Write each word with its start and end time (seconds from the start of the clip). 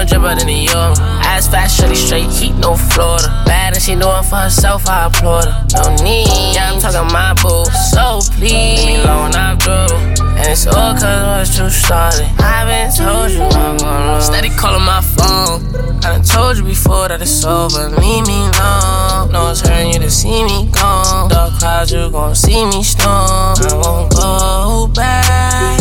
more 0.00 0.06
dripper 0.06 0.38
than 0.38 0.48
a 0.48 0.64
yo. 0.64 0.94
Eyes 1.26 1.46
fast, 1.46 1.78
shorty 1.78 1.94
straight, 1.94 2.30
heat, 2.30 2.54
no 2.56 2.76
Florida. 2.76 3.28
Bad 3.46 3.74
and 3.74 3.82
she 3.82 3.92
it 3.92 4.24
for 4.24 4.36
herself, 4.36 4.88
I 4.88 5.06
applaud 5.06 5.44
her. 5.44 5.66
No 5.74 6.04
need, 6.04 6.54
yeah, 6.54 6.72
I'm 6.72 6.80
talking 6.80 7.12
my 7.12 7.34
boo. 7.34 7.64
So 7.92 8.20
please, 8.36 8.52
leave 8.52 8.86
me 8.86 8.94
alone, 9.02 9.34
I 9.34 9.56
do. 9.56 9.94
And 10.40 10.46
it's 10.48 10.66
all 10.66 10.94
cause 10.94 11.48
what 11.48 11.58
you 11.58 11.70
started. 11.70 12.28
I've 12.38 12.66
been 12.66 12.90
told 12.92 13.30
you 13.30 13.42
I'm 13.42 13.76
gonna. 13.76 14.22
Steady 14.22 14.48
calling 14.50 14.84
my 14.84 15.00
phone. 15.00 15.68
I 16.02 16.16
done 16.16 16.22
told 16.22 16.56
you 16.56 16.64
before 16.64 17.08
that 17.08 17.20
it's 17.20 17.44
over. 17.44 17.90
Leave 18.00 18.26
me 18.26 18.40
alone. 18.56 19.32
No, 19.32 19.52
hurting 19.52 19.92
you 19.92 19.98
to 20.00 20.10
see 20.10 20.44
me 20.44 20.70
gone. 20.72 21.28
Dark 21.28 21.58
clouds, 21.58 21.92
you 21.92 22.10
gon' 22.10 22.34
see 22.34 22.64
me 22.66 22.82
storm. 22.82 23.10
I 23.12 23.74
won't 23.74 24.12
go 24.12 24.88
back. 24.94 25.80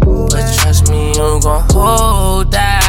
But 0.00 0.48
trust 0.56 0.88
me, 0.88 1.08
you 1.08 1.40
gon' 1.42 1.62
hold 1.68 2.52
that. 2.52 2.81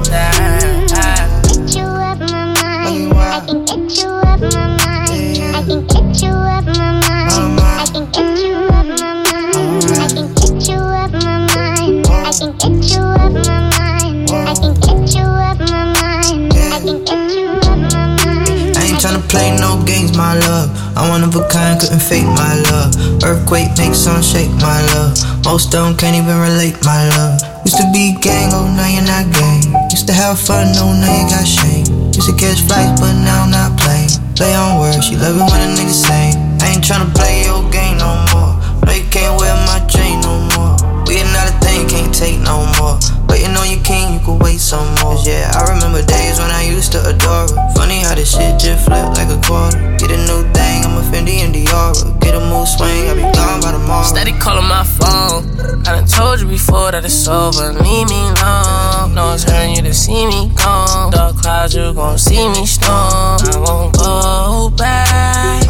Get 0.00 1.92
my 2.30 2.46
mind. 2.46 3.12
I 3.20 3.40
can 3.46 3.64
get 3.64 3.98
you 3.98 4.08
out 4.08 4.40
my 4.40 4.66
mind. 4.80 5.38
I 5.42 5.62
can 5.66 5.86
get 5.86 6.22
you 6.22 6.30
out 6.30 6.64
my 6.64 6.90
mind. 7.00 7.60
I 7.60 7.86
can 7.92 8.06
get 8.12 8.38
you 8.40 8.56
out 8.56 8.86
my 8.86 9.12
mind. 9.28 9.76
I 9.90 10.08
can 10.08 10.26
get 10.34 10.68
you 10.68 10.80
out 10.80 11.12
my 11.12 11.36
mind. 11.52 12.06
I 12.08 12.32
can 12.32 12.52
get 12.56 12.80
you 12.90 13.02
out 13.02 13.32
my 13.32 13.58
mind. 13.70 14.30
I 14.30 14.54
can 14.54 14.74
get 14.80 15.14
you 15.14 15.26
out 15.26 15.58
my 15.58 15.84
mind. 16.00 16.52
I 16.52 16.80
can 16.80 17.04
get 17.04 17.22
you 17.36 17.48
out 17.48 17.78
my 17.78 18.06
mind. 18.24 18.76
I 18.76 18.78
ain't 18.88 18.98
tryna 18.98 19.22
play 19.28 19.56
no 19.58 19.82
games, 19.84 20.16
my 20.16 20.34
love. 20.34 20.70
I'm 20.96 21.08
one 21.10 21.22
of 21.24 21.34
a 21.36 21.46
kind, 21.48 21.80
couldn't 21.80 22.00
fake 22.00 22.24
my 22.24 22.54
love. 22.70 22.94
Earthquake 23.22 23.76
makes 23.78 23.98
some 23.98 24.22
shake, 24.22 24.50
my 24.60 24.80
love. 24.94 25.16
Most 25.44 25.72
them 25.72 25.96
can't 25.96 26.16
even 26.16 26.38
relate, 26.40 26.76
my 26.84 27.08
love. 27.10 27.40
Used 27.64 27.76
to 27.76 27.84
be 27.92 28.16
gang, 28.20 28.50
oh 28.52 28.66
now 28.76 28.88
you're 28.88 29.04
not 29.04 29.30
gang. 29.32 29.79
Used 30.00 30.08
to 30.08 30.14
have 30.14 30.40
fun, 30.40 30.72
oh 30.80 30.96
now 30.96 31.12
you 31.12 31.28
got 31.28 31.44
shame. 31.44 31.84
Used 32.16 32.24
to 32.24 32.32
catch 32.32 32.64
flights, 32.64 32.98
but 32.98 33.12
now 33.20 33.44
I'm 33.44 33.50
not 33.50 33.76
playing. 33.78 34.08
Play 34.34 34.54
on 34.54 34.80
words, 34.80 35.04
she 35.04 35.14
love 35.14 35.36
it 35.36 35.44
when 35.44 35.60
a 35.60 35.76
nigga 35.76 35.92
sing. 35.92 36.40
I 36.56 36.72
ain't 36.72 36.80
tryna 36.80 37.12
play 37.12 37.44
your 37.44 37.60
game 37.68 38.00
no 38.00 38.08
more. 38.32 38.56
No, 38.80 38.92
you 38.96 39.04
can't 39.12 39.36
wear 39.36 39.52
my 39.68 39.84
chain 39.92 40.24
no 40.24 40.40
more. 40.56 41.04
We 41.04 41.20
not 41.36 41.52
a 41.52 41.54
thing, 41.60 41.86
can't 41.86 42.14
take 42.14 42.40
no 42.40 42.64
more. 42.80 42.96
Waiting 43.30 43.54
on 43.54 43.70
your 43.70 43.82
king, 43.84 44.14
you 44.14 44.20
could 44.26 44.42
wait 44.42 44.58
some 44.58 44.84
more. 45.00 45.14
Yeah, 45.22 45.54
I 45.54 45.70
remember 45.70 46.02
days 46.02 46.38
when 46.42 46.50
I 46.50 46.66
used 46.66 46.90
to 46.92 47.00
adore 47.06 47.46
her. 47.46 47.70
Funny 47.78 48.02
how 48.02 48.14
this 48.16 48.34
shit 48.34 48.58
just 48.58 48.84
flipped 48.84 49.16
like 49.16 49.30
a 49.30 49.38
quarter. 49.46 49.78
Get 50.02 50.10
a 50.10 50.18
new 50.26 50.42
thing, 50.50 50.82
I'm 50.82 50.98
a 50.98 51.02
Fendi 51.06 51.38
and 51.46 51.54
Diora. 51.54 52.18
Get 52.20 52.34
a 52.34 52.40
move 52.40 52.66
swing, 52.66 53.06
I'll 53.06 53.14
be 53.14 53.22
gone 53.22 53.60
by 53.62 53.70
tomorrow. 53.70 54.02
Steady 54.02 54.32
calling 54.32 54.66
my 54.66 54.82
phone. 54.82 55.46
I 55.86 55.94
done 55.94 56.06
told 56.06 56.40
you 56.40 56.48
before 56.48 56.90
that 56.90 57.04
it's 57.04 57.28
over. 57.28 57.72
Leave 57.72 58.08
me 58.08 58.20
alone. 58.34 59.14
No, 59.14 59.32
it's 59.32 59.44
hurting 59.44 59.76
you 59.76 59.82
to 59.82 59.94
see 59.94 60.26
me 60.26 60.50
gone. 60.56 61.12
Dark 61.12 61.36
clouds, 61.36 61.74
you 61.74 61.94
gon' 61.94 62.18
see 62.18 62.48
me 62.48 62.66
storm. 62.66 63.38
I 63.46 63.56
won't 63.64 63.96
go 63.96 64.70
back. 64.76 65.62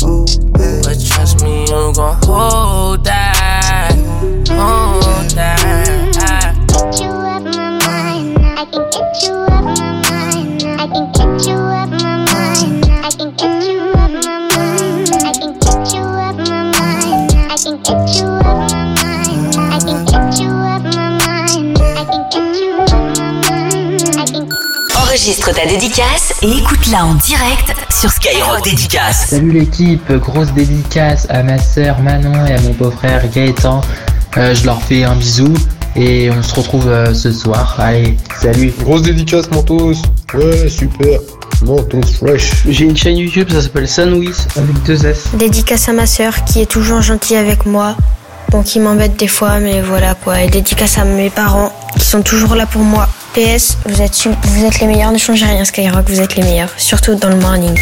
But 0.00 0.98
trust 1.06 1.42
me, 1.42 1.62
you 1.62 1.92
gon' 1.94 2.16
hold 2.24 2.91
Enregistre 25.22 25.54
ta 25.54 25.64
dédicace 25.66 26.34
et 26.42 26.50
écoute-la 26.50 27.06
en 27.06 27.14
direct 27.14 27.72
sur 27.96 28.10
Skyrock 28.10 28.64
Dédicace. 28.64 29.28
Salut 29.28 29.52
l'équipe, 29.52 30.10
grosse 30.14 30.52
dédicace 30.52 31.28
à 31.30 31.44
ma 31.44 31.58
sœur 31.58 32.00
Manon 32.00 32.44
et 32.44 32.54
à 32.54 32.60
mon 32.62 32.72
beau-frère 32.72 33.22
Gaëtan. 33.30 33.82
Euh, 34.36 34.52
je 34.52 34.66
leur 34.66 34.82
fais 34.82 35.04
un 35.04 35.14
bisou 35.14 35.54
et 35.94 36.28
on 36.28 36.42
se 36.42 36.52
retrouve 36.56 36.88
euh, 36.88 37.14
ce 37.14 37.30
soir. 37.30 37.76
Allez, 37.78 38.16
salut. 38.40 38.74
Grosse 38.80 39.02
dédicace 39.02 39.48
Mentos. 39.52 39.94
Ouais, 40.34 40.68
super. 40.68 41.20
Mentos 41.64 42.02
fresh. 42.18 42.64
J'ai 42.68 42.86
une 42.86 42.96
chaîne 42.96 43.18
YouTube, 43.18 43.48
ça 43.48 43.62
s'appelle 43.62 43.86
Sanwis 43.86 44.34
avec 44.56 44.82
deux 44.82 45.06
S. 45.06 45.28
Dédicace 45.34 45.88
à 45.88 45.92
ma 45.92 46.06
sœur 46.06 46.42
qui 46.42 46.62
est 46.62 46.66
toujours 46.66 47.00
gentille 47.00 47.36
avec 47.36 47.64
moi. 47.64 47.94
Bon, 48.50 48.64
qui 48.64 48.80
m'embête 48.80 49.16
des 49.16 49.28
fois, 49.28 49.60
mais 49.60 49.82
voilà 49.82 50.16
quoi. 50.16 50.42
Et 50.42 50.48
dédicace 50.48 50.98
à 50.98 51.04
mes 51.04 51.30
parents 51.30 51.72
qui 51.96 52.04
sont 52.04 52.22
toujours 52.22 52.56
là 52.56 52.66
pour 52.66 52.82
moi. 52.82 53.06
PS, 53.34 53.78
vous 53.86 54.02
êtes, 54.02 54.28
vous 54.42 54.64
êtes 54.64 54.80
les 54.80 54.86
meilleurs, 54.86 55.10
ne 55.10 55.18
changez 55.18 55.46
rien 55.46 55.64
Skyrock, 55.64 56.08
vous 56.08 56.20
êtes 56.20 56.36
les 56.36 56.42
meilleurs. 56.42 56.70
Surtout 56.76 57.14
dans 57.14 57.30
le 57.30 57.36
morning. 57.36 57.78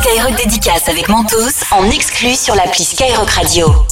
Skyrock 0.00 0.36
Dédicace 0.36 0.88
avec 0.88 1.08
Mentos 1.08 1.64
en 1.72 1.90
exclu 1.90 2.34
sur 2.34 2.54
l'appli 2.54 2.84
Skyrock 2.84 3.30
Radio. 3.30 3.86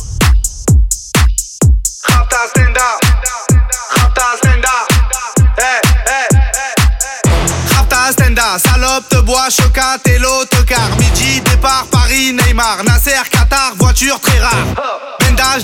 Salope 8.59 9.09
te 9.09 9.17
bois, 9.17 9.49
chocat 9.51 9.99
et 10.05 10.19
l'autocar. 10.19 10.89
Midi, 10.99 11.41
départ, 11.41 11.87
Paris, 11.91 12.33
Neymar. 12.33 12.85
Nasser, 12.85 13.29
Qatar, 13.31 13.73
voiture 13.77 14.21
très 14.21 14.39
rare. 14.39 14.67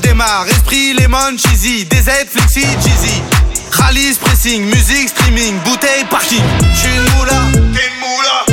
Démarre. 0.03 0.47
Esprit, 0.47 0.93
lemon, 0.93 1.37
cheesy. 1.37 1.85
DZ, 1.85 2.27
flexi, 2.31 2.61
cheesy. 2.61 3.23
Rallye, 3.73 4.15
pressing, 4.21 4.65
musique, 4.67 5.09
streaming, 5.09 5.59
bouteille, 5.65 6.05
parking. 6.09 6.43
J'suis 6.75 6.95
une 6.95 7.19
moula, 7.19 7.41
t'es 7.73 7.89
une 7.89 8.01
moula. 8.01 8.50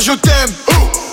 Je 0.00 0.12
t'aime. 0.12 0.52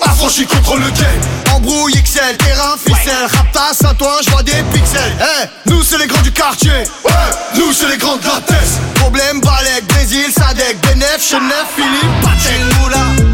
Affranchi 0.02 0.46
contre 0.46 0.76
le 0.76 0.90
game. 0.90 1.54
Embrouille 1.54 1.94
XL, 1.94 2.36
terrain, 2.36 2.76
ficelle. 2.76 3.26
Raptas 3.34 3.88
à 3.88 3.94
toi, 3.94 4.18
je 4.24 4.30
vois 4.30 4.42
des 4.42 4.62
pixels. 4.72 5.16
Eh, 5.20 5.70
nous 5.70 5.82
c'est 5.82 5.98
les 5.98 6.06
grands 6.06 6.22
du 6.22 6.32
quartier. 6.32 6.70
Ouais, 7.04 7.12
nous 7.56 7.72
c'est 7.72 7.88
les 7.88 7.96
grands 7.96 8.16
de 8.16 8.22
la. 8.22 8.78
Problème, 8.96 9.40
Balek, 9.40 9.86
Brésil, 9.88 10.26
Sadek, 10.36 10.78
Benef, 10.82 11.18
Chenef, 11.20 11.66
Philippe, 11.74 12.56
une 12.56 12.78
moula, 12.78 13.04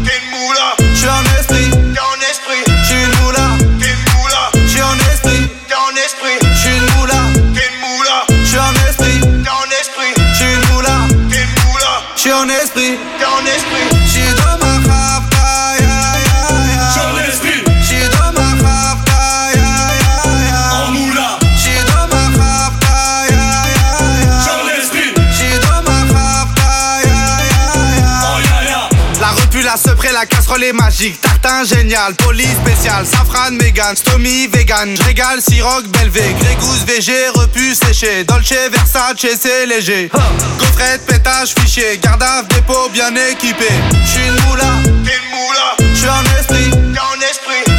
repu, 30.01 30.13
la 30.13 30.25
casserole 30.25 30.63
est 30.63 30.73
magique. 30.73 31.19
Tartin 31.21 31.63
génial, 31.63 32.13
police 32.15 32.55
spécial, 32.65 33.05
safran, 33.05 33.51
mégan, 33.51 33.95
stomy, 33.95 34.47
vegan. 34.47 34.95
J'régale, 34.95 35.41
siroc, 35.41 35.87
belvé, 35.87 36.35
grégousse, 36.39 36.83
VG, 36.85 37.29
repu, 37.33 37.75
séché. 37.75 38.23
Dolce, 38.23 38.53
Versace, 38.71 39.25
c'est 39.39 39.65
léger. 39.65 40.09
Gaufrette, 40.59 41.05
pétage, 41.05 41.53
fichier, 41.59 41.97
gardave, 42.01 42.47
dépôt, 42.47 42.89
bien 42.93 43.13
équipé. 43.31 43.69
J'suis 44.05 44.27
une 44.27 44.49
moula, 44.49 44.71
t'es 45.03 45.17
une 45.17 45.29
moula. 45.31 45.93
J'suis 45.93 46.09
en 46.09 46.23
esprit, 46.39 46.69
t'es 46.71 46.99
en 46.99 47.21
esprit. 47.21 47.70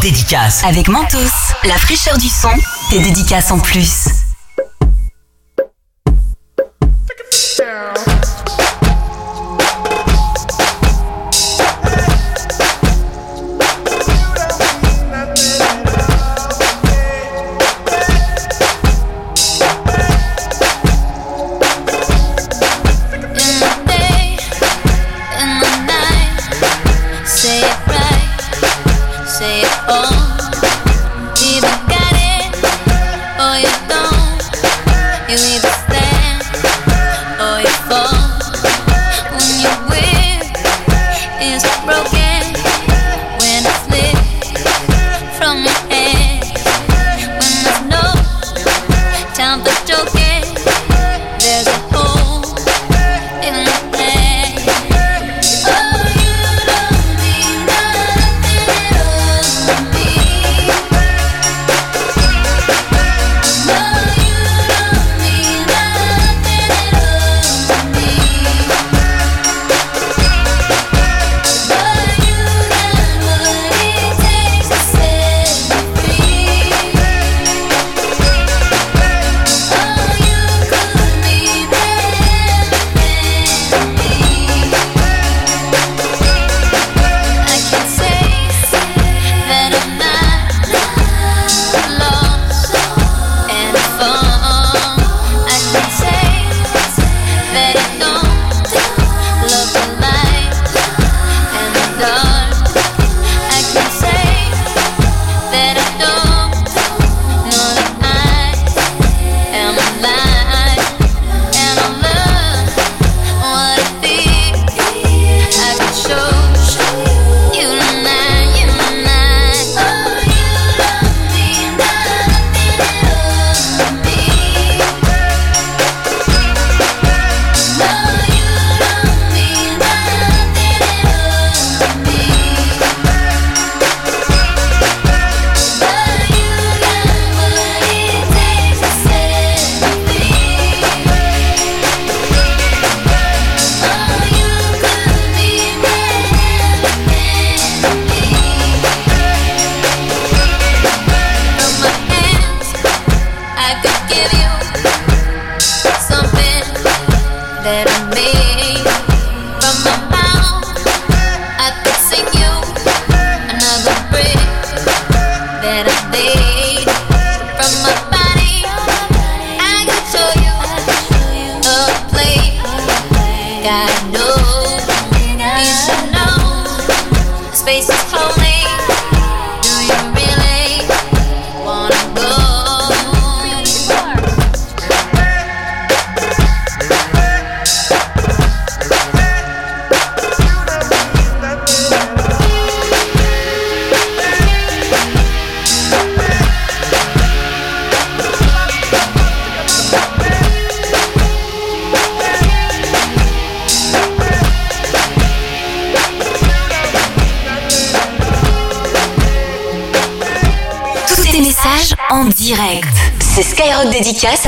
Dédicace. 0.00 0.64
Avec 0.64 0.88
Mentos, 0.88 1.18
la 1.64 1.76
fraîcheur 1.76 2.16
du 2.18 2.28
son, 2.28 2.50
tes 2.90 3.00
dédicaces 3.00 3.50
en 3.50 3.58
plus. 3.58 4.08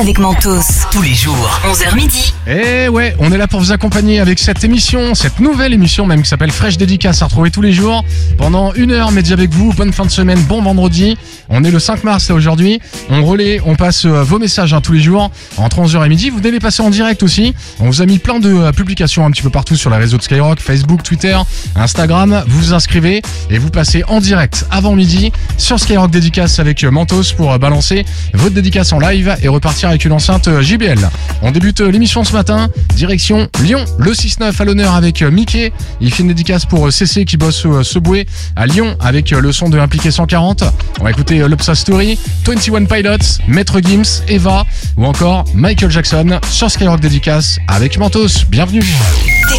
Avec 0.03 0.19
Mentos. 0.19 0.89
Tous 0.91 1.01
les 1.01 1.15
jours, 1.15 1.61
11h 1.65 1.95
midi. 1.95 2.35
Et 2.49 2.87
eh 2.87 2.89
ouais, 2.89 3.15
on 3.21 3.31
est 3.31 3.39
là 3.39 3.47
pour 3.47 3.61
vous 3.61 3.71
accompagner 3.71 4.19
avec 4.19 4.41
cette 4.41 4.65
émission, 4.65 5.15
cette 5.15 5.39
nouvelle 5.39 5.73
émission 5.73 6.07
même 6.07 6.23
qui 6.23 6.29
s'appelle 6.29 6.51
Fresh 6.51 6.77
Dédicace 6.77 7.23
à 7.23 7.27
retrouver 7.27 7.53
tous 7.53 7.63
les 7.63 7.73
jours 7.73 8.05
pendant 8.37 8.73
une 8.75 8.91
heure, 8.91 9.13
midi 9.13 9.33
avec 9.33 9.51
vous. 9.51 9.73
Bonne 9.75 9.93
fin 9.93 10.05
de 10.05 10.11
semaine, 10.11 10.41
bon 10.43 10.61
vendredi. 10.61 11.17
On 11.49 11.63
est 11.63 11.71
le 11.71 11.79
5 11.79 12.03
mars 12.03 12.29
là 12.29 12.35
aujourd'hui. 12.35 12.81
On 13.11 13.25
relaie, 13.25 13.61
on 13.65 13.77
passe 13.77 14.05
euh, 14.05 14.25
vos 14.25 14.41
messages 14.41 14.75
hein, 14.75 14.81
tous 14.81 14.93
les 14.93 15.01
jours 15.01 15.31
entre 15.57 15.79
11h 15.79 16.05
et 16.05 16.09
midi. 16.09 16.31
Vous 16.31 16.41
devez 16.41 16.51
les 16.51 16.61
passer 16.61 16.83
en 16.83 16.91
direct 16.91 17.23
aussi. 17.23 17.55
On 17.79 17.87
vous 17.87 18.03
a 18.03 18.07
mis 18.07 18.19
plein 18.19 18.41
de 18.41 18.53
euh, 18.53 18.73
publications 18.73 19.25
un 19.25 19.31
petit 19.31 19.43
peu 19.43 19.51
partout 19.51 19.77
sur 19.77 19.91
les 19.91 19.99
réseaux 19.99 20.17
de 20.17 20.23
Skyrock, 20.23 20.59
Facebook, 20.59 21.05
Twitter, 21.05 21.39
Instagram. 21.77 22.43
Vous 22.49 22.59
vous 22.59 22.73
inscrivez 22.73 23.23
et 23.51 23.59
vous 23.59 23.71
passez 23.71 24.03
en 24.09 24.19
direct 24.19 24.67
avant 24.73 24.97
midi 24.97 25.31
sur 25.57 25.79
Skyrock 25.79 26.11
Dédicace 26.11 26.59
avec 26.59 26.85
euh, 26.85 26.91
Mentos 26.91 27.35
pour 27.37 27.59
balancer 27.59 28.05
votre 28.35 28.55
dédicace 28.55 28.93
en 28.93 28.99
live 28.99 29.37
et 29.43 29.49
repartir 29.49 29.89
avec 29.89 30.05
une 30.05 30.13
enceinte 30.13 30.49
JBL. 30.61 30.99
On 31.43 31.51
débute 31.51 31.81
l'émission 31.81 32.25
ce 32.25 32.33
matin, 32.33 32.69
direction 32.95 33.49
Lyon, 33.63 33.85
le 33.99 34.13
6-9 34.13 34.61
à 34.61 34.65
l'honneur 34.65 34.95
avec 34.95 35.23
Mickey. 35.23 35.73
Il 36.01 36.13
fait 36.13 36.23
une 36.23 36.29
dédicace 36.29 36.67
pour 36.67 36.93
CC 36.93 37.25
qui 37.25 37.37
bosse 37.37 37.65
au 37.65 37.83
Subway 37.83 38.27
à 38.57 38.67
Lyon 38.67 38.97
avec 39.01 39.31
le 39.31 39.53
son 39.53 39.69
de 39.69 39.79
Impliqué 39.79 40.11
140. 40.11 40.65
On 41.01 41.05
va 41.05 41.11
écouter 41.11 41.39
Lopsa 41.39 41.75
Story, 41.75 42.19
21 42.47 42.85
Pilots, 42.85 43.41
Maître 43.49 43.81
Gims, 43.81 44.23
Eva 44.29 44.65
ou 44.97 45.07
encore 45.07 45.45
Michael 45.55 45.91
Jackson 45.91 46.41
sur 46.51 46.71
Skyrock 46.71 47.01
Dédicace 47.01 47.59
avec 47.69 47.99
Mentos. 47.99 48.45
Bienvenue. 48.49 48.85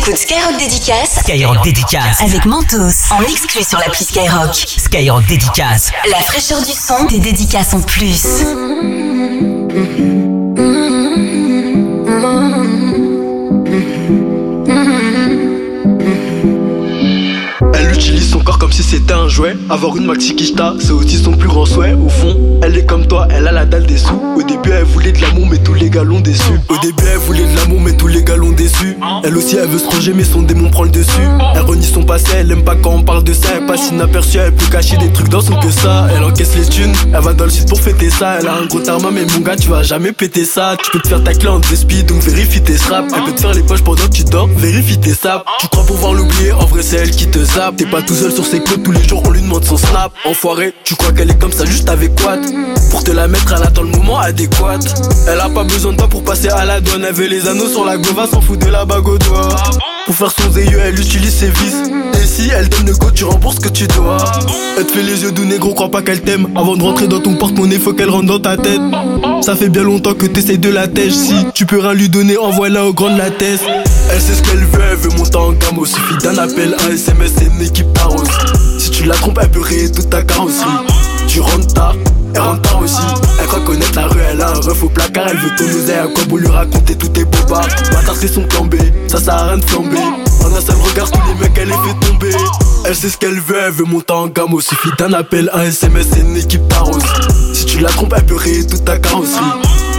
T'écoutes 0.03 0.17
Skyrock 0.17 0.57
Dédicace 0.57 1.19
Skyrock 1.19 1.63
Dédicace 1.63 2.21
avec 2.21 2.45
Mentos 2.45 3.11
en 3.11 3.21
exclu 3.21 3.63
sur 3.63 3.79
l'appli 3.79 4.03
Skyrock. 4.03 4.53
Skyrock 4.53 5.25
Dédicace. 5.27 5.91
La 6.11 6.17
fraîcheur 6.17 6.61
du 6.61 6.71
son, 6.73 7.05
des 7.05 7.19
dédicaces 7.19 7.73
en 7.73 7.79
plus. 7.79 8.43
Si 18.73 18.81
c'était 18.81 19.13
un 19.13 19.27
jouet. 19.27 19.55
Avoir 19.69 19.95
une 19.97 20.05
maxi 20.05 20.35
Kishta, 20.35 20.73
c'est 20.79 20.91
aussi 20.91 21.17
son 21.17 21.33
plus 21.33 21.47
grand 21.47 21.65
souhait. 21.65 21.93
Au 21.93 22.09
fond, 22.09 22.59
elle 22.63 22.75
est 22.75 22.85
comme 22.85 23.05
toi, 23.05 23.27
elle 23.29 23.47
a 23.47 23.51
la 23.51 23.65
dalle 23.65 23.85
des 23.85 23.97
sous. 23.97 24.19
Au 24.35 24.41
début, 24.41 24.71
elle 24.71 24.85
voulait 24.85 25.11
de 25.11 25.21
l'amour, 25.21 25.45
mais 25.49 25.59
tous 25.59 25.75
les 25.75 25.91
gars 25.91 26.03
l'ont 26.03 26.21
déçu. 26.21 26.53
Au 26.69 26.77
début, 26.81 27.03
elle 27.11 27.19
voulait 27.19 27.45
de 27.45 27.55
l'amour, 27.55 27.81
mais 27.81 27.95
tous 27.95 28.07
les 28.07 28.23
gars 28.23 28.35
l'ont 28.35 28.51
déçu. 28.51 28.97
Elle 29.23 29.37
aussi, 29.37 29.57
elle 29.57 29.69
veut 29.69 29.77
se 29.77 29.87
ranger, 29.87 30.13
mais 30.15 30.23
son 30.23 30.41
démon 30.41 30.71
prend 30.71 30.83
le 30.83 30.89
dessus. 30.89 31.27
Elle 31.53 31.61
renie 31.61 31.85
son 31.85 32.03
passé, 32.03 32.31
elle 32.37 32.51
aime 32.51 32.63
pas 32.63 32.75
quand 32.75 32.95
on 32.95 33.03
parle 33.03 33.23
de 33.23 33.33
ça. 33.33 33.49
Elle 33.57 33.67
passe 33.67 33.91
inaperçue, 33.91 34.39
elle 34.39 34.53
peut 34.53 34.65
cacher 34.71 34.97
des 34.97 35.11
trucs 35.13 35.29
dans 35.29 35.41
son 35.41 35.55
que 35.59 35.69
ça. 35.69 36.07
Elle 36.15 36.23
encaisse 36.23 36.55
les 36.55 36.65
thunes, 36.65 36.93
elle 37.13 37.21
va 37.21 37.33
dans 37.33 37.45
le 37.45 37.51
sud 37.51 37.69
pour 37.69 37.79
fêter 37.79 38.09
ça. 38.09 38.37
Elle 38.39 38.47
a 38.47 38.55
un 38.55 38.65
gros 38.65 38.79
tarma, 38.79 39.09
mais 39.11 39.25
mon 39.35 39.41
gars, 39.41 39.55
tu 39.55 39.69
vas 39.69 39.83
jamais 39.83 40.13
péter 40.13 40.45
ça. 40.45 40.75
Tu 40.83 40.89
peux 40.89 40.99
te 40.99 41.09
faire 41.09 41.23
ta 41.23 41.33
clé 41.35 41.47
en 41.47 41.61
speed, 41.61 42.07
donc 42.07 42.23
vérifie 42.23 42.61
tes 42.61 42.77
straps. 42.77 43.13
Elle 43.15 43.23
peut 43.23 43.35
te 43.35 43.41
faire 43.41 43.53
les 43.53 43.61
poches 43.61 43.83
pendant 43.83 44.03
que 44.03 44.13
tu 44.13 44.23
dors, 44.23 44.49
vérifie 44.57 44.97
tes 44.97 45.13
saps. 45.13 45.45
Tu 45.59 45.67
crois 45.67 45.85
pouvoir 45.85 46.13
l'oublier, 46.13 46.53
en 46.53 46.65
vrai, 46.65 46.81
c'est 46.81 46.97
elle 46.97 47.11
qui 47.11 47.27
te 47.27 47.37
zappe. 47.37 47.75
T'es 47.77 47.85
pas 47.85 48.01
tout 48.01 48.15
seul 48.15 48.31
sur 48.31 48.45
ses 48.45 48.62
tous 48.83 48.91
les 48.91 49.03
jours 49.03 49.23
on 49.25 49.31
lui 49.31 49.41
demande 49.41 49.63
son 49.63 49.77
snap. 49.77 50.11
Enfoiré, 50.25 50.73
tu 50.83 50.95
crois 50.95 51.11
qu'elle 51.11 51.29
est 51.29 51.39
comme 51.39 51.51
ça 51.51 51.65
juste 51.65 51.89
avec 51.89 52.15
quoi 52.15 52.37
Pour 52.91 53.03
te 53.03 53.11
la 53.11 53.27
mettre, 53.27 53.53
elle 53.55 53.63
attend 53.63 53.83
le 53.83 53.89
moment 53.89 54.17
adéquat. 54.19 54.79
Elle 55.27 55.39
a 55.39 55.49
pas 55.49 55.63
besoin 55.63 55.91
de 55.91 55.97
toi 55.97 56.07
pour 56.07 56.23
passer 56.23 56.49
à 56.49 56.65
la 56.65 56.81
douane. 56.81 57.05
Elle 57.07 57.13
veut 57.13 57.27
les 57.27 57.47
anneaux 57.47 57.67
sur 57.67 57.85
la 57.85 57.97
gova, 57.97 58.27
s'en 58.27 58.41
fout 58.41 58.59
de 58.59 58.67
la 58.67 58.85
bague 58.85 59.07
au 59.07 59.17
doigt. 59.17 59.55
Pour 60.05 60.15
faire 60.15 60.31
son 60.31 60.51
zéyeux, 60.51 60.79
elle 60.83 60.99
utilise 60.99 61.33
ses 61.33 61.49
vis. 61.49 61.75
Et 62.21 62.25
si 62.25 62.49
elle 62.49 62.67
donne 62.69 62.87
le 62.87 62.93
go, 62.93 63.09
tu 63.11 63.23
rembourses 63.23 63.55
ce 63.55 63.61
que 63.61 63.69
tu 63.69 63.87
dois. 63.87 64.17
Elle 64.77 64.85
te 64.85 64.91
fait 64.91 65.03
les 65.03 65.23
yeux 65.23 65.31
doux, 65.31 65.45
négro, 65.45 65.73
crois 65.73 65.89
pas 65.89 66.01
qu'elle 66.01 66.21
t'aime. 66.21 66.47
Avant 66.55 66.75
de 66.75 66.83
rentrer 66.83 67.07
dans 67.07 67.19
ton 67.19 67.35
porte-monnaie, 67.35 67.79
faut 67.79 67.93
qu'elle 67.93 68.09
rentre 68.09 68.27
dans 68.27 68.39
ta 68.39 68.57
tête. 68.57 68.81
Ça 69.41 69.55
fait 69.55 69.69
bien 69.69 69.83
longtemps 69.83 70.13
que 70.13 70.25
t'essayes 70.25 70.57
de 70.57 70.69
la 70.69 70.87
tèche. 70.87 71.13
Si 71.13 71.33
tu 71.53 71.65
peux 71.65 71.79
rien 71.79 71.93
lui 71.93 72.09
donner, 72.09 72.37
envoie-la 72.37 72.85
au 72.85 72.93
grand 72.93 73.11
de 73.11 73.17
la 73.17 73.29
tête. 73.29 73.61
Elle 74.11 74.21
sait 74.21 74.33
ce 74.35 74.41
qu'elle 74.41 74.59
veut, 74.59 74.81
elle 74.91 74.97
veut 74.97 75.17
monter 75.17 75.37
en 75.37 75.51
gamme. 75.51 75.85
Suffit 75.85 76.17
d'un 76.21 76.37
appel, 76.37 76.75
un 76.87 76.93
SMS, 76.93 77.31
c'est 77.37 77.45
une 77.45 77.61
équipe 77.61 77.91
tarose. 77.93 78.27
Tu 79.03 79.09
la 79.09 79.15
trompes, 79.15 79.39
elle 79.41 79.51
peut 79.51 79.59
rayer 79.59 79.91
toute 79.91 80.09
ta 80.09 80.21
carrosserie. 80.21 80.69
Tu 81.27 81.41
rentres 81.41 81.73
tard, 81.73 81.93
elle 82.33 82.39
rentre 82.39 82.61
tard 82.61 82.81
aussi. 82.81 83.01
Elle 83.37 83.47
croit 83.47 83.59
connaître 83.59 83.91
la 83.97 84.07
rue, 84.07 84.21
elle 84.31 84.39
a 84.39 84.51
un 84.51 84.61
ref 84.61 84.81
au 84.81 84.87
placard. 84.87 85.27
Elle 85.27 85.39
veut 85.39 85.49
ton 85.57 85.65
oseille, 85.65 85.97
à 85.97 86.07
quoi 86.07 86.23
pour 86.23 86.37
lui 86.37 86.47
raconter 86.47 86.95
tous 86.95 87.09
tes 87.09 87.25
bobards. 87.25 87.67
Bâtard, 87.91 88.15
c'est 88.17 88.29
son 88.29 88.43
plan 88.43 88.63
B, 88.63 88.75
ça 89.09 89.19
sert 89.19 89.33
à 89.33 89.47
rien 89.47 89.57
de 89.57 89.65
flamber. 89.65 89.97
En 89.97 90.55
un 90.55 90.61
seul 90.61 90.77
regard, 90.77 91.11
tous 91.11 91.19
les 91.27 91.33
mecs, 91.33 91.57
elle 91.57 91.67
les 91.67 91.73
fait 91.73 92.07
tomber. 92.07 92.31
Elle 92.85 92.95
sait 92.95 93.09
ce 93.09 93.17
qu'elle 93.17 93.41
veut, 93.41 93.59
elle 93.65 93.73
veut 93.73 93.83
monter 93.83 94.13
en 94.13 94.27
gamme. 94.27 94.61
Suffit 94.61 94.91
d'un 94.97 95.11
appel, 95.11 95.49
un 95.53 95.63
SMS, 95.63 96.07
c'est 96.13 96.21
une 96.21 96.37
équipe 96.37 96.65
tarose. 96.69 97.03
Si 97.53 97.65
tu 97.65 97.79
la 97.79 97.89
trompes, 97.89 98.13
elle 98.15 98.25
peut 98.25 98.37
rayer 98.37 98.65
toute 98.65 98.85
ta 98.85 98.99
carrosserie. 98.99 99.43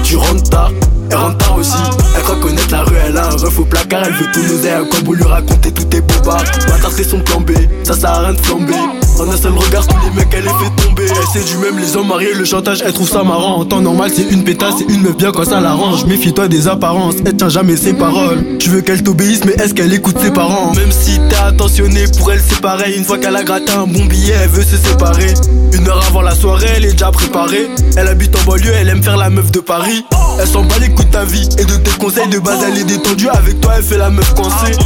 Tu 0.04 0.16
rentres 0.16 0.50
tard, 0.50 0.70
elle 1.10 1.16
rentre 1.16 1.38
tard 1.38 1.58
aussi. 1.58 1.72
Elle 2.14 2.22
croit 2.22 2.36
connaître 2.36 2.70
la 2.70 2.82
rue, 2.82 2.96
elle 3.06 3.16
a 3.16 3.26
un 3.26 3.36
ref 3.36 3.58
au 3.58 3.64
placard. 3.64 4.02
Elle 4.04 4.12
veut 4.12 4.32
ton 4.32 4.54
oseille, 4.54 4.72
à 4.72 4.84
quoi 4.84 5.00
pour 5.02 5.14
lui 5.14 5.24
raconter 5.24 5.72
tous 5.72 5.84
tes 5.84 6.00
bobards. 6.00 6.44
Bâtard, 6.68 6.92
c'est 6.92 7.04
son 7.04 7.20
plan 7.20 7.40
B, 7.40 7.52
ça 7.82 7.94
sert 7.94 8.10
à 8.10 8.20
rien 8.20 8.34
de 8.34 8.40
flamber. 8.40 8.74
En 9.18 9.28
un 9.28 9.36
seul 9.36 9.52
regard, 9.52 9.86
tous 9.86 9.96
les 10.04 10.10
mecs, 10.10 10.28
elle 10.32 10.42
les 10.42 10.48
fait 10.48 10.82
tomber. 10.86 11.04
Elle 11.08 11.42
sait 11.42 11.48
du 11.48 11.56
même, 11.58 11.78
les 11.78 11.96
hommes 11.96 12.08
mariés, 12.08 12.34
le 12.34 12.44
chantage, 12.44 12.82
elle 12.84 12.92
trouve 12.92 13.08
ça 13.08 13.22
marrant. 13.22 13.56
En 13.60 13.64
temps 13.64 13.80
normal, 13.80 14.10
c'est 14.14 14.28
une 14.30 14.44
pétasse, 14.44 14.74
c'est 14.78 14.92
une 14.92 15.02
meuf 15.02 15.16
bien 15.16 15.30
quand 15.32 15.44
ça 15.44 15.60
l'arrange. 15.60 16.04
Méfie-toi 16.04 16.48
des 16.48 16.66
apparences, 16.68 17.14
elle 17.24 17.36
tient 17.36 17.48
jamais 17.48 17.76
ses 17.76 17.94
paroles. 17.94 18.58
Tu 18.58 18.70
veux 18.70 18.80
qu'elle 18.80 19.02
t'obéisse, 19.02 19.44
mais 19.44 19.52
est-ce 19.52 19.72
qu'elle 19.72 19.92
écoute 19.92 20.16
ses 20.20 20.30
parents? 20.30 20.72
Même 20.74 20.90
si 20.90 21.20
t'es 21.28 21.36
attentionné, 21.36 22.04
pour 22.18 22.32
elle 22.32 22.42
c'est 22.46 22.60
pareil. 22.60 22.94
Une 22.96 23.04
fois 23.04 23.18
qu'elle 23.18 23.36
a 23.36 23.44
gratté 23.44 23.72
un 23.72 23.86
bon 23.86 24.04
billet, 24.06 24.34
elle 24.42 24.48
veut 24.48 24.64
se 24.64 24.76
séparer. 24.76 25.34
Une 25.72 25.88
heure 25.88 26.04
avant 26.08 26.22
la 26.22 26.34
soirée, 26.34 26.68
elle 26.76 26.84
est 26.84 26.92
déjà 26.92 27.10
préparée. 27.10 27.68
Elle 27.96 28.08
habite 28.08 28.36
en 28.36 28.42
banlieue, 28.44 28.72
elle 28.74 28.88
aime 28.88 29.02
faire 29.02 29.16
la 29.16 29.30
meuf 29.30 29.50
de 29.52 29.60
Paris. 29.60 30.04
Elle 30.40 30.48
s'en 30.48 30.64
bat 30.64 30.78
les 30.80 30.92
ta 31.10 31.24
vie 31.24 31.48
et 31.58 31.64
de 31.64 31.76
tes 31.76 31.96
conseils 32.00 32.28
de 32.28 32.38
base, 32.40 32.58
elle 32.66 32.78
est 32.78 32.84
détendue. 32.84 33.28
Avec 33.28 33.60
toi, 33.60 33.74
elle 33.76 33.84
fait 33.84 33.98
la 33.98 34.10
meuf 34.10 34.34
coincée. 34.34 34.76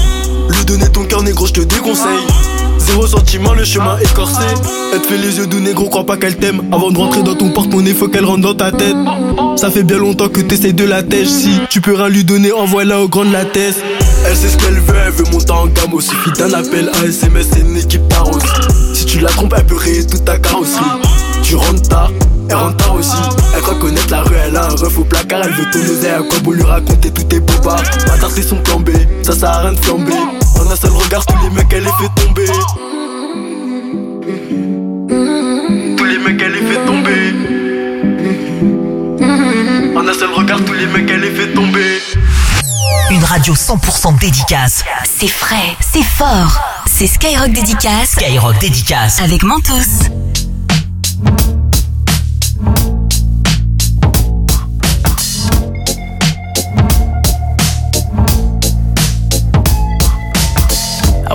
Lui 0.50 0.64
donner 0.66 0.88
ton 0.90 1.04
cœur 1.04 1.22
négro, 1.22 1.46
je 1.46 1.54
te 1.54 1.60
déconseille. 1.60 2.26
Zéro 2.88 3.06
sentiment, 3.06 3.52
le 3.52 3.64
chemin 3.64 3.98
écorcé. 3.98 4.44
Elle 4.94 5.02
te 5.02 5.06
fait 5.08 5.18
les 5.18 5.36
yeux 5.36 5.46
doux, 5.46 5.60
négro, 5.60 5.90
crois 5.90 6.06
pas 6.06 6.16
qu'elle 6.16 6.36
t'aime. 6.36 6.62
Avant 6.72 6.90
de 6.90 6.96
rentrer 6.96 7.22
dans 7.22 7.34
ton 7.34 7.50
porte-monnaie, 7.50 7.92
faut 7.92 8.08
qu'elle 8.08 8.24
rentre 8.24 8.40
dans 8.40 8.54
ta 8.54 8.72
tête. 8.72 8.96
Ça 9.56 9.70
fait 9.70 9.82
bien 9.82 9.98
longtemps 9.98 10.28
que 10.28 10.40
t'essayes 10.40 10.72
de 10.72 10.84
la 10.84 11.02
tèche. 11.02 11.28
Si 11.28 11.50
tu 11.68 11.82
peux 11.82 11.94
rien 11.94 12.08
lui 12.08 12.24
donner, 12.24 12.50
envoie-la 12.50 13.00
au 13.00 13.08
grand 13.08 13.26
de 13.26 13.32
la 13.32 13.44
tête. 13.44 13.76
Elle 14.26 14.36
sait 14.36 14.48
ce 14.48 14.56
qu'elle 14.56 14.80
veut, 14.80 14.94
elle 15.04 15.12
veut 15.12 15.30
monter 15.30 15.50
en 15.50 15.66
gamme. 15.66 15.92
Au 15.92 16.00
suffit 16.00 16.32
d'un 16.32 16.52
appel, 16.54 16.90
un 17.02 17.06
SMS, 17.06 17.48
c'est 17.52 17.60
une 17.60 17.76
équipe 17.76 18.08
tarose. 18.08 18.42
Si 18.94 19.04
tu 19.04 19.18
la 19.18 19.28
trompes, 19.28 19.54
elle 19.56 19.66
peut 19.66 19.76
rayer 19.76 20.06
toute 20.06 20.24
ta 20.24 20.38
carrosserie. 20.38 20.84
Tu 21.42 21.56
rentres 21.56 21.88
tard, 21.88 22.10
elle 22.48 22.56
rentre 22.56 22.76
tard 22.76 22.94
aussi. 22.94 23.16
Elle 23.54 23.62
croit 23.62 23.74
connaître 23.76 24.10
la 24.10 24.22
rue, 24.22 24.36
elle 24.36 24.56
a 24.56 24.64
un 24.64 24.68
ref 24.68 24.98
au 24.98 25.04
placard. 25.04 25.40
Elle 25.44 25.52
veut 25.52 25.70
ton 25.70 25.80
oseille, 25.80 26.10
à 26.10 26.22
quoi 26.22 26.38
pour 26.42 26.52
lui 26.52 26.62
raconter 26.62 27.10
tous 27.10 27.24
tes 27.24 27.40
bobards. 27.40 27.82
Bâtard, 28.06 28.30
c'est 28.34 28.42
son 28.42 28.56
plan 28.56 28.80
B, 28.80 28.90
ça 29.22 29.32
sert 29.32 29.50
à 29.50 29.58
rien 29.60 29.72
de 29.72 29.78
flamber. 29.78 30.12
En 30.12 30.70
un 30.70 30.76
seul 30.76 30.90
regard, 30.90 31.24
tous 31.26 31.36
les 31.42 31.50
mecs, 31.50 31.72
elle 31.72 31.84
les 31.84 31.90
fait 31.90 32.10
tomber. 32.22 32.46
Tous 35.96 36.04
les 36.04 36.18
mecs, 36.18 36.42
elle 36.42 36.52
les 36.52 36.62
fait 36.62 36.84
tomber. 36.86 37.32
En 39.96 40.06
un 40.06 40.14
seul 40.14 40.32
regard, 40.32 40.64
tous 40.64 40.74
les 40.74 40.86
mecs, 40.86 41.10
elle 41.10 41.20
les 41.20 41.30
fait 41.30 41.52
tomber. 41.54 42.00
Une 43.10 43.24
radio 43.24 43.54
100% 43.54 44.18
dédicace. 44.18 44.84
C'est 45.18 45.28
frais, 45.28 45.76
c'est 45.80 46.02
fort. 46.02 46.60
C'est 46.86 47.06
Skyrock 47.06 47.52
Dédicace. 47.52 48.10
Skyrock 48.12 48.58
Dédicace. 48.58 49.20
Avec 49.22 49.44
Mentos. 49.44 50.10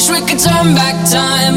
Wish 0.00 0.08
we 0.08 0.26
could 0.26 0.38
turn 0.38 0.74
back 0.74 0.96
time 1.10 1.56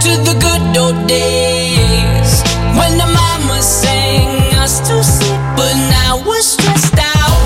to 0.00 0.10
the 0.26 0.34
good 0.42 0.76
old 0.76 1.06
days 1.06 2.42
when 2.74 2.98
the 2.98 3.06
mama 3.06 3.62
sang 3.62 4.52
us 4.58 4.80
to 4.88 5.04
sleep, 5.04 5.38
but 5.56 5.72
now 5.94 6.20
we're 6.26 6.42
stressed 6.42 6.98
out. 6.98 7.38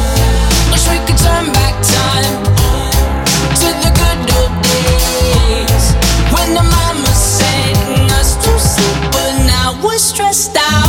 Wish 0.73 0.88
we 0.88 0.97
could 1.04 1.18
turn 1.18 1.52
back 1.52 1.75
time 1.92 2.37
to 3.61 3.68
the 3.85 3.92
good 4.00 4.21
old 4.38 4.54
days 4.64 5.85
when 6.33 6.54
the 6.54 6.64
sang 7.12 8.11
us 8.12 8.37
to 8.37 8.59
sleep, 8.59 9.12
but 9.12 9.33
now 9.45 9.78
we're 9.85 9.99
stressed 9.99 10.56
out. 10.56 10.86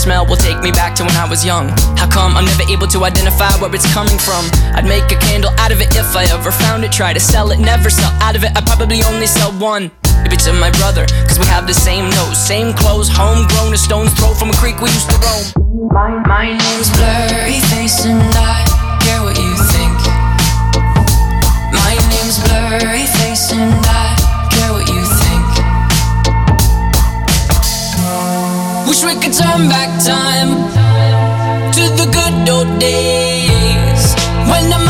Smell 0.00 0.24
will 0.24 0.40
take 0.40 0.56
me 0.64 0.72
back 0.72 0.96
to 0.96 1.04
when 1.04 1.14
I 1.14 1.28
was 1.28 1.44
young. 1.44 1.68
How 2.00 2.08
come 2.08 2.32
I'm 2.32 2.48
never 2.48 2.64
able 2.72 2.88
to 2.88 3.04
identify 3.04 3.52
where 3.60 3.68
it's 3.74 3.84
coming 3.92 4.16
from? 4.16 4.48
I'd 4.72 4.88
make 4.88 5.04
a 5.12 5.18
candle 5.20 5.52
out 5.60 5.72
of 5.72 5.80
it 5.84 5.92
if 5.94 6.16
I 6.16 6.24
ever 6.32 6.50
found 6.50 6.84
it. 6.84 6.90
Try 6.90 7.12
to 7.12 7.20
sell 7.20 7.52
it, 7.52 7.60
never 7.60 7.90
sell 7.90 8.10
out 8.24 8.34
of 8.34 8.42
it. 8.42 8.56
I 8.56 8.64
probably 8.64 9.04
only 9.04 9.26
sell 9.26 9.52
one. 9.60 9.92
Maybe 10.24 10.36
to 10.48 10.52
my 10.56 10.72
brother, 10.80 11.04
cause 11.28 11.38
we 11.38 11.44
have 11.52 11.66
the 11.66 11.76
same 11.76 12.08
nose, 12.16 12.40
same 12.40 12.72
clothes, 12.72 13.08
homegrown, 13.12 13.74
a 13.74 13.76
stone's 13.76 14.12
throw 14.16 14.32
from 14.32 14.48
a 14.48 14.56
creek 14.56 14.80
we 14.80 14.88
used 14.88 15.10
to 15.12 15.18
roam. 15.20 15.44
My, 15.92 16.16
my 16.24 16.48
name's 16.48 16.88
Blurry 16.96 17.60
Face 17.68 18.04
and 18.08 18.24
I 18.40 18.64
care 19.04 19.20
what 19.20 19.36
you 19.36 19.52
think. 19.68 20.00
My 21.76 21.94
name's 22.08 22.40
Blurry 22.40 23.04
Face 23.20 23.52
and 23.52 23.68
I 23.84 23.99
Wish 28.90 29.04
we 29.04 29.14
could 29.14 29.32
turn 29.32 29.68
back 29.68 29.88
time 30.02 30.50
to 31.74 31.82
the 31.94 32.10
good 32.10 32.50
old 32.50 32.80
days. 32.80 34.14
When 34.50 34.68
the 34.68 34.89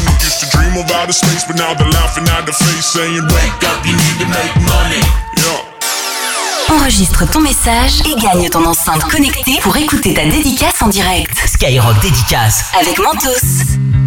Used 0.71 0.79
to 0.79 0.83
dream 0.83 0.85
of 0.85 0.91
outer 0.91 1.13
space, 1.13 1.43
but 1.45 1.57
now 1.57 1.73
they're 1.73 1.89
laughing 1.89 2.27
at 2.29 2.45
the 2.45 2.53
face, 2.53 2.85
saying, 2.85 3.21
Wake 3.23 3.63
up, 3.63 3.85
you 3.85 3.93
need 3.93 4.17
to 4.19 4.27
make 4.27 4.55
money. 4.55 5.01
Yeah. 5.37 6.75
Enregistre 6.75 7.29
ton 7.29 7.41
message 7.41 8.01
et 8.05 8.15
gagne 8.19 8.49
ton 8.49 8.65
enceinte 8.65 9.03
connectée 9.03 9.59
pour 9.61 9.75
écouter 9.75 10.13
ta 10.13 10.25
dédicace 10.25 10.81
en 10.81 10.87
direct. 10.87 11.37
Skyrock 11.45 11.99
dédicace. 12.01 12.65
Avec 12.79 12.97
Mentos. 12.99 14.00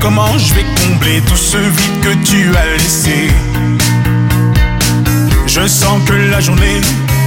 Comment 0.00 0.38
je 0.38 0.54
vais 0.54 0.64
combler 0.82 1.20
tout 1.22 1.36
ce 1.36 1.56
vide 1.56 2.00
que 2.02 2.14
tu 2.24 2.50
as 2.56 2.76
laissé. 2.76 3.30
Je 5.46 5.66
sens 5.66 6.00
que 6.06 6.12
la 6.12 6.40
journée 6.40 6.80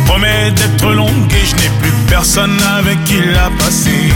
promet 0.06 0.52
d'être 0.52 0.90
longue 0.92 1.32
et 1.32 1.46
je 1.46 1.56
n'ai 1.56 1.70
plus 1.82 1.92
personne 2.08 2.58
avec 2.78 3.04
qui 3.04 3.20
la 3.34 3.50
passer. 3.58 4.14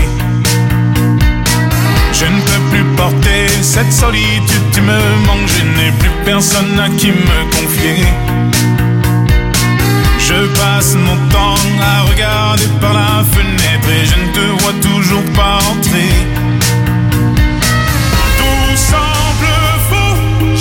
Je 2.13 2.25
ne 2.25 2.39
peux 2.41 2.63
plus 2.71 2.85
porter 2.95 3.47
cette 3.61 3.91
solitude, 3.91 4.71
tu 4.71 4.81
me 4.81 4.99
manques, 5.25 5.49
je 5.57 5.63
n'ai 5.75 5.91
plus 5.91 6.11
personne 6.23 6.79
à 6.79 6.89
qui 6.89 7.07
me 7.07 7.39
confier. 7.51 8.05
Je 10.19 10.47
passe 10.59 10.95
mon 10.95 11.17
temps 11.29 11.61
à 11.81 12.01
regarder 12.09 12.67
par 12.79 12.93
la 12.93 13.23
fenêtre 13.33 13.89
et 13.89 14.05
je 14.05 14.15
ne 14.15 14.27
te 14.33 14.63
vois 14.63 14.73
toujours 14.81 15.25
pas 15.33 15.59
entrer. 15.71 16.42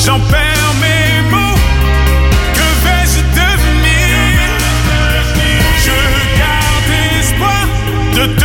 J'en 0.05 0.19
perds 0.19 0.75
mes 0.81 1.31
mots. 1.31 1.59
Que 2.55 2.69
vais-je 2.85 3.21
devenir? 3.41 4.17
Je 5.85 5.99
garde 6.41 6.93
espoir 7.21 7.67
de 8.17 8.42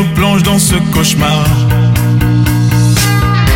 replonge 0.00 0.42
dans 0.42 0.58
ce 0.58 0.74
cauchemar. 0.92 1.44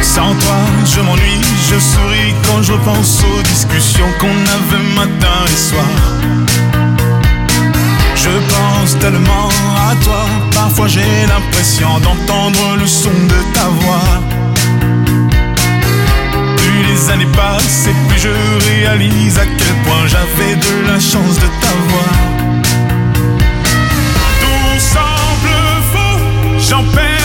Sans 0.02 0.34
toi, 0.42 0.60
je 0.84 1.00
m'ennuie, 1.00 1.40
je 1.70 1.78
souris 1.78 2.34
quand 2.46 2.62
je 2.62 2.74
pense 2.84 3.22
aux 3.22 3.42
discussions 3.42 4.10
qu'on 4.20 4.38
avait 4.56 4.84
matin 4.94 5.38
et 5.46 5.60
soir. 5.68 5.94
Je 8.16 8.34
pense 8.52 8.98
tellement 8.98 9.48
à 9.90 9.94
toi, 10.04 10.24
parfois 10.52 10.88
j'ai 10.88 11.12
l'impression 11.32 11.88
d'entendre 12.00 12.76
le 12.78 12.86
son 12.86 13.16
de 13.32 13.40
ta 13.54 13.66
voix. 13.80 14.10
Plus 16.56 16.82
les 16.88 17.10
années 17.10 17.32
passent 17.36 17.88
et 17.88 17.96
plus 18.08 18.20
je 18.20 18.34
réalise 18.70 19.38
à 19.38 19.46
quel 19.58 19.74
point 19.84 20.06
j'avais 20.06 20.54
de 20.56 20.88
la 20.88 21.00
chance 21.00 21.36
de 21.36 21.48
t'avoir. 21.60 22.53
J'en 26.74 26.82
perds 26.92 27.23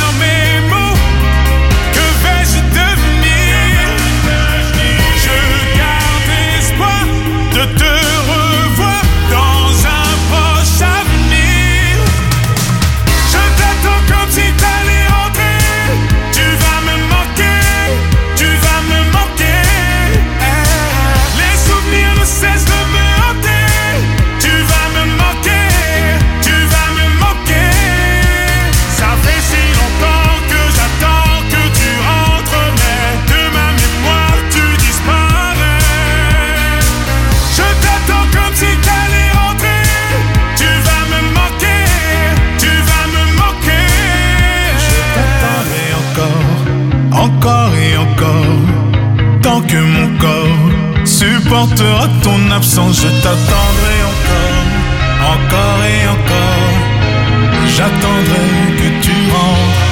supportera 51.49 52.07
ton 52.21 52.51
absence, 52.51 53.01
je 53.01 53.07
t'attendrai 53.23 53.97
encore, 54.11 55.33
encore 55.33 55.83
et 55.83 56.07
encore. 56.07 56.77
J'attendrai 57.75 58.77
que 58.77 59.03
tu 59.03 59.11
rentres. 59.31 59.88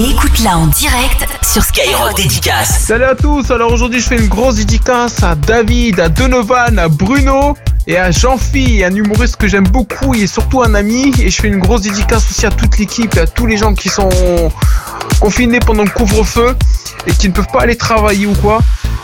Et 0.00 0.10
écoute-la 0.10 0.56
en 0.56 0.66
direct 0.66 1.26
sur 1.42 1.62
Skyrock 1.62 2.16
Dédicace. 2.16 2.84
Salut 2.86 3.04
à 3.04 3.14
tous, 3.14 3.50
alors 3.50 3.70
aujourd'hui 3.70 4.00
je 4.00 4.06
fais 4.06 4.16
une 4.16 4.28
grosse 4.28 4.54
dédicace 4.54 5.22
à 5.22 5.34
David, 5.34 6.00
à 6.00 6.08
Donovan, 6.08 6.78
à 6.78 6.88
Bruno 6.88 7.54
et 7.86 7.98
à 7.98 8.10
Jean-Phi, 8.10 8.82
un 8.82 8.94
humoriste 8.94 9.36
que 9.36 9.46
j'aime 9.46 9.68
beaucoup 9.68 10.14
et 10.14 10.26
surtout 10.26 10.62
un 10.62 10.74
ami 10.74 11.12
et 11.20 11.28
je 11.28 11.40
fais 11.40 11.48
une 11.48 11.58
grosse 11.58 11.82
dédicace 11.82 12.30
aussi 12.30 12.46
à 12.46 12.50
toute 12.50 12.78
l'équipe 12.78 13.14
et 13.16 13.20
à 13.20 13.26
tous 13.26 13.44
les 13.44 13.58
gens 13.58 13.74
qui 13.74 13.90
sont 13.90 14.08
confinés 15.20 15.60
pendant 15.60 15.84
le 15.84 15.90
couvre-feu 15.90 16.56
et 17.06 17.12
qui 17.12 17.28
ne 17.28 17.34
peuvent 17.34 17.50
pas 17.52 17.62
aller 17.62 17.76
travailler 17.76 18.24
ou 18.24 18.34
quoi. 18.34 18.60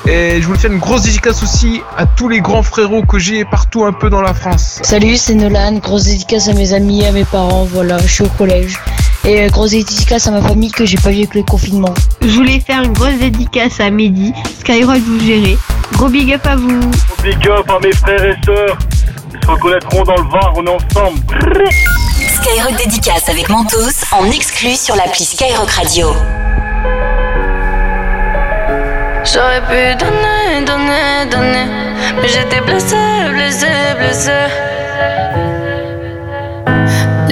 Et 0.06 0.40
je 0.40 0.46
voulais 0.46 0.58
faire 0.58 0.72
une 0.72 0.78
grosse 0.78 1.02
dédicace 1.02 1.42
aussi 1.42 1.82
à 1.98 2.06
tous 2.06 2.28
les 2.28 2.40
grands 2.40 2.62
frérots 2.62 3.02
que 3.02 3.18
j'ai 3.18 3.44
partout 3.44 3.84
un 3.84 3.92
peu 3.92 4.08
dans 4.08 4.22
la 4.22 4.32
France. 4.32 4.78
Salut, 4.82 5.16
c'est 5.16 5.34
Nolan. 5.34 5.74
Grosse 5.74 6.04
dédicace 6.04 6.48
à 6.48 6.54
mes 6.54 6.72
amis, 6.72 7.04
à 7.04 7.12
mes 7.12 7.24
parents. 7.24 7.64
Voilà, 7.64 7.98
je 7.98 8.06
suis 8.06 8.24
au 8.24 8.28
collège. 8.28 8.78
Et 9.26 9.42
euh, 9.42 9.48
grosse 9.48 9.70
dédicace 9.70 10.28
à 10.28 10.30
ma 10.30 10.40
famille 10.40 10.70
que 10.70 10.84
j'ai 10.84 10.96
pas 10.98 11.10
vu 11.10 11.16
avec 11.16 11.34
le 11.34 11.42
confinement. 11.42 11.92
Je 12.22 12.28
voulais 12.28 12.60
faire 12.60 12.82
une 12.82 12.92
grosse 12.92 13.18
dédicace 13.18 13.80
à 13.80 13.90
Mehdi, 13.90 14.32
Skyrock 14.60 14.98
vous 14.98 15.18
gérez. 15.18 15.58
Gros 15.94 16.08
big 16.08 16.32
up 16.32 16.46
à 16.46 16.54
vous. 16.54 16.80
Big 17.24 17.48
up 17.48 17.68
à 17.68 17.80
mes 17.80 17.92
frères 17.92 18.24
et 18.24 18.36
sœurs. 18.44 18.78
Ils 19.34 19.44
se 19.44 19.50
reconnaîtront 19.50 20.04
dans 20.04 20.16
le 20.16 20.30
Var, 20.30 20.52
on 20.56 20.64
est 20.64 20.70
ensemble. 20.70 21.18
Skyrock 22.40 22.76
dédicace 22.84 23.28
avec 23.28 23.48
Mentos 23.48 24.04
en 24.12 24.30
exclu 24.30 24.76
sur 24.76 24.94
l'appli 24.94 25.24
Skyrock 25.24 25.70
Radio. 25.70 26.14
J'aurais 29.24 29.60
pu 29.62 29.96
donner, 29.98 30.64
donner, 30.64 31.26
donner. 31.32 31.66
Mais 32.22 32.28
j'étais 32.28 32.60
blessé, 32.60 32.96
blessé, 33.32 33.66
blessé. 33.98 34.30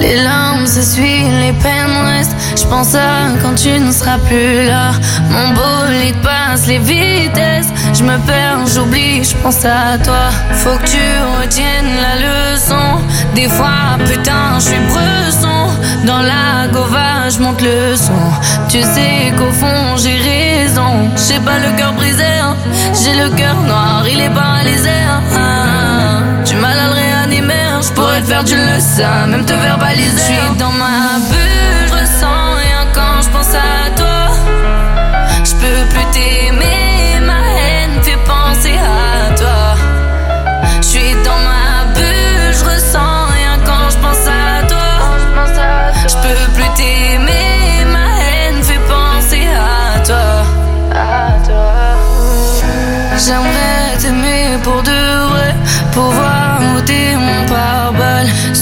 Les 0.04 0.16
larmes 0.22 0.66
s'essuient, 0.66 1.30
les 1.40 1.54
peines 1.62 1.96
restent. 2.04 2.36
Je 2.58 2.64
pense 2.66 2.94
à 2.94 3.32
quand 3.40 3.54
tu 3.54 3.70
ne 3.70 3.90
seras 3.90 4.18
plus 4.18 4.66
là. 4.66 4.90
Mon 5.30 5.48
bolide 5.54 6.16
passe 6.22 6.66
les 6.66 6.78
vitesses. 6.78 7.68
Je 7.94 8.02
me 8.04 8.18
perds, 8.26 8.66
j'oublie, 8.66 9.24
je 9.24 9.34
pense 9.36 9.64
à 9.64 9.96
toi. 10.04 10.24
Faut 10.52 10.76
que 10.76 10.86
tu 10.96 11.06
retiennes 11.40 11.94
la 12.06 12.14
leçon. 12.26 13.00
Des 13.34 13.48
fois, 13.48 13.96
putain, 14.06 14.58
je 14.58 14.64
suis 14.64 14.84
bresson. 14.92 15.68
Dans 16.04 16.20
la 16.20 16.68
gova, 16.70 17.30
je 17.30 17.38
monte 17.38 17.62
le 17.62 17.96
son. 17.96 18.24
Tu 18.68 18.82
sais 18.82 19.32
qu'au 19.38 19.52
fond, 19.52 19.96
j'ai 19.96 20.18
raison. 20.18 20.92
J'ai 21.26 21.40
pas 21.40 21.58
le 21.64 21.74
cœur 21.78 21.94
brisé, 21.94 22.24
hein. 22.42 22.56
j'ai 23.02 23.14
le 23.22 23.30
cœur 23.30 23.56
noir, 23.66 24.04
il 24.06 24.20
est 24.20 24.34
paralysé. 24.42 24.90
hein. 25.34 26.24
Tu 26.44 26.56
m'as 26.56 26.68
à 26.68 26.88
hein. 28.32 28.44
je 28.44 28.44
pourrais 28.44 28.44
te 28.44 28.44
faire 28.44 28.44
du 28.44 28.56
le 28.56 28.80
sein, 28.80 29.26
même 29.26 29.44
te 29.44 29.52
verbaliser. 29.52 30.10
Je 30.10 30.22
suis 30.22 30.58
dans 30.58 30.72
ma 30.72 31.18
bulle, 31.30 31.43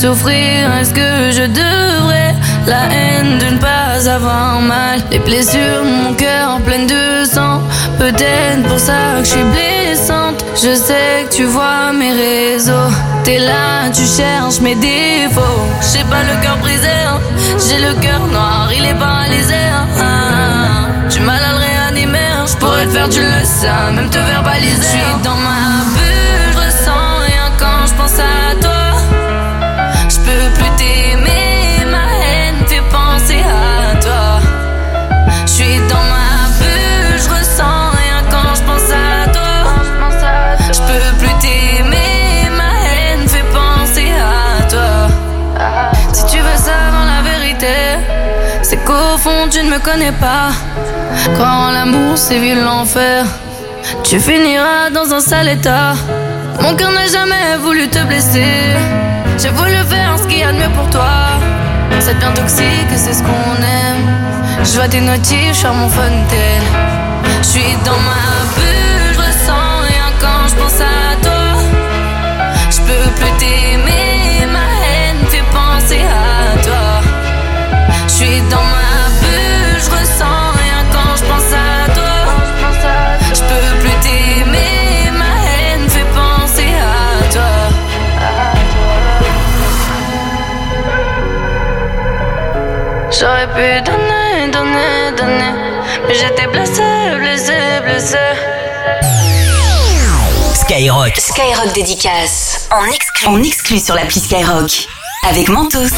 Souffrir, 0.02 0.68
est-ce 0.80 0.92
que 0.92 1.30
je 1.30 1.42
devrais 1.46 2.34
La 2.66 2.86
haine 2.92 3.38
de 3.38 3.54
ne 3.54 3.58
pas 3.58 4.10
avoir 4.10 4.60
mal? 4.60 5.00
Les 5.12 5.20
blessures 5.20 5.84
mon 5.84 6.12
cœur 6.14 6.58
pleines 6.66 6.88
de 6.88 7.24
sang. 7.24 7.60
Peut-être 8.00 8.64
pour 8.66 8.80
ça 8.80 8.94
que 9.20 9.24
je 9.24 9.30
suis 9.30 9.44
blessante. 9.44 10.44
Je 10.56 10.74
sais 10.74 11.26
que 11.30 11.36
tu 11.36 11.44
vois 11.44 11.92
mes 11.92 12.10
réseaux. 12.10 12.90
T'es 13.22 13.38
là, 13.38 13.90
tu 13.94 14.02
cherches 14.04 14.58
mes 14.60 14.74
défauts. 14.74 15.62
J'ai 15.92 16.02
pas 16.04 16.24
le 16.24 16.42
cœur 16.42 16.56
brisé, 16.56 16.88
hein. 17.06 17.20
j'ai 17.64 17.78
le 17.86 17.94
cœur 18.00 18.26
noir, 18.26 18.70
il 18.76 18.84
est 18.84 18.94
paralysé. 18.98 19.54
hein. 20.00 20.88
Tu 21.10 21.20
m'as 21.20 21.34
à 21.34 21.52
le 21.52 21.58
réanimer, 21.58 22.18
hein. 22.18 22.44
je 22.50 22.56
pourrais 22.56 22.86
te 22.86 22.90
faire 22.90 23.08
du 23.08 23.20
le 23.20 23.44
sein, 23.44 23.92
même 23.94 24.10
te 24.10 24.18
verbaliser. 24.18 24.82
Je 24.82 24.82
suis 24.82 25.22
dans 25.22 25.36
ma 25.36 25.84
bulle, 25.94 26.11
connais 49.82 50.12
pas. 50.12 50.50
Quand 51.36 51.70
l'amour 51.72 52.16
sévit 52.16 52.54
l'enfer, 52.54 53.24
tu 54.04 54.20
finiras 54.20 54.90
dans 54.90 55.12
un 55.12 55.20
sale 55.20 55.48
état. 55.48 55.94
Mon 56.60 56.74
cœur 56.76 56.92
n'a 56.92 57.06
jamais 57.06 57.56
voulu 57.60 57.88
te 57.88 57.98
blesser. 58.04 58.76
J'ai 59.38 59.50
voulu 59.50 59.76
faire 59.88 60.18
ce 60.18 60.26
qu'il 60.28 60.38
y 60.38 60.44
a 60.44 60.52
de 60.52 60.58
mieux 60.58 60.74
pour 60.76 60.88
toi. 60.90 61.14
C'est 62.00 62.18
bien 62.18 62.32
toxique, 62.32 62.92
c'est 62.96 63.14
ce 63.14 63.22
qu'on 63.22 63.56
aime. 63.80 64.06
Je 64.64 64.72
vois 64.76 64.88
tes 64.88 65.00
notifs, 65.00 65.54
sur 65.54 65.72
mon 65.72 65.88
fontaine. 65.88 66.68
Je 67.42 67.46
suis 67.46 67.76
dans 67.84 68.00
ma 68.10 68.24
bulle, 68.56 69.14
je 69.14 69.18
ressens 69.18 69.72
rien 69.88 70.08
quand 70.20 70.42
je 70.48 70.54
pense 70.60 70.80
à 70.80 71.16
toi. 71.22 71.44
Je 72.70 72.80
peux 72.86 73.10
plus 73.18 73.32
t'aimer, 73.38 74.46
ma 74.56 74.68
haine 74.84 75.26
fait 75.28 75.44
penser 75.52 76.02
à 76.02 76.62
toi. 76.66 76.86
Je 78.08 78.12
suis 78.12 78.40
dans 78.50 78.64
ma 78.74 78.81
J'aurais 93.22 93.46
pu 93.46 93.80
donner, 93.84 94.50
donner, 94.50 95.16
donner. 95.16 95.52
Mais 96.08 96.14
j'étais 96.14 96.48
blessé, 96.48 96.82
blessé, 97.16 97.52
blessé. 97.84 98.18
Skyrock. 100.56 101.16
Skyrock 101.16 101.72
dédicace 101.72 102.68
en 102.72 102.84
exclu, 102.86 103.28
en 103.28 103.40
exclu 103.44 103.78
sur 103.78 103.94
l'appli 103.94 104.18
Skyrock 104.18 104.88
avec 105.30 105.48
Mentos. 105.50 105.94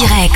Direct. 0.00 0.29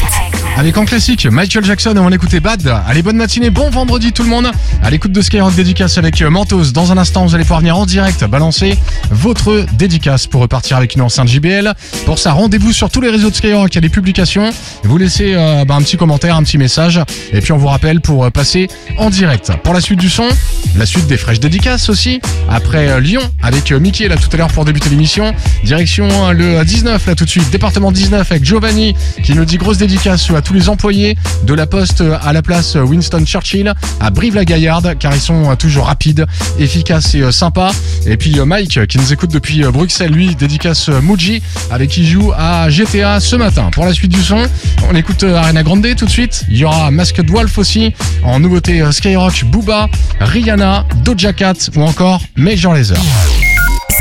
En 0.77 0.85
classique 0.85 1.27
Michael 1.27 1.65
Jackson 1.65 1.95
on 1.97 2.11
écoutait 2.11 2.41
Bad. 2.41 2.67
Allez, 2.89 3.03
bonne 3.03 3.17
matinée, 3.17 3.51
bon 3.51 3.71
vendredi 3.71 4.13
tout 4.13 4.25
le 4.25 4.29
monde. 4.29 4.51
À 4.83 4.91
l'écoute 4.91 5.13
de 5.13 5.23
Skyrock 5.23 5.55
Dédicace 5.55 5.99
avec 5.99 6.21
euh, 6.21 6.31
Mentos. 6.31 6.73
Dans 6.73 6.91
un 6.91 6.99
instant, 6.99 7.25
vous 7.25 7.35
allez 7.37 7.45
pouvoir 7.45 7.61
venir 7.61 7.79
en 7.79 7.87
direct 7.87 8.25
balancer 8.25 8.77
votre 9.11 9.65
dédicace 9.79 10.27
pour 10.27 10.41
repartir 10.41 10.77
avec 10.77 10.97
une 10.97 11.03
enceinte 11.03 11.29
JBL. 11.29 11.75
Pour 12.07 12.19
ça, 12.19 12.33
rendez-vous 12.33 12.73
sur 12.73 12.91
tous 12.91 13.01
les 13.01 13.09
réseaux 13.09 13.31
de 13.31 13.35
Skyrock. 13.37 13.73
Il 13.73 13.77
y 13.77 13.79
a 13.79 13.81
des 13.83 13.89
publications. 13.89 14.51
Vous 14.83 14.99
laissez 14.99 15.35
euh, 15.35 15.65
bah, 15.65 15.77
un 15.77 15.83
petit 15.83 15.97
commentaire, 15.97 16.37
un 16.37 16.43
petit 16.43 16.59
message. 16.59 17.01
Et 17.33 17.41
puis 17.41 17.53
on 17.53 17.57
vous 17.57 17.69
rappelle 17.69 18.01
pour 18.01 18.25
euh, 18.25 18.31
passer 18.31 18.67
en 18.99 19.11
direct. 19.11 19.53
Pour 19.63 19.75
la 19.75 19.81
suite 19.81 20.01
du 20.01 20.11
son, 20.11 20.29
la 20.77 20.87
suite 20.87 21.07
des 21.07 21.17
fraîches 21.17 21.41
dédicaces 21.41 21.89
aussi. 21.89 22.21
Après 22.51 23.01
Lyon, 23.01 23.23
avec 23.43 23.71
Mickey 23.71 24.09
là 24.09 24.17
tout 24.17 24.29
à 24.33 24.37
l'heure 24.37 24.53
pour 24.53 24.65
débuter 24.65 24.91
l'émission. 24.91 25.35
Direction 25.63 26.33
le 26.33 26.65
19 26.65 27.07
là 27.07 27.15
tout 27.15 27.25
de 27.25 27.31
suite. 27.31 27.49
Département 27.51 27.93
19 27.93 28.29
avec 28.29 28.45
Giovanni 28.45 28.95
qui 29.23 29.35
nous 29.35 29.45
dit 29.45 29.57
grosse 29.57 29.79
dédicace 29.79 30.31
à 30.31 30.43
tous 30.43 30.53
les 30.53 30.64
employés 30.69 31.17
de 31.45 31.55
la 31.55 31.67
poste 31.67 32.03
à 32.23 32.33
la 32.33 32.43
place 32.43 32.75
Winston 32.75 33.25
Churchill 33.25 33.73
à 34.01 34.11
Brive-la-Gaillarde 34.11 34.97
car 34.99 35.15
ils 35.15 35.21
sont 35.21 35.51
euh, 35.51 35.55
toujours 35.57 35.87
rapides, 35.87 36.27
efficaces 36.59 37.15
et 37.15 37.23
euh, 37.23 37.33
sympas. 37.33 37.73
Et 38.07 38.17
puis 38.17 38.39
euh, 38.39 38.45
Mike 38.45 38.87
qui 38.87 38.99
nous 38.99 39.13
écoute 39.13 39.31
depuis 39.31 39.63
Bruxelles, 39.65 40.13
lui 40.13 40.35
dédicace 40.35 40.89
Muji 40.89 41.43
avec 41.71 41.91
qui 41.91 42.07
joue 42.07 42.33
à 42.37 42.69
GTA 42.69 43.21
ce 43.21 43.37
matin. 43.37 43.71
Pour 43.73 43.85
la 43.85 43.93
suite 43.93 44.13
du 44.13 44.23
son, 44.23 44.43
on 44.91 44.95
écoute 44.95 45.25
Arena 45.25 45.63
Grande 45.63 45.87
tout 45.97 46.07
de 46.07 46.11
suite. 46.11 46.45
Il 46.49 46.57
y 46.57 46.65
aura 46.65 46.91
Masked 46.91 47.31
Wolf 47.31 47.59
aussi 47.59 47.93
en 48.23 48.41
nouveauté 48.41 48.83
Skyrock, 48.91 49.45
Booba, 49.45 49.89
Rihanna, 50.21 50.85
Doja 51.05 51.33
Cat 51.33 51.71
ou 51.77 51.83
encore 51.83 52.23
Major 52.37 52.75
Lazer. 52.75 52.99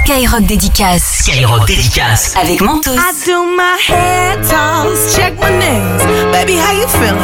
Skyrock 0.05 0.43
Dédicace. 0.45 1.23
Skyrock 1.23 1.65
Dédicace. 1.65 2.33
Avec 2.35 2.59
Mentos. 2.59 2.91
I 2.91 3.13
do 3.25 3.45
my 3.55 3.77
head 3.79 4.37
toss, 4.43 5.15
check 5.15 5.33
my 5.39 5.49
nails. 5.49 6.03
Baby, 6.33 6.59
how 6.59 6.73
you 6.75 6.85
feeling? 6.87 7.15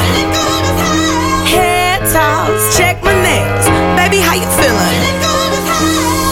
Head 1.43 1.99
toss, 2.07 2.77
check 2.77 3.03
my 3.03 3.11
nails. 3.19 3.67
Baby, 3.99 4.23
how 4.23 4.33
you 4.33 4.47
feeling? 4.55 4.95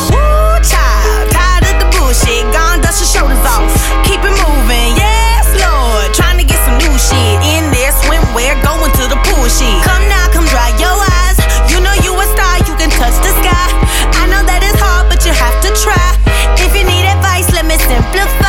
Woo, 0.07 0.55
child, 0.63 1.27
tired 1.35 1.67
of 1.67 1.83
the 1.83 1.87
bullshit. 1.99 2.47
Gone, 2.55 2.79
dust 2.79 3.03
your 3.03 3.11
shoulders 3.11 3.43
off. 3.43 3.67
Keep 4.07 4.23
it 4.23 4.31
moving, 4.39 4.95
yes, 4.95 5.51
Lord. 5.59 6.15
Trying 6.15 6.39
to 6.39 6.45
get 6.47 6.63
some 6.63 6.79
new 6.79 6.95
shit 6.95 7.43
in 7.43 7.67
there. 7.75 7.91
Swimwear, 7.91 8.55
going 8.63 8.91
to 8.95 9.03
the 9.11 9.19
pool 9.27 9.51
shit. 9.51 9.83
Come 9.83 10.07
now, 10.07 10.31
come 10.31 10.47
dry 10.47 10.71
your 10.79 10.95
eyes. 10.95 11.43
You 11.67 11.83
know 11.83 11.93
you 12.07 12.15
a 12.15 12.25
star, 12.31 12.55
you 12.63 12.73
can 12.79 12.89
touch 12.95 13.19
the 13.19 13.35
sky. 13.43 13.67
I 14.15 14.31
know 14.31 14.47
that 14.47 14.63
it's 14.63 14.79
hard, 14.79 15.11
but 15.11 15.25
you 15.27 15.33
have 15.35 15.59
to 15.67 15.75
try. 15.83 16.06
Simplify. 17.87 18.46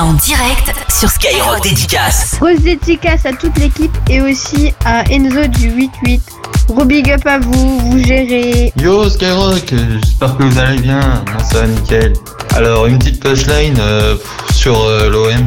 En 0.00 0.14
direct 0.14 0.72
sur 0.88 1.10
Skyrock 1.10 1.62
Dédicace. 1.62 2.36
Grosse 2.40 2.60
dédicace 2.60 3.26
à 3.26 3.32
toute 3.32 3.58
l'équipe 3.58 3.94
et 4.08 4.22
aussi 4.22 4.72
à 4.84 5.02
Enzo 5.10 5.46
du 5.48 5.68
88. 5.68 6.22
Gros 6.68 6.84
big 6.84 7.10
up 7.10 7.26
à 7.26 7.38
vous, 7.38 7.78
vous 7.78 7.98
gérez. 7.98 8.72
Yo 8.78 9.08
Skyrock, 9.10 9.74
j'espère 10.02 10.36
que 10.36 10.42
vous 10.44 10.58
allez 10.58 10.78
bien, 10.80 11.00
moi 11.00 11.42
ça 11.42 11.60
va 11.60 11.66
nickel. 11.66 12.14
Alors 12.56 12.86
une 12.86 12.98
petite 12.98 13.22
punchline 13.22 13.76
euh, 13.80 14.16
sur 14.54 14.80
euh, 14.80 15.10
l'OM. 15.10 15.44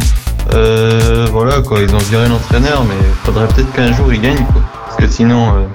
Euh, 0.53 1.27
voilà 1.31 1.61
quoi, 1.61 1.79
ils 1.81 1.93
ont 1.95 1.97
viré 2.09 2.29
l'entraîneur 2.29 2.83
mais 2.83 2.95
faudrait 3.23 3.47
peut-être 3.47 3.71
qu'un 3.73 3.93
jour 3.93 4.13
ils 4.13 4.21
gagnent 4.21 4.45
quoi. 4.45 4.61
Parce 4.85 4.97
que 4.97 5.07
sinon, 5.07 5.55
euh, 5.55 5.65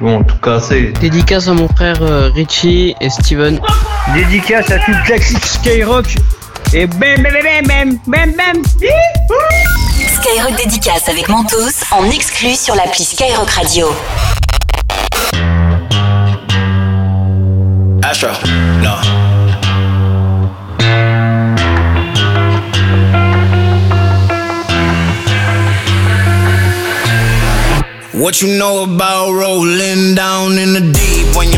vont 0.00 0.22
tout 0.24 0.38
casser. 0.38 0.92
Dédicace 1.00 1.48
à 1.48 1.54
mon 1.54 1.68
frère 1.68 2.02
euh, 2.02 2.30
Richie 2.34 2.94
et 3.00 3.10
Steven. 3.10 3.60
Dédicace 4.14 4.70
à 4.70 4.78
toute 4.78 5.08
l'équipe 5.08 5.44
Skyrock. 5.44 6.16
Et 6.74 6.86
bam 6.86 7.22
bam 7.22 7.66
bam 7.66 7.98
bam 8.06 8.32
bam. 8.36 8.62
Skyrock 10.20 10.56
Dédicace 10.56 11.08
avec 11.08 11.28
Mentos 11.28 11.82
en 11.90 12.10
exclu 12.10 12.54
sur 12.54 12.74
l'appli 12.74 13.04
Skyrock 13.04 13.48
Radio. 13.50 13.88
Astro, 18.02 18.28
no. 18.82 18.94
What 28.12 28.42
you 28.42 28.48
know 28.58 28.82
about 28.82 29.32
rolling 29.32 30.14
down 30.14 30.58
in 30.58 30.74
the 30.74 30.80
deep? 30.80 31.36
When 31.36 31.50
your 31.50 31.57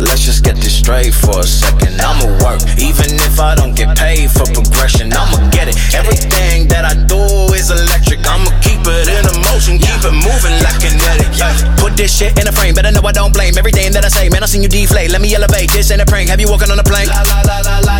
Let's 0.00 0.22
just 0.22 0.42
get 0.44 0.56
this 0.56 0.74
straight 0.74 1.14
for 1.14 1.40
a 1.40 1.46
second. 1.46 2.00
I'ma 2.00 2.26
work, 2.42 2.60
even 2.78 3.14
if 3.22 3.38
I 3.38 3.54
don't 3.54 3.74
get 3.74 3.96
paid 3.96 4.30
for 4.30 4.42
progression. 4.50 5.12
I'ma 5.12 5.50
get 5.50 5.68
it. 5.68 5.76
Everything 5.94 6.66
that 6.68 6.84
I 6.84 6.94
do 7.06 7.22
is 7.54 7.70
electric. 7.70 8.26
I'ma 8.26 8.50
keep 8.58 8.82
it 8.82 9.06
in 9.06 9.24
a 9.24 9.34
motion, 9.46 9.78
keep 9.78 10.02
it 10.02 10.14
moving 10.14 10.56
like 10.66 10.78
kinetic. 10.82 11.30
Put 11.78 11.96
this 11.96 12.10
shit 12.10 12.38
in 12.38 12.48
a 12.48 12.52
frame, 12.52 12.74
better 12.74 12.90
know 12.90 13.06
I 13.06 13.12
don't 13.12 13.32
blame 13.32 13.56
everything 13.56 13.92
that 13.92 14.04
I 14.04 14.08
say. 14.08 14.28
Man, 14.28 14.42
I 14.42 14.46
seen 14.46 14.62
you 14.62 14.68
deflate. 14.68 15.10
Let 15.10 15.20
me 15.20 15.34
elevate. 15.34 15.70
This 15.70 15.90
ain't 15.90 16.02
a 16.02 16.06
prank. 16.06 16.28
Have 16.28 16.40
you 16.40 16.48
walking 16.50 16.70
on 16.70 16.78
a 16.78 16.84
plane? 16.84 17.08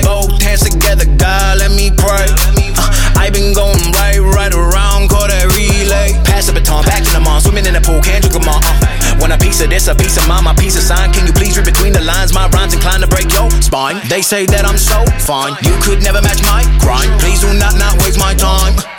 Both 0.02 0.42
hands 0.42 0.66
together, 0.66 1.07
God, 1.16 1.59
let 1.59 1.70
me 1.70 1.90
pray. 1.94 2.26
Uh, 2.74 3.04
I 3.24 3.30
been 3.30 3.54
going 3.54 3.80
right, 3.96 4.20
right 4.20 4.52
around, 4.52 5.08
call 5.08 5.24
that 5.24 5.48
relay. 5.56 6.12
Pass 6.28 6.44
the 6.44 6.52
baton, 6.52 6.84
back 6.84 7.00
in 7.00 7.12
the 7.16 7.24
mall, 7.24 7.40
swimming 7.40 7.64
in 7.64 7.72
the 7.72 7.80
pool, 7.80 7.96
can't 8.04 8.20
drink 8.20 8.37
them 8.37 8.44
all. 8.44 8.60
Uh, 8.60 9.16
want 9.16 9.32
a 9.32 9.40
piece 9.40 9.64
of 9.64 9.72
this, 9.72 9.88
a 9.88 9.96
piece 9.96 10.20
of 10.20 10.28
mine, 10.28 10.44
my 10.44 10.52
piece 10.52 10.76
of 10.76 10.84
sign. 10.84 11.08
Can 11.08 11.24
you 11.24 11.32
please 11.32 11.56
read 11.56 11.64
between 11.64 11.96
the 11.96 12.04
lines? 12.04 12.37
My 12.37 12.52
rhymes 12.52 12.76
inclined 12.76 13.00
to 13.00 13.08
break 13.08 13.32
your 13.32 13.48
spine. 13.64 13.96
They 14.12 14.20
say 14.20 14.44
that 14.52 14.68
I'm 14.68 14.76
so 14.76 15.00
fine, 15.24 15.56
you 15.64 15.72
could 15.80 16.04
never 16.04 16.20
match 16.20 16.44
my 16.44 16.68
grind. 16.84 17.08
Please 17.16 17.40
do 17.40 17.48
not 17.56 17.80
not 17.80 17.96
waste 18.04 18.20
my 18.20 18.37
time. 18.37 18.76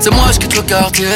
C'est 0.00 0.10
moi 0.10 0.26
je 0.32 0.38
quitte 0.38 0.54
le 0.54 0.62
quartier. 0.62 1.06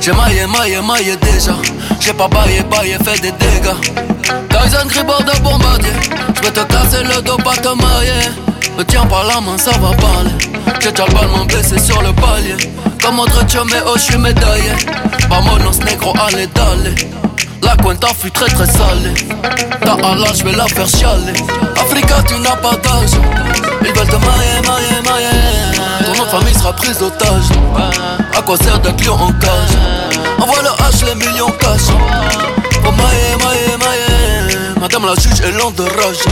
J'ai 0.00 0.12
maillé, 0.12 0.46
maillé, 0.46 0.80
maillé 0.80 1.16
déjà. 1.16 1.54
J'ai 2.00 2.12
pas 2.12 2.28
baillé, 2.28 2.62
baillé, 2.70 2.96
fait 3.04 3.20
des 3.20 3.32
dégâts. 3.32 3.76
Tyson 4.50 4.86
Gribord 4.88 5.22
de 5.24 5.38
bombardier. 5.40 5.90
Je 6.36 6.42
vais 6.42 6.50
te 6.50 6.60
casser 6.60 7.02
le 7.04 7.22
dos, 7.22 7.36
pas 7.36 7.56
te 7.56 7.68
mailler. 7.68 8.28
Me 8.76 8.84
tiens 8.84 9.06
par 9.06 9.24
la 9.24 9.40
main, 9.40 9.58
ça 9.58 9.70
va 9.72 9.94
parler. 9.96 10.30
J'ai 10.80 10.90
déjà 10.90 11.04
le 11.06 11.46
blessé 11.46 11.78
sur 11.78 12.00
le 12.02 12.12
palier. 12.12 12.56
Comme 13.02 13.20
autre 13.20 13.44
mais 13.66 13.82
oh, 13.86 13.94
je 13.96 14.02
suis 14.02 14.18
médaillé. 14.18 14.72
Vamonos 15.28 15.78
negro, 15.84 16.12
allez, 16.26 16.46
d'aller. 16.48 16.94
La 17.62 17.76
cuenta 17.76 18.08
fut 18.18 18.30
très 18.30 18.46
très 18.46 18.66
salée. 18.66 19.14
Ta 19.84 19.92
Allah, 19.92 20.32
je 20.34 20.44
vais 20.44 20.52
la 20.52 20.66
faire 20.66 20.88
chialer. 20.88 21.32
Africa, 21.76 22.22
tu 22.26 22.34
n'as 22.40 22.56
pas 22.56 22.76
d'âge. 22.76 23.10
Ils 23.82 23.92
veulent 23.92 24.06
te 24.06 24.16
mailler, 24.16 24.60
mailler, 24.66 25.02
mailler. 25.04 25.77
De 26.18 26.24
famille 26.24 26.54
sera 26.54 26.72
prise 26.72 26.98
d'otage. 26.98 27.44
À 28.36 28.42
quoi 28.42 28.56
sert 28.56 28.80
d'être 28.80 29.04
lion 29.04 29.14
en 29.14 29.32
cage? 29.34 29.50
Envoie 30.40 30.62
le 30.62 30.68
H, 30.68 31.06
les 31.06 31.14
millions 31.14 31.50
cash. 31.60 31.86
Pour 32.82 32.92
mailler, 32.92 33.36
mailler, 33.38 33.76
mailler. 33.78 34.58
Madame 34.80 35.06
la 35.06 35.14
juge 35.14 35.40
est 35.40 35.52
lente 35.52 35.76
de 35.76 35.82
rage. 35.84 36.24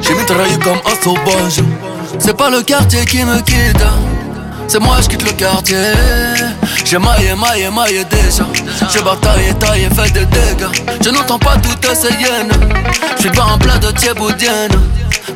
J'ai 0.00 0.14
mitraillé 0.14 0.58
comme 0.58 0.78
un 0.78 1.04
sauvage. 1.04 1.60
C'est 2.18 2.36
pas 2.36 2.48
le 2.48 2.62
quartier 2.62 3.04
qui 3.04 3.22
me 3.22 3.38
quitte. 3.42 3.84
C'est 4.66 4.80
moi, 4.80 4.96
je 5.02 5.08
quitte 5.08 5.24
le 5.24 5.32
quartier. 5.32 5.92
J'ai 6.86 6.98
maillé, 6.98 7.34
maillé, 7.34 7.68
maillé 7.70 8.04
déjà. 8.04 8.44
J'ai 8.90 9.02
bataillé, 9.02 9.52
taillé, 9.54 9.88
fait 9.90 10.10
des 10.10 10.24
dégâts. 10.24 10.72
Je 11.04 11.10
n'entends 11.10 11.38
pas 11.38 11.56
toutes 11.58 11.94
ces 11.94 12.14
hyènes. 12.14 12.52
Je 13.16 13.20
suis 13.20 13.30
devant 13.30 13.52
un 13.52 13.58
plat 13.58 13.76
de 13.76 13.90
thieboudienne. 13.90 14.72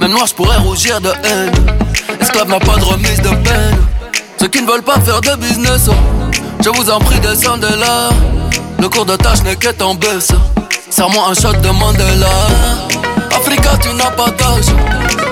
Même 0.00 0.12
noir, 0.12 0.26
je 0.26 0.34
pourrais 0.34 0.56
rougir 0.56 0.98
de 1.00 1.10
haine. 1.24 1.52
Esclave 2.22 2.48
n'a 2.48 2.60
pas 2.60 2.76
de 2.76 2.84
remise 2.84 3.20
de 3.20 3.30
peine. 3.30 3.76
Ceux 4.38 4.46
qui 4.46 4.62
ne 4.62 4.66
veulent 4.66 4.82
pas 4.82 5.00
faire 5.00 5.20
de 5.20 5.34
business, 5.36 5.88
oh, 5.88 5.94
je 6.64 6.68
vous 6.70 6.88
en 6.88 7.00
prie, 7.00 7.18
descendez 7.18 7.76
là. 7.76 8.10
Le 8.78 8.88
cours 8.88 9.04
de 9.04 9.16
tâche 9.16 9.42
n'est 9.42 9.56
qu'être 9.56 9.84
en 9.84 9.96
baisse. 9.96 10.30
Serre-moi 10.88 11.24
un 11.30 11.34
shot 11.34 11.52
de 11.54 11.68
Mandela. 11.70 12.28
Africa, 13.34 13.70
tu 13.80 13.88
n'as 13.94 14.10
pas 14.12 14.30
d'âge. 14.30 14.66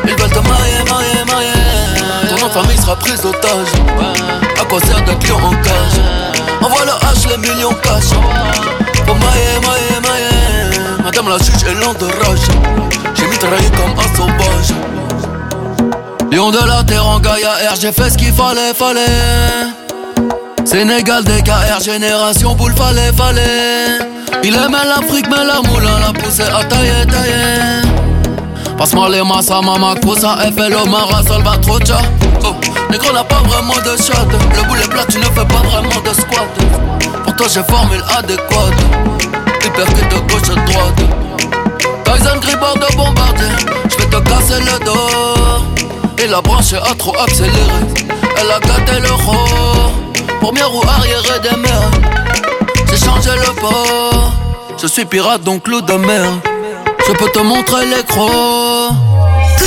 Ils 0.05 0.17
veulent 0.17 0.31
te 0.31 0.39
mailler, 0.39 0.83
mailler, 0.91 1.25
mailler. 1.27 2.39
Ton 2.41 2.47
de 2.47 2.53
famille 2.53 2.77
sera 2.77 2.97
prise 2.97 3.21
d'otage. 3.23 3.69
À 4.61 4.65
quoi 4.65 4.81
sert 4.81 5.01
d'être 5.05 5.29
lion 5.29 5.37
en 5.37 5.51
cage? 5.63 6.01
Envoie 6.61 6.85
le 6.87 6.91
H, 6.91 7.29
les 7.29 7.37
millions 7.39 7.75
cash. 7.83 8.11
Pour 9.07 9.15
mailler, 9.15 9.61
mailler, 9.63 10.01
mailler. 10.03 10.79
Madame 11.05 11.29
la 11.29 11.39
juge 11.39 11.63
est 11.69 11.85
lente 11.85 11.99
de 11.99 12.07
rage. 12.07 12.49
J'ai 13.15 13.27
mitraillé 13.29 13.71
comme 13.77 13.97
un 13.97 14.17
sauvage. 14.17 14.75
Lion 16.31 16.53
de 16.53 16.65
la 16.65 16.85
terre 16.85 17.05
en 17.05 17.19
Gaïa 17.19 17.51
R, 17.73 17.75
j'ai 17.81 17.91
fait 17.91 18.09
ce 18.09 18.17
qu'il 18.17 18.33
fallait, 18.33 18.73
fallait. 18.73 19.01
Sénégal, 20.65 21.25
DKR, 21.25 21.81
génération 21.83 22.55
boule, 22.55 22.73
fallait, 22.77 23.13
fallait. 23.13 23.99
Il 24.45 24.55
aimait 24.55 24.87
l'Afrique, 24.87 25.27
mais 25.29 25.45
la 25.45 25.61
moulin 25.69 25.99
l'a 25.99 26.13
poussé 26.13 26.43
à 26.43 26.63
tailler, 26.65 27.05
tailler. 27.11 27.83
Passe-moi 28.79 29.09
les 29.09 29.25
massa, 29.25 29.61
mama, 29.61 29.95
cosa, 30.01 30.39
FLO, 30.57 30.87
Mara, 30.87 31.21
Salvatrocha. 31.27 31.99
Oh, 32.45 32.55
négro 32.91 33.13
n'a 33.13 33.25
pas 33.25 33.43
vraiment 33.47 33.75
de 33.75 34.01
shot. 34.01 34.29
Le 34.57 34.69
boulet 34.69 34.87
plat, 34.89 35.05
tu 35.09 35.19
ne 35.19 35.25
fais 35.25 35.35
pas 35.35 35.63
vraiment 35.69 36.01
de 36.01 36.15
squat. 36.15 36.49
Pour 37.25 37.35
toi, 37.35 37.47
j'ai 37.53 37.63
formule 37.65 38.05
adéquate. 38.17 38.81
Hypercute 39.65 40.09
de 40.09 40.33
gauche 40.33 40.49
à 40.49 40.55
droite. 40.71 41.01
Tyson 42.05 42.39
Gribord 42.41 42.77
de 42.77 42.97
bombardier. 42.97 43.47
J'vais 43.89 44.07
te 44.07 44.29
casser 44.29 44.61
le 44.61 44.85
dos. 44.85 45.80
Et 46.23 46.27
la 46.27 46.43
branche 46.43 46.75
a 46.75 46.95
trop 46.95 47.17
accéléré. 47.19 47.57
Elle 48.37 48.51
a 48.51 48.61
gâté 48.61 49.01
le 49.01 49.11
roi. 49.11 49.93
Première 50.41 50.71
roue 50.71 50.83
arrière 50.87 51.23
des 51.41 51.57
mers. 51.57 51.91
J'ai 52.91 52.97
changé 52.97 53.31
le 53.37 53.53
port. 53.59 54.33
Je 54.81 54.87
suis 54.87 55.07
pirate 55.07 55.43
donc 55.43 55.67
loup 55.67 55.81
de 55.81 55.95
mer. 55.95 56.27
Je 57.07 57.13
peux 57.13 57.31
te 57.31 57.39
montrer 57.39 57.87
les 57.87 58.03
crocs. 58.05 58.60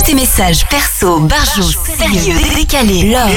Tous 0.03 0.11
tes 0.11 0.15
messages 0.15 0.65
perso, 0.69 1.19
barjou, 1.21 1.63
sérieux, 1.97 2.35
décalés, 2.55 3.03
love, 3.03 3.29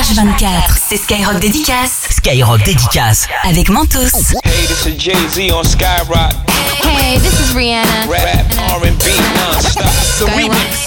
H24, 0.00 0.46
c'est 0.88 0.96
Skyrock 0.96 1.40
dédicace. 1.40 2.02
Skyrock 2.10 2.62
dédicace. 2.62 3.26
Avec 3.42 3.68
Mentos. 3.68 3.98
Hey, 4.44 4.66
this 4.68 4.86
is 4.86 4.96
Jay 4.96 5.16
Z 5.32 5.50
on 5.52 5.64
Skyrock. 5.64 6.32
Hey, 6.84 7.18
this 7.18 7.40
is 7.40 7.52
Rihanna. 7.54 8.06
Rap, 8.08 8.46
R&B, 8.80 9.06
non-stop. 9.34 9.86
The 10.18 10.26
remix. 10.36 10.86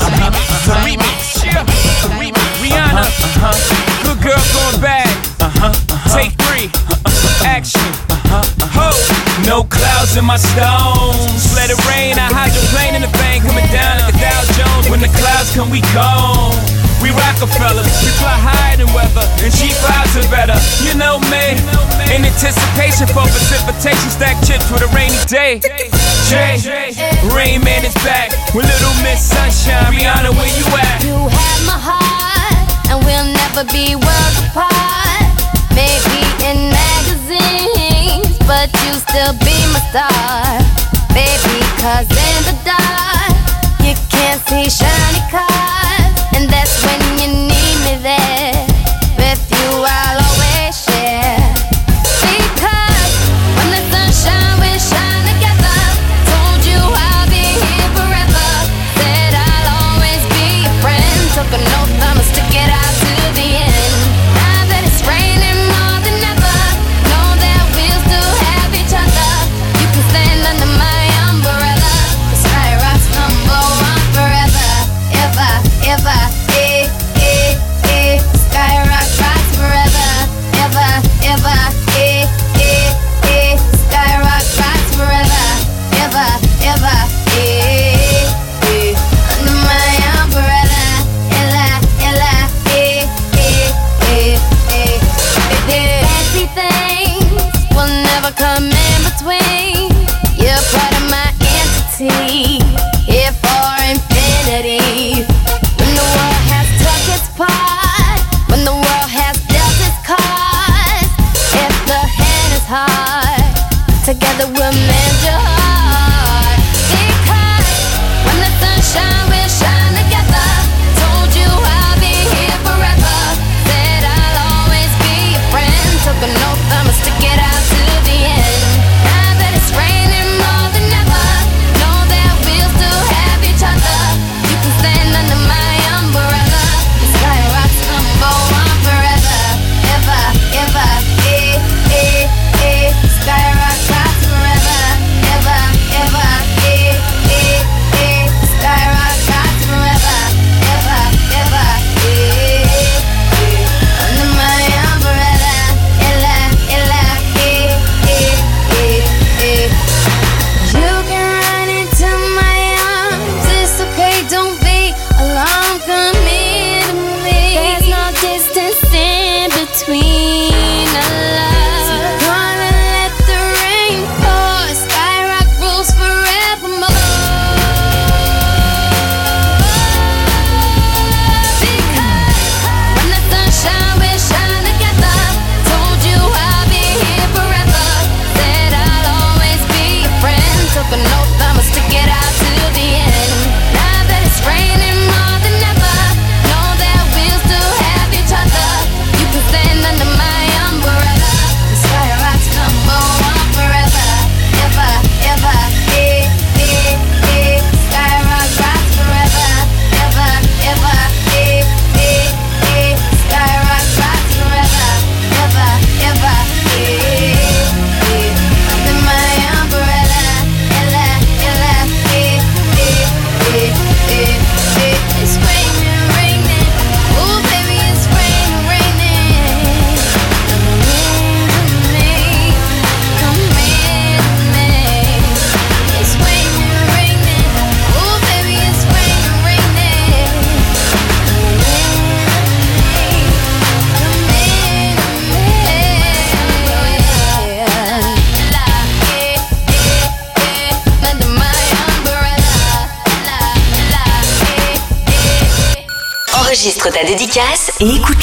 The 0.65 0.71
remix. 0.85 1.43
Yeah. 1.43 1.63
The 2.03 2.09
remix. 2.19 2.39
Rihanna. 2.61 3.05
Good 4.03 4.21
girl 4.21 4.41
going 4.53 4.81
bad. 4.81 5.09
Take 6.13 6.31
three. 6.37 6.71
Action. 7.45 8.06
Ho. 8.29 8.91
No 9.47 9.63
clouds 9.63 10.17
in 10.17 10.25
my 10.25 10.37
stones. 10.37 11.55
Let 11.55 11.69
it 11.69 11.79
rain. 11.87 12.19
I 12.19 12.27
hydroplane 12.27 12.95
in 12.95 13.01
the 13.01 13.13
bank 13.17 13.45
coming 13.45 13.67
down 13.71 14.03
like 14.03 14.13
a 14.13 14.17
Dow 14.19 14.41
Jones. 14.57 14.89
When 14.89 14.99
the 14.99 15.11
clouds 15.15 15.53
come, 15.55 15.69
we 15.69 15.81
gone. 15.95 16.55
We 17.01 17.13
Rockefellers, 17.13 17.85
we 18.01 18.09
fly 18.17 18.33
higher 18.33 18.77
than 18.81 18.89
weather, 18.89 19.21
and 19.45 19.53
cheap 19.53 19.77
vibes 19.85 20.17
are 20.17 20.25
better. 20.33 20.57
You 20.81 20.97
know 20.97 21.21
me, 21.29 21.53
in 22.09 22.25
anticipation 22.25 23.05
for 23.13 23.21
precipitation, 23.29 24.09
stack 24.09 24.41
chips 24.41 24.65
with 24.73 24.81
a 24.81 24.89
rainy 24.97 25.21
day. 25.29 25.61
Jay, 26.25 26.57
Rain 27.37 27.61
Man 27.61 27.85
is 27.85 27.93
back 28.01 28.33
with 28.57 28.65
Little 28.65 28.97
Miss 29.05 29.21
Sunshine. 29.21 29.93
Rihanna, 29.93 30.33
where 30.33 30.51
you 30.57 30.65
at? 30.73 31.05
You 31.05 31.29
have 31.29 31.61
my 31.69 31.77
heart, 31.77 32.65
and 32.89 32.97
we'll 33.05 33.29
never 33.29 33.63
be 33.69 33.93
worlds 33.93 34.37
apart. 34.49 35.06
But 38.47 38.71
you 38.83 38.93
still 38.93 39.33
be 39.43 39.57
my 39.75 39.81
star. 39.91 40.63
Baby, 41.11 41.59
cause 41.83 42.07
in 42.07 42.39
the 42.47 42.55
dark, 42.63 43.35
you 43.83 43.93
can't 44.09 44.41
see 44.47 44.69
shiny 44.71 45.21
cars. 45.29 46.15
And 46.33 46.49
that's 46.49 46.81
when 46.85 47.01
you 47.19 47.27
need 47.51 47.77
me 47.85 48.01
there. 48.01 48.56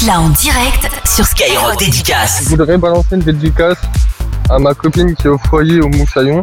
Écoute-la 0.05 0.21
en 0.21 0.29
direct 0.31 0.91
sur 1.05 1.25
Skyrock 1.25 1.79
Dédicace. 1.79 2.43
Je 2.45 2.49
voudrais 2.51 2.77
balancer 2.77 3.15
une 3.15 3.21
dédicace 3.21 3.79
à 4.51 4.59
ma 4.59 4.75
copine 4.75 5.15
qui 5.15 5.27
est 5.27 5.31
au 5.31 5.39
foyer 5.39 5.81
au 5.81 5.89
Moussaillon, 5.89 6.43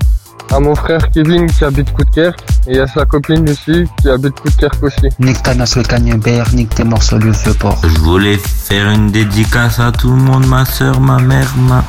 à 0.51 0.59
mon 0.59 0.73
frère 0.75 1.09
Kevin 1.11 1.47
qui 1.47 1.63
habite 1.63 1.91
Coudekerque 1.93 2.39
et 2.67 2.79
à 2.79 2.87
sa 2.87 3.05
copine 3.05 3.45
Lucie 3.45 3.85
qui 4.01 4.09
habite 4.09 4.39
Coudekerque 4.39 4.81
aussi. 4.83 5.09
Nique 5.19 5.43
ta 5.43 5.53
nasse 5.53 5.75
le 5.75 5.83
cagnebert, 5.83 6.45
nique 6.53 6.73
tes 6.73 6.83
morceaux 6.83 7.17
le 7.17 7.33
feu 7.33 7.53
port. 7.53 7.79
Je 7.83 7.99
voulais 7.99 8.37
faire 8.37 8.89
une 8.89 9.11
dédicace 9.11 9.79
à 9.79 9.91
tout 9.91 10.09
le 10.09 10.21
monde, 10.21 10.47
ma 10.47 10.65
soeur, 10.65 10.99
ma 10.99 11.19
mère, 11.19 11.51
ma, 11.57 11.83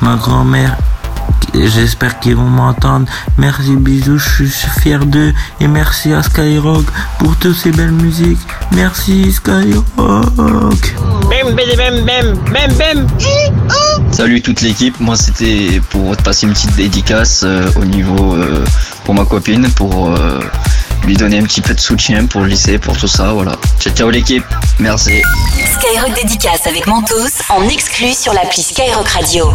ma 0.00 0.16
grand-mère. 0.16 0.76
J'espère 1.54 2.18
qu'ils 2.20 2.36
vont 2.36 2.48
m'entendre. 2.48 3.06
Merci, 3.36 3.76
bisous, 3.76 4.18
je 4.18 4.28
suis 4.28 4.70
fier 4.80 5.04
d'eux. 5.04 5.32
Et 5.60 5.68
merci 5.68 6.12
à 6.12 6.22
Skyrock 6.22 6.84
pour 7.18 7.36
toutes 7.36 7.56
ces 7.56 7.72
belles 7.72 7.92
musiques. 7.92 8.38
Merci, 8.72 9.32
Skyrock. 9.32 9.84
Salut 14.12 14.42
toute 14.42 14.60
l'équipe, 14.62 14.98
moi 15.00 15.16
c'était 15.16 15.80
pour 15.90 16.16
te 16.16 16.22
passer 16.22 16.46
une 16.46 16.52
petite 16.52 16.74
dédicace 16.74 17.42
euh, 17.44 17.70
au 17.76 17.84
niveau 17.84 18.34
euh, 18.34 18.64
pour 19.04 19.14
ma 19.14 19.24
copine, 19.24 19.70
pour 19.72 20.08
euh, 20.08 20.40
lui 21.06 21.16
donner 21.16 21.38
un 21.38 21.44
petit 21.44 21.60
peu 21.60 21.74
de 21.74 21.80
soutien 21.80 22.26
pour 22.26 22.42
le 22.42 22.48
lycée, 22.48 22.78
pour 22.78 22.96
tout 22.96 23.06
ça, 23.06 23.32
voilà. 23.32 23.52
Ciao 23.78 23.94
ciao 23.94 24.10
l'équipe, 24.10 24.44
merci. 24.78 25.22
Skyrock 25.78 26.14
Dédicace 26.14 26.66
avec 26.66 26.86
Mentos 26.86 27.42
en 27.50 27.68
exclu 27.68 28.12
sur 28.12 28.32
l'appli 28.32 28.62
Skyrock 28.62 29.08
Radio. 29.08 29.52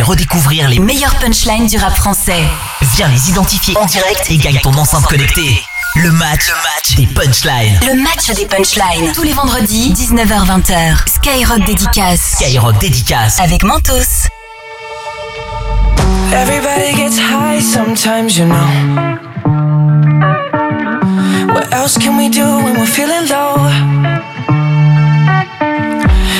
19h20h. 0.00 0.06
Fred 0.06 0.06
te 0.06 0.06
fait 0.06 0.10
redécouvrir 0.10 0.68
les 0.68 0.76
Les 0.76 0.80
meilleures 0.80 1.14
punchlines 1.16 1.66
du 1.66 1.76
rap 1.78 1.94
français. 1.94 2.42
Viens 2.96 3.08
les 3.08 3.30
identifier 3.30 3.76
en 3.76 3.84
direct 3.86 4.30
et 4.30 4.36
gagne 4.38 4.58
ton 4.62 4.74
enceinte 4.74 5.04
connectée. 5.04 5.62
Le 5.96 6.10
match, 6.12 6.48
le 6.48 6.54
match 6.54 6.94
des 6.96 7.06
punchlines. 7.06 7.78
Le 7.86 8.02
match 8.02 8.30
des 8.34 8.46
punchlines. 8.46 9.12
Tous 9.12 9.22
les 9.22 9.32
vendredis, 9.32 9.92
19h20h. 9.92 11.08
Skyrock 11.08 11.64
dédicace. 11.64 12.36
Skyrock 12.36 12.78
dédicace. 12.78 13.40
Avec 13.40 13.64
Mentos. 13.64 14.28
Everybody 16.32 16.94
gets 16.94 17.18
high 17.18 17.60
sometimes, 17.60 18.38
you 18.38 18.46
know. 18.46 18.68
What 21.52 21.72
else 21.72 21.98
can 21.98 22.16
we 22.16 22.28
do 22.28 22.44
when 22.44 22.78
we're 22.78 22.86
feeling 22.86 23.28
low? 23.28 23.68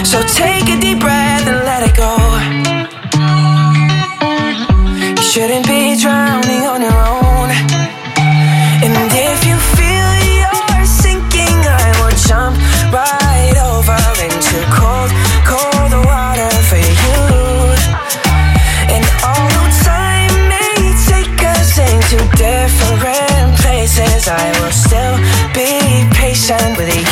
So 0.05 0.23
take 0.23 0.69
a 0.69 0.81
deep 0.81 1.01
breath 1.01 1.47
and 1.47 1.65
let 1.67 1.83
it 1.83 1.97
go. 1.97 2.30
Shouldn't 5.31 5.65
be 5.69 5.95
drowning 5.95 6.67
on 6.67 6.83
your 6.83 6.91
own. 6.91 7.49
And 8.83 9.13
if 9.15 9.47
you 9.47 9.55
feel 9.79 10.11
you're 10.27 10.85
sinking, 10.85 11.55
I 11.55 11.87
will 12.03 12.17
jump 12.27 12.59
right 12.91 13.55
over 13.71 13.95
into 14.27 14.59
cold, 14.75 15.11
cold 15.47 15.93
water 16.11 16.51
for 16.67 16.83
you. 16.83 17.23
And 18.91 19.07
although 19.23 19.71
time 19.87 20.35
may 20.51 20.99
take 21.07 21.39
us 21.55 21.79
into 21.79 22.19
different 22.35 23.55
places, 23.63 24.27
I 24.27 24.51
will 24.59 24.75
still 24.75 25.17
be 25.55 26.11
patient 26.11 26.77
with 26.77 26.91
you. 26.91 27.10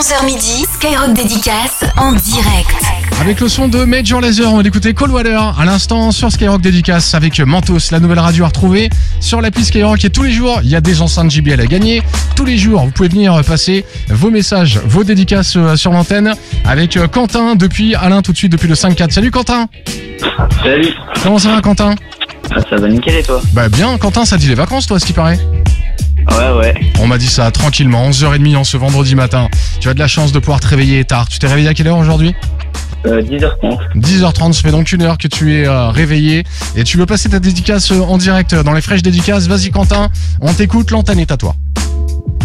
11h 0.00 0.24
midi, 0.24 0.66
Skyrock 0.76 1.12
dédicace 1.12 1.84
en 1.98 2.12
direct. 2.12 2.74
Avec 3.20 3.38
le 3.38 3.48
son 3.50 3.68
de 3.68 3.84
Major 3.84 4.22
Laser, 4.22 4.50
on 4.50 4.56
va 4.56 4.62
écouter 4.62 4.94
Cold 4.94 5.12
Water 5.12 5.54
à 5.60 5.66
l'instant 5.66 6.10
sur 6.10 6.32
Skyrock 6.32 6.62
Dédicace 6.62 7.14
avec 7.14 7.38
Mentos, 7.38 7.90
la 7.92 8.00
nouvelle 8.00 8.20
radio 8.20 8.44
à 8.44 8.46
retrouver 8.46 8.88
sur 9.20 9.42
l'appli 9.42 9.62
Skyrock. 9.62 10.02
Et 10.02 10.08
tous 10.08 10.22
les 10.22 10.30
jours, 10.30 10.60
il 10.62 10.70
y 10.70 10.74
a 10.74 10.80
des 10.80 11.02
enceintes 11.02 11.30
JBL 11.30 11.60
à 11.60 11.66
gagner. 11.66 12.02
Tous 12.34 12.46
les 12.46 12.56
jours, 12.56 12.82
vous 12.86 12.92
pouvez 12.92 13.10
venir 13.10 13.44
passer 13.44 13.84
vos 14.08 14.30
messages, 14.30 14.80
vos 14.86 15.04
dédicaces 15.04 15.56
euh, 15.58 15.76
sur 15.76 15.92
l'antenne 15.92 16.32
avec 16.64 16.96
euh, 16.96 17.06
Quentin 17.06 17.54
depuis 17.54 17.94
Alain 17.94 18.22
tout 18.22 18.32
de 18.32 18.38
suite 18.38 18.52
depuis 18.52 18.68
le 18.68 18.76
5-4. 18.76 19.10
Salut 19.10 19.30
Quentin 19.30 19.68
Salut. 20.62 20.94
Comment 21.22 21.38
ça 21.38 21.54
va 21.56 21.60
Quentin? 21.60 21.94
Ça 22.70 22.76
va 22.76 22.88
nickel 22.88 23.16
et 23.16 23.22
toi? 23.22 23.42
Bah 23.52 23.68
bien, 23.68 23.98
Quentin, 23.98 24.24
ça 24.24 24.38
dit 24.38 24.48
les 24.48 24.54
vacances 24.54 24.86
toi, 24.86 24.98
ce 24.98 25.04
qui 25.04 25.12
paraît 25.12 25.38
Ouais, 26.30 26.58
ouais. 26.58 26.74
On 27.00 27.06
m'a 27.06 27.18
dit 27.18 27.26
ça 27.26 27.50
tranquillement, 27.50 28.08
11h30 28.10 28.56
en 28.56 28.64
ce 28.64 28.76
vendredi 28.76 29.14
matin. 29.14 29.48
Tu 29.80 29.88
as 29.88 29.94
de 29.94 29.98
la 29.98 30.08
chance 30.08 30.32
de 30.32 30.38
pouvoir 30.38 30.60
te 30.60 30.68
réveiller 30.68 31.04
tard. 31.04 31.28
Tu 31.28 31.38
t'es 31.38 31.46
réveillé 31.46 31.68
à 31.68 31.74
quelle 31.74 31.88
heure 31.88 31.98
aujourd'hui? 31.98 32.34
Euh, 33.06 33.22
10h30. 33.22 33.78
10h30, 33.96 34.52
ça 34.52 34.60
fait 34.62 34.70
donc 34.70 34.92
une 34.92 35.02
heure 35.02 35.16
que 35.16 35.26
tu 35.28 35.54
es 35.56 35.66
euh, 35.66 35.88
réveillé 35.88 36.44
et 36.76 36.84
tu 36.84 36.98
veux 36.98 37.06
passer 37.06 37.30
ta 37.30 37.38
dédicace 37.38 37.90
euh, 37.92 38.00
en 38.00 38.18
direct 38.18 38.52
euh, 38.52 38.62
dans 38.62 38.72
les 38.74 38.82
fraîches 38.82 39.02
dédicaces. 39.02 39.46
Vas-y 39.46 39.70
Quentin, 39.70 40.08
on 40.42 40.52
t'écoute, 40.52 40.90
l'antenne 40.90 41.18
est 41.18 41.32
à 41.32 41.36
toi. 41.38 41.54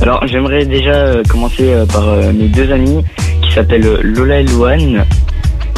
Alors, 0.01 0.26
j'aimerais 0.28 0.65
déjà 0.65 0.91
euh, 0.93 1.23
commencer 1.28 1.63
euh, 1.73 1.86
par 1.86 2.07
euh, 2.07 2.32
mes 2.32 2.47
deux 2.47 2.71
amis 2.71 3.03
qui 3.41 3.51
s'appellent 3.53 3.99
Lola 4.01 4.39
et 4.39 4.43
Louane. 4.43 5.05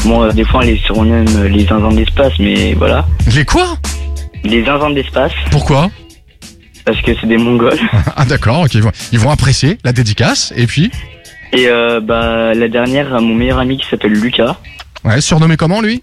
Bon, 0.05 0.23
euh, 0.23 0.31
des 0.31 0.43
fois, 0.45 0.59
on 0.61 0.63
les 0.63 0.77
surnomme 0.77 1.25
euh, 1.37 1.47
les 1.49 1.65
zinzins 1.65 1.91
d'espace, 1.95 2.33
mais 2.39 2.73
voilà. 2.75 3.05
Les 3.35 3.45
quoi? 3.45 3.77
Les 4.43 4.63
zinzins 4.63 4.91
d'espace, 4.91 5.31
Pourquoi? 5.51 5.89
Parce 6.88 7.01
que 7.01 7.11
c'est 7.19 7.27
des 7.27 7.38
mongols. 7.38 7.77
Ah 8.15 8.25
d'accord, 8.25 8.61
ok, 8.61 8.73
ils 8.73 8.81
vont, 8.81 8.91
ils 9.11 9.19
vont 9.19 9.29
apprécier 9.29 9.77
la 9.83 9.91
dédicace 9.91 10.51
et 10.55 10.65
puis, 10.65 10.89
Et 11.53 11.67
euh, 11.67 11.99
bah, 12.01 12.53
la 12.55 12.67
dernière, 12.67 13.13
à 13.13 13.19
mon 13.19 13.35
meilleur 13.35 13.59
ami 13.59 13.77
qui 13.77 13.85
s'appelle 13.88 14.13
Lucas. 14.13 14.55
ouais, 15.03 15.21
surnommé 15.21 15.55
comment 15.57 15.81
lui? 15.81 16.01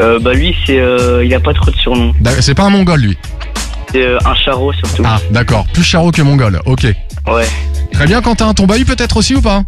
Euh, 0.00 0.18
bah, 0.18 0.32
lui, 0.34 0.56
c'est, 0.66 0.80
euh, 0.80 1.24
il 1.24 1.32
a 1.34 1.38
pas 1.40 1.54
trop 1.54 1.70
de 1.70 1.76
surnom. 1.76 2.12
D'ac- 2.20 2.40
C'est 2.42 2.54
pas 2.54 2.64
un 2.64 2.70
mongol 2.70 3.00
lui? 3.00 3.18
C'est 3.92 4.02
euh, 4.02 4.18
un 4.24 4.34
charreau 4.34 4.72
surtout. 4.72 5.02
Ah 5.06 5.20
d'accord, 5.30 5.66
plus 5.72 5.84
charo 5.84 6.10
que 6.10 6.20
mongol, 6.22 6.60
ok. 6.66 6.86
Ouais. 7.28 7.46
Très 7.92 8.06
bien 8.06 8.20
Quentin, 8.22 8.52
ton 8.54 8.66
bahut 8.66 8.84
peut-être 8.84 9.16
aussi 9.18 9.36
ou 9.36 9.40
pas? 9.40 9.62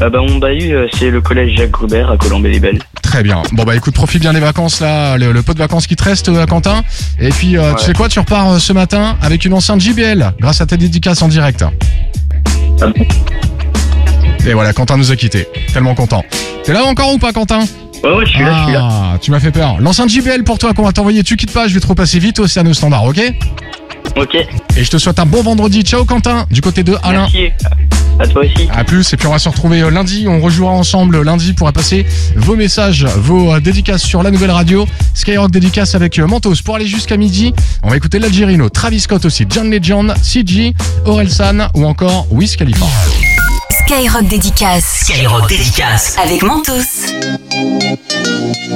Euh, 0.00 0.10
bah, 0.10 0.20
mon 0.20 0.38
bahut, 0.38 0.72
euh, 0.74 0.86
c'est 0.96 1.10
le 1.10 1.20
collège 1.20 1.56
Jacques 1.56 1.70
Gruber 1.72 2.06
à 2.12 2.16
Colombey-les-Belles. 2.16 2.78
Très 3.02 3.22
bien. 3.22 3.42
Bon 3.52 3.64
bah 3.64 3.74
écoute, 3.74 3.94
profite 3.94 4.20
bien 4.20 4.32
des 4.32 4.40
vacances 4.40 4.80
là, 4.80 5.16
le, 5.16 5.32
le 5.32 5.42
peu 5.42 5.54
de 5.54 5.58
vacances 5.58 5.86
qui 5.86 5.96
te 5.96 6.04
reste 6.04 6.28
euh, 6.28 6.46
Quentin. 6.46 6.82
Et 7.18 7.30
puis 7.30 7.56
euh, 7.56 7.70
tu 7.70 7.76
Ouais. 7.76 7.82
sais 7.86 7.92
quoi, 7.94 8.08
tu 8.08 8.18
repars 8.20 8.52
euh, 8.52 8.58
ce 8.58 8.72
matin 8.72 9.16
avec 9.22 9.44
une 9.44 9.54
enceinte 9.54 9.80
JBL 9.80 10.32
grâce 10.40 10.60
à 10.60 10.66
ta 10.66 10.76
dédicace 10.76 11.20
en 11.22 11.28
direct. 11.28 11.64
Et 14.46 14.52
voilà, 14.54 14.72
Quentin 14.72 14.96
nous 14.96 15.10
a 15.10 15.16
quittés. 15.16 15.48
Tellement 15.72 15.94
content. 15.94 16.24
T'es 16.64 16.72
là 16.72 16.84
encore 16.84 17.12
ou 17.14 17.18
pas 17.18 17.32
Quentin? 17.32 17.60
Ouais, 18.04 18.12
ouais, 18.12 18.26
je 18.26 18.30
suis 18.30 18.44
là, 18.44 18.58
je 18.58 18.64
suis 18.64 18.72
là. 18.72 18.88
Ah, 18.90 19.18
tu 19.20 19.30
m'as 19.30 19.40
fait 19.40 19.50
peur. 19.50 19.76
L'enceinte 19.80 20.08
JBL 20.08 20.44
pour 20.44 20.58
toi 20.58 20.72
qu'on 20.72 20.84
va 20.84 20.92
t'envoyer, 20.92 21.22
tu 21.24 21.36
quittes 21.36 21.52
pas, 21.52 21.68
je 21.68 21.74
vais 21.74 21.80
te 21.80 21.86
repasser 21.86 22.18
vite 22.18 22.38
au 22.38 22.44
Océano 22.44 22.72
Standard, 22.72 23.04
ok 23.04 23.20
Ok. 24.16 24.34
Et 24.76 24.84
je 24.84 24.90
te 24.90 24.98
souhaite 24.98 25.18
un 25.18 25.26
bon 25.26 25.42
vendredi. 25.42 25.82
Ciao 25.82 26.04
Quentin, 26.04 26.46
du 26.50 26.60
côté 26.60 26.82
de 26.82 26.96
Alain. 27.02 27.28
Merci. 27.32 27.50
À 28.18 28.26
toi 28.26 28.42
aussi. 28.42 28.68
À 28.74 28.82
plus, 28.82 29.12
et 29.12 29.16
puis 29.16 29.28
on 29.28 29.30
va 29.30 29.38
se 29.38 29.48
retrouver 29.48 29.80
euh, 29.80 29.90
lundi. 29.90 30.26
On 30.26 30.40
rejouera 30.40 30.72
ensemble 30.72 31.22
lundi 31.22 31.52
pour 31.52 31.72
passer 31.72 32.04
vos 32.34 32.56
messages, 32.56 33.04
vos 33.04 33.54
euh, 33.54 33.60
dédicaces 33.60 34.02
sur 34.02 34.22
la 34.24 34.32
nouvelle 34.32 34.50
radio. 34.50 34.86
Skyrock 35.14 35.52
dédicace 35.52 35.94
avec 35.94 36.18
euh, 36.18 36.26
Mentos 36.26 36.62
pour 36.64 36.74
aller 36.74 36.86
jusqu'à 36.86 37.16
midi. 37.16 37.54
On 37.84 37.90
va 37.90 37.96
écouter 37.96 38.18
l'Algérino, 38.18 38.68
Travis 38.70 39.00
Scott 39.00 39.24
aussi, 39.24 39.46
John 39.48 39.70
Legend, 39.70 40.14
CG, 40.20 40.74
Orelsan 41.04 41.68
ou 41.74 41.84
encore 41.86 42.26
Wiz 42.30 42.56
Khalifa. 42.56 42.86
Skyrock 43.88 44.28
dédicace. 44.28 45.00
Skyrock 45.00 45.48
dédicace. 45.48 46.14
Avec 46.22 46.42
Mentos. 46.42 46.72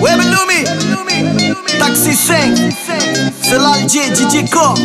Ouais, 0.01 0.17
mais 0.17 0.25
Lumi, 0.25 0.65
Taxi 1.79 2.15
5, 2.15 2.55
c'est 3.43 3.59
l'Alger, 3.59 4.09
DJ 4.15 4.49
Core. 4.51 4.79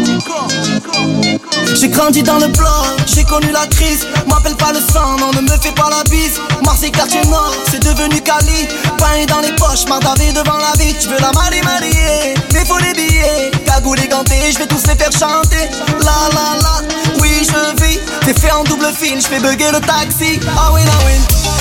J'ai 1.80 1.88
grandi 1.88 2.24
dans 2.24 2.40
le 2.40 2.48
bloc, 2.48 2.68
j'ai 3.06 3.24
connu 3.24 3.54
la 3.54 3.66
crise. 3.68 4.06
M'appelle 4.28 4.56
pas 4.56 4.74
le 4.74 4.82
sang, 4.82 5.16
non, 5.18 5.32
ne 5.32 5.40
me 5.50 5.58
fais 5.62 5.72
pas 5.72 5.90
la 5.90 6.04
bise. 6.10 6.42
Marseille, 6.66 6.92
quartier 6.92 7.22
nord, 7.30 7.56
c'est 7.72 7.82
devenu 7.82 8.20
Cali. 8.20 8.68
Pain 8.98 9.26
dans 9.30 9.40
les 9.40 9.56
poches, 9.56 9.88
mardavé 9.88 10.34
devant 10.34 10.58
la 10.58 10.74
vie. 10.84 10.94
Tu 11.00 11.08
veux 11.08 11.22
la 11.22 11.32
marier, 11.32 11.62
marier, 11.62 12.34
mais 12.54 12.66
faut 12.66 12.80
les 12.80 12.92
billets. 12.92 13.52
Cagoule 13.66 14.02
et 14.02 14.10
ganté, 14.10 14.52
je 14.52 14.60
vais 14.60 14.68
tous 14.68 14.84
les 14.88 14.96
faire 14.96 15.12
chanter. 15.14 15.70
La 16.02 16.28
la 16.36 16.60
la, 16.62 16.82
oui, 17.22 17.30
je 17.44 17.86
vis. 17.86 18.00
T'es 18.26 18.34
fait 18.34 18.52
en 18.52 18.66
double 18.66 18.92
fil, 18.94 19.22
je 19.22 19.28
fais 19.28 19.40
bugger 19.40 19.72
le 19.72 19.80
taxi. 19.80 20.17
Ah 20.20 20.72
oui, 20.74 20.82
ah 20.88 20.98
oui. 21.06 21.14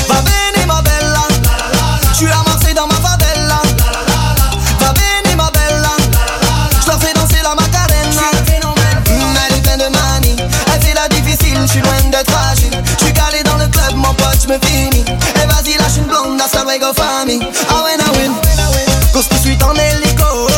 Va 0.09 0.15
venir, 0.23 0.67
ma 0.67 0.81
bella. 0.81 1.29
Je 2.11 2.15
suis 2.15 2.27
Marseille 2.27 2.73
dans 2.73 2.87
ma 2.87 2.95
favela. 2.95 3.61
Va 4.81 4.95
venir, 4.95 5.37
ma 5.37 5.51
bella. 5.51 5.91
Je 6.81 6.87
leur 6.87 6.99
fais 6.99 7.13
danser 7.13 7.43
la 7.43 7.55
macarena. 7.55 8.23
Mm, 9.11 9.37
Elle 9.47 9.57
est 9.57 9.61
pleine 9.61 9.79
de 9.81 9.89
manie. 9.95 10.37
Elle 10.73 10.81
fait 10.81 10.95
la 10.95 11.07
difficile, 11.09 11.59
je 11.67 11.71
suis 11.73 11.81
loin 11.83 12.01
d'être 12.11 12.31
fragile. 12.31 12.83
Je 12.99 13.05
suis 13.05 13.13
calé 13.13 13.43
dans 13.43 13.59
le 13.59 13.69
club, 13.69 13.95
mon 13.97 14.15
pote, 14.15 14.39
je 14.43 14.49
me 14.49 14.59
finis. 14.65 15.05
Et 15.07 15.47
vas-y, 15.47 15.77
lâche 15.77 15.99
une 15.99 16.05
blonde, 16.05 16.41
hasta 16.41 16.65
luego, 16.65 16.95
famille. 16.95 17.47
Ah 17.69 17.83
ouais, 17.85 17.99
ah 18.01 18.11
ouais. 18.13 18.31
Cause 19.13 19.29
tout 19.29 19.37
de 19.37 19.41
suite 19.41 19.63
en 19.63 19.75
hélico. 19.75 20.49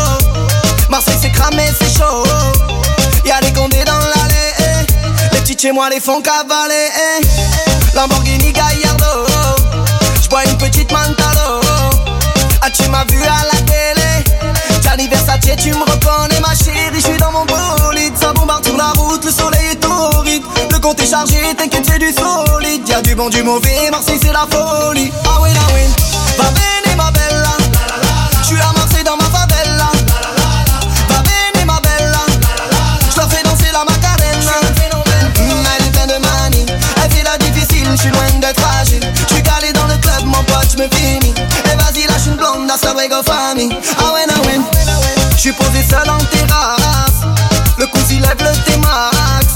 Marseille, 0.89 1.19
c'est 1.21 1.33
cramé, 1.33 1.65
c'est 1.81 1.99
chaud. 1.99 2.23
Chez 5.59 5.73
moi 5.73 5.89
les 5.91 6.01
font 6.01 6.21
cavaler. 6.21 6.89
eh. 7.21 7.97
Lamborghini 7.97 8.53
Gallardo. 8.53 9.27
J'bois 10.23 10.45
une 10.45 10.57
petite 10.59 10.91
Mantalo. 10.93 11.61
Ah, 12.63 12.71
tu 12.71 12.89
m'as 12.91 13.05
vu 13.11 13.21
à 13.23 13.45
la 13.53 13.61
télé. 13.63 14.83
Gianni 14.83 15.09
Versace, 15.09 15.41
tu 15.61 15.71
me 15.71 15.81
reconnais, 15.81 16.41
ma 16.41 16.55
chérie. 16.55 17.01
J'suis 17.01 17.17
dans 17.19 17.33
mon 17.33 17.45
bolide. 17.45 18.17
Ça 18.21 18.33
bombarde 18.33 18.65
sur 18.65 18.77
la 18.77 18.91
route, 18.97 19.25
le 19.25 19.31
soleil 19.33 19.67
est 19.73 19.77
torride. 19.77 20.43
Le 20.71 20.79
compte 20.79 21.01
est 21.01 21.11
chargé, 21.11 21.41
t'inquiète, 21.57 21.87
c'est 21.91 21.99
du 21.99 22.13
solide. 22.13 22.87
Y'a 22.89 23.01
du 23.03 23.15
bon, 23.15 23.29
du 23.29 23.43
mauvais. 23.43 23.91
Marseille, 23.91 24.19
c'est 24.23 24.33
la 24.33 24.47
folie. 24.51 25.11
Ah 25.25 25.39
oui, 25.43 25.51
ah 25.57 25.73
oui. 25.75 25.83
J'me 40.91 40.99
finis. 40.99 41.35
Et 41.65 41.77
vas-y, 41.77 42.07
lâche 42.07 42.27
une 42.27 42.37
blonde, 42.37 42.71
hasta 42.71 42.93
luego, 42.93 43.23
famille. 43.23 43.71
Ah 43.99 44.13
ouais, 44.13 44.27
ah 44.29 44.47
ouais. 44.47 44.61
J'suis 45.37 45.53
posé 45.53 45.83
seul 45.89 46.09
en 46.09 46.19
terrasse. 46.19 47.23
Le 47.79 47.87
cousin 47.87 48.21
lève 48.21 48.41
le 48.41 48.53
T-Max. 48.65 49.47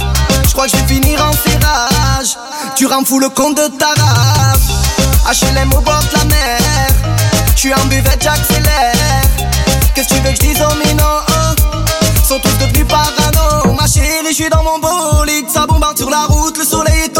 J'crois 0.48 0.66
que 0.66 0.76
j'vais 0.76 0.94
finir 0.94 1.20
en 1.24 1.32
serrage. 1.32 2.36
Tu 2.76 2.86
rends 2.86 3.04
fou 3.04 3.18
le 3.18 3.28
compte 3.28 3.56
de 3.56 3.68
ta 3.78 3.88
race. 3.88 5.40
HLM 5.40 5.72
au 5.72 5.80
bord 5.80 6.02
de 6.12 6.18
la 6.18 6.24
mer. 6.24 6.58
J'suis 7.56 7.74
en 7.74 7.84
buvette, 7.86 8.22
j'accélère. 8.22 8.94
Qu'est-ce 9.94 10.08
que 10.08 10.14
tu 10.14 10.20
veux 10.20 10.30
que 10.30 10.36
j'dise 10.36 10.62
aux 10.62 10.86
minots 10.86 11.22
Sont 12.26 12.38
tous 12.38 12.58
devenus 12.58 12.86
parano. 12.86 13.74
Ma 13.78 13.86
chérie, 13.86 14.32
j'suis 14.32 14.50
dans 14.50 14.62
mon 14.62 14.78
bolide. 14.78 15.50
Ça 15.52 15.66
bombarde 15.66 15.98
sur 15.98 16.10
la 16.10 16.26
route, 16.26 16.56
le 16.58 16.64
soleil 16.64 17.02
est 17.04 17.18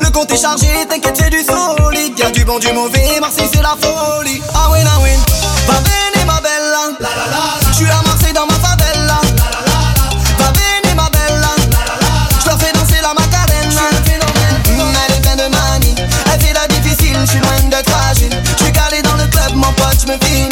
Le 0.00 0.10
compte 0.10 0.30
est 0.32 0.40
chargé, 0.40 0.66
t'inquiète, 0.88 1.16
c'est 1.16 1.30
du 1.30 1.42
solide. 1.42 2.18
Y'a 2.18 2.30
du 2.30 2.44
bon, 2.44 2.58
du 2.58 2.72
mauvais, 2.72 3.18
Marseille, 3.20 3.48
c'est 3.52 3.62
la 3.62 3.76
folie. 3.80 4.42
Ah 4.54 4.70
ouais, 4.70 4.82
ah 4.86 5.00
ouais. 5.00 5.16
Va 5.66 5.74
venir, 5.74 6.26
ma 6.26 6.40
bella. 6.40 7.08
J'suis 7.72 7.86
à 7.90 8.02
Marseille 8.06 8.32
dans 8.32 8.46
ma 8.46 8.54
favela. 8.54 9.20
Va 10.38 10.52
venir, 10.52 10.94
ma 10.96 11.08
bella. 11.10 11.48
J'leur 12.42 12.58
fais 12.58 12.72
danser 12.72 13.00
la 13.02 13.14
macarena. 13.14 13.82
Mm, 14.66 14.94
Elle 15.06 15.14
est 15.16 15.20
pleine 15.20 15.36
de 15.38 15.54
manie. 15.54 15.94
Elle 16.32 16.40
fait 16.40 16.52
la 16.52 16.66
difficile, 16.68 17.16
j'suis 17.24 17.40
loin 17.40 17.68
d'être 17.70 17.90
fragile. 17.90 18.42
J'suis 18.58 18.72
calé 18.72 19.02
dans 19.02 19.14
le 19.14 19.26
club, 19.28 19.54
mon 19.54 19.72
pote, 19.72 19.98
j'me 20.04 20.16
finis. 20.26 20.49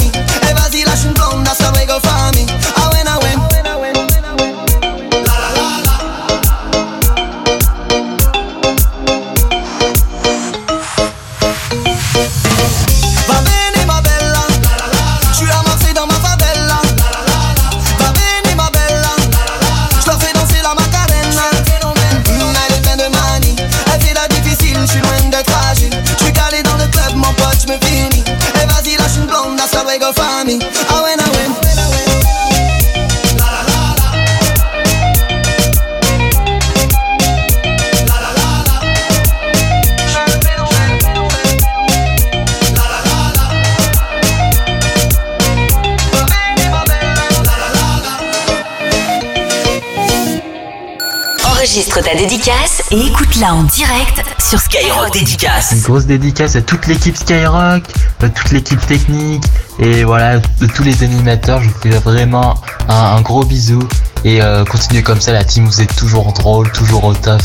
Écoute-la 53.38 53.54
en 53.54 53.62
direct 53.64 54.24
sur 54.38 54.60
Skyrock 54.60 55.12
dédicace. 55.12 55.72
Une 55.72 55.80
grosse 55.82 56.06
dédicace 56.06 56.56
à 56.56 56.62
toute 56.62 56.86
l'équipe 56.86 57.16
Skyrock, 57.16 57.84
à 58.22 58.28
toute 58.28 58.50
l'équipe 58.50 58.84
technique 58.86 59.44
et 59.78 60.02
voilà, 60.04 60.38
de 60.38 60.66
tous 60.66 60.82
les 60.82 61.02
animateurs. 61.04 61.62
Je 61.62 61.68
vous 61.68 61.78
fais 61.80 61.90
vraiment 61.90 62.56
un, 62.88 63.16
un 63.16 63.20
gros 63.20 63.44
bisou 63.44 63.80
et 64.24 64.42
euh, 64.42 64.64
continuez 64.64 65.02
comme 65.02 65.20
ça, 65.20 65.32
la 65.32 65.44
team. 65.44 65.66
Vous 65.66 65.80
êtes 65.80 65.94
toujours 65.94 66.32
drôle, 66.32 66.70
toujours 66.72 67.04
au 67.04 67.14
top. 67.14 67.40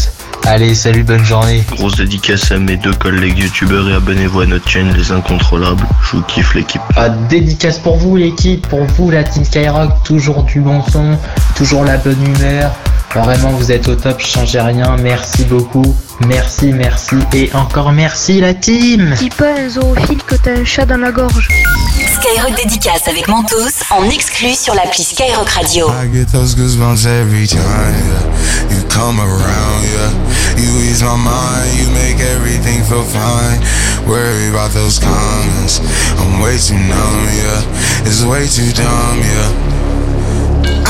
Allez, 0.45 0.73
salut, 0.75 1.03
bonne 1.03 1.23
journée. 1.23 1.63
Grosse 1.71 1.95
dédicace 1.95 2.51
à 2.51 2.57
mes 2.57 2.75
deux 2.75 2.93
collègues 2.93 3.37
youtubeurs 3.37 3.87
et 3.89 3.93
abonnez-vous 3.93 4.41
à 4.41 4.45
notre 4.45 4.67
chaîne 4.67 4.93
Les 4.93 5.11
Incontrôlables. 5.11 5.85
Je 6.03 6.17
vous 6.17 6.23
kiffe 6.23 6.55
l'équipe. 6.55 6.81
Ah, 6.95 7.09
dédicace 7.09 7.77
pour 7.77 7.97
vous 7.97 8.15
l'équipe, 8.15 8.67
pour 8.67 8.83
vous 8.83 9.11
la 9.11 9.23
team 9.23 9.45
Skyrock, 9.45 10.03
toujours 10.03 10.43
du 10.43 10.59
bon 10.59 10.81
son, 10.91 11.17
toujours 11.55 11.83
la 11.83 11.97
bonne 11.97 12.21
humeur. 12.25 12.71
Vraiment 13.15 13.51
vous 13.51 13.71
êtes 13.71 13.87
au 13.87 13.95
top, 13.95 14.19
changez 14.19 14.59
rien, 14.59 14.95
merci 14.99 15.43
beaucoup, 15.43 15.95
merci, 16.25 16.73
merci 16.73 17.15
et 17.33 17.51
encore 17.53 17.91
merci 17.91 18.41
la 18.41 18.55
team 18.55 19.13
Dis 19.19 19.29
pas 19.29 19.53
à 19.53 19.69
Zorophile 19.69 20.23
que 20.25 20.35
t'as 20.35 20.53
un 20.53 20.65
chat 20.65 20.85
dans 20.85 20.97
la 20.97 21.11
gorge. 21.11 21.47
Skyrock 21.95 22.55
dédicace 22.57 23.07
avec 23.07 23.27
Mentos 23.27 23.83
en 23.91 24.09
exclu 24.09 24.55
sur 24.55 24.73
l'appli 24.73 25.03
Skyrock 25.03 25.47
Radio. 25.49 25.89
I 25.89 26.09
get 26.11 26.31
those 26.31 26.55
goosebumps 26.55 27.05
every 27.05 27.47
time, 27.47 27.59
yeah. 27.61 28.75
You 28.75 28.81
come 28.89 29.19
around, 29.19 29.83
yeah. 29.83 30.09
You 30.57 30.69
ease 30.81 31.03
my 31.03 31.15
mind, 31.15 31.69
you 31.77 31.89
make 31.91 32.19
everything 32.19 32.83
feel 32.83 33.03
fine. 33.03 33.61
Worry 34.07 34.49
about 34.49 34.71
those 34.73 34.97
comments. 34.99 35.81
I'm 36.17 36.41
way 36.41 36.57
too 36.57 36.73
numb, 36.73 37.27
yeah. 37.29 38.07
It's 38.07 38.23
way 38.23 38.47
too 38.47 38.71
dumb, 38.73 39.19
yeah. 39.19 39.82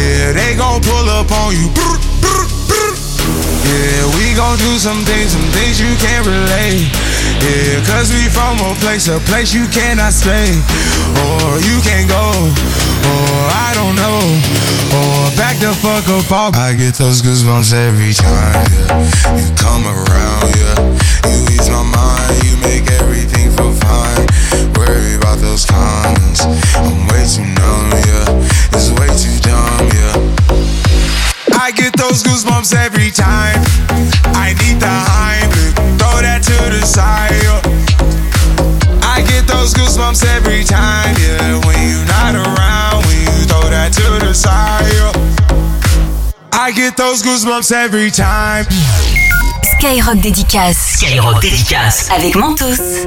Yeah, 0.00 0.32
they 0.32 0.56
gon' 0.56 0.80
pull 0.80 1.08
up 1.12 1.30
on 1.30 1.52
you. 1.52 1.68
Yeah, 3.68 4.02
we 4.16 4.32
gon' 4.34 4.56
do 4.58 4.78
some 4.80 5.04
things, 5.04 5.32
some 5.36 5.50
things 5.52 5.78
you 5.78 5.92
can't 6.00 6.24
relate. 6.24 6.88
Yeah, 7.44 7.84
cause 7.84 8.08
we 8.08 8.24
from 8.32 8.56
a 8.64 8.74
place, 8.80 9.08
a 9.08 9.20
place 9.28 9.52
you 9.52 9.68
cannot 9.68 10.12
stay. 10.12 10.56
Or 11.20 11.60
you 11.60 11.76
can't 11.84 12.08
go, 12.08 12.32
or 13.04 13.36
I 13.52 13.70
don't 13.76 13.94
know. 13.94 14.20
Or 14.96 15.30
back 15.36 15.60
the 15.60 15.72
fuck 15.84 16.08
up. 16.08 16.56
I 16.56 16.74
get 16.74 16.94
those 16.94 17.20
goosebumps 17.22 17.72
every 17.72 18.14
time, 18.14 18.66
yeah. 18.72 19.36
You 19.36 19.48
come 19.54 19.84
around, 19.84 20.48
yeah. 20.56 20.80
You 21.28 21.38
ease 21.54 21.68
my 21.68 21.84
mind, 21.84 22.34
you 22.44 22.56
make 22.64 22.90
everything 23.00 23.52
feel 23.52 23.72
fine. 23.84 24.26
Worry 24.76 25.14
about 25.16 25.38
those 25.38 25.64
comments. 25.64 26.40
I'm 26.74 27.06
way 27.08 27.22
too 27.28 27.44
numb, 27.44 27.92
yeah. 28.08 28.74
It's 28.74 28.90
way 28.98 29.08
too 29.14 29.38
dumb. 29.46 29.79
I 31.70 31.72
get 31.72 31.96
those 31.96 32.24
goosebumps 32.24 32.74
every 32.74 33.12
time. 33.12 33.62
I 34.34 34.54
need 34.58 34.80
the 34.80 34.90
Heimlich, 34.90 35.70
throw 36.00 36.18
that 36.20 36.42
to 36.42 36.58
the 36.68 36.84
side. 36.84 37.30
I 39.04 39.22
get 39.22 39.46
those 39.46 39.72
goosebumps 39.72 40.26
every 40.34 40.64
time, 40.64 41.14
yeah. 41.22 41.64
When 41.64 41.78
you're 41.86 42.04
not 42.10 42.34
around, 42.34 43.06
when 43.06 43.20
you 43.22 43.46
throw 43.46 43.70
that 43.70 43.92
to 43.92 44.26
the 44.26 44.34
side. 44.34 45.14
I 46.52 46.72
get 46.72 46.96
those 46.96 47.22
goosebumps 47.22 47.70
every 47.70 48.10
time. 48.10 48.66
Skyrock 49.78 50.18
dédicace. 50.18 50.96
Skyrock 50.96 51.40
dédicace. 51.40 52.10
Avec 52.10 52.34
Mentos. 52.34 53.06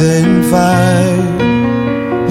Breathing 0.00 0.42
fine. 0.50 1.38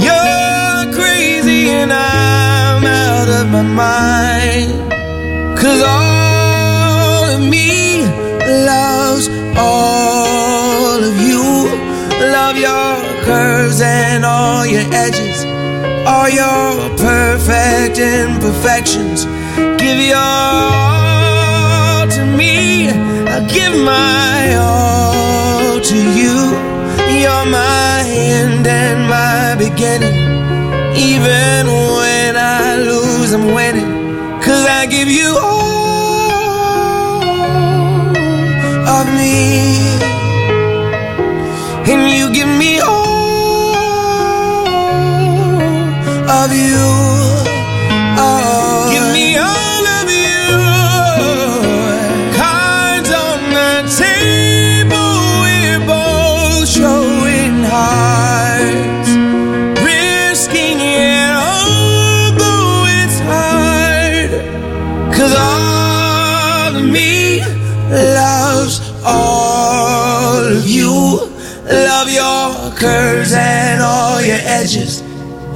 You're 0.06 0.94
crazy 0.98 1.70
and 1.70 1.92
I'm 1.94 2.84
out 2.84 3.30
of 3.30 3.46
my 3.52 3.62
mind. 3.62 4.92
Cause 5.56 5.82
all 5.84 7.26
of 7.36 7.42
me 7.48 8.02
loves 8.66 9.30
all 9.56 11.04
of 11.10 11.16
you. 11.22 11.44
Love 12.38 12.58
your 12.58 13.24
curves 13.24 13.82
and 13.82 14.26
all 14.26 14.66
your 14.66 14.86
edges. 14.92 15.46
All 16.08 16.28
your 16.28 16.90
perfect 16.98 18.00
imperfections. 18.00 19.26
Give 19.78 20.00
your 20.14 20.18
all 20.18 22.08
to 22.16 22.26
me. 22.36 22.90
I 22.90 23.46
give 23.48 23.76
my 23.84 24.56
all. 24.56 25.29
You're 27.20 27.46
my 27.48 28.04
end 28.08 28.66
and 28.66 29.10
my 29.10 29.56
beginning. 29.58 30.16
Even 30.96 31.68
when 31.68 32.38
I 32.38 32.78
lose, 32.78 33.34
I'm 33.34 33.54
winning. 33.54 33.92
Cause 34.42 34.66
I 34.66 34.86
give 34.86 35.10
you 35.10 35.38
all 35.38 37.22
of 38.98 39.08
me. 39.20 39.36
And 41.92 42.10
you 42.18 42.32
give 42.32 42.48
me 42.48 42.80
all 42.80 43.76
of 46.30 46.54
you. 46.54 47.19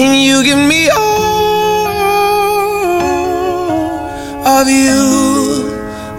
And 0.00 0.16
you 0.22 0.42
give 0.42 0.56
me 0.56 0.88
all 0.88 1.86
of 4.46 4.68
you. 4.68 5.70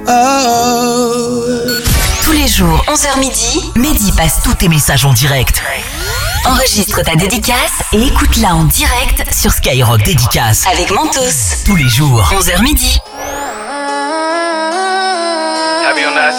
Oh. 0.07 1.43
Tous 2.24 2.32
les 2.34 2.47
jours, 2.47 2.84
11h 2.88 3.20
midi, 3.20 3.72
Mehdi 3.76 4.11
passe 4.11 4.41
tous 4.43 4.53
tes 4.53 4.67
messages 4.70 5.05
en 5.05 5.13
direct. 5.13 5.63
enregistre 6.45 7.01
ta 7.03 7.15
dédicace 7.15 7.82
et 7.93 8.03
écoute-la 8.05 8.55
en 8.55 8.63
direct 8.65 9.24
Sur 9.36 9.51
Skyrock 9.51 10.03
dédicace. 10.03 10.65
avec 10.72 10.91
Mentos. 10.91 11.20
Tous 11.65 11.76
les 11.76 11.89
jours. 11.89 12.32
11h 12.32 12.61
midi. 12.61 12.99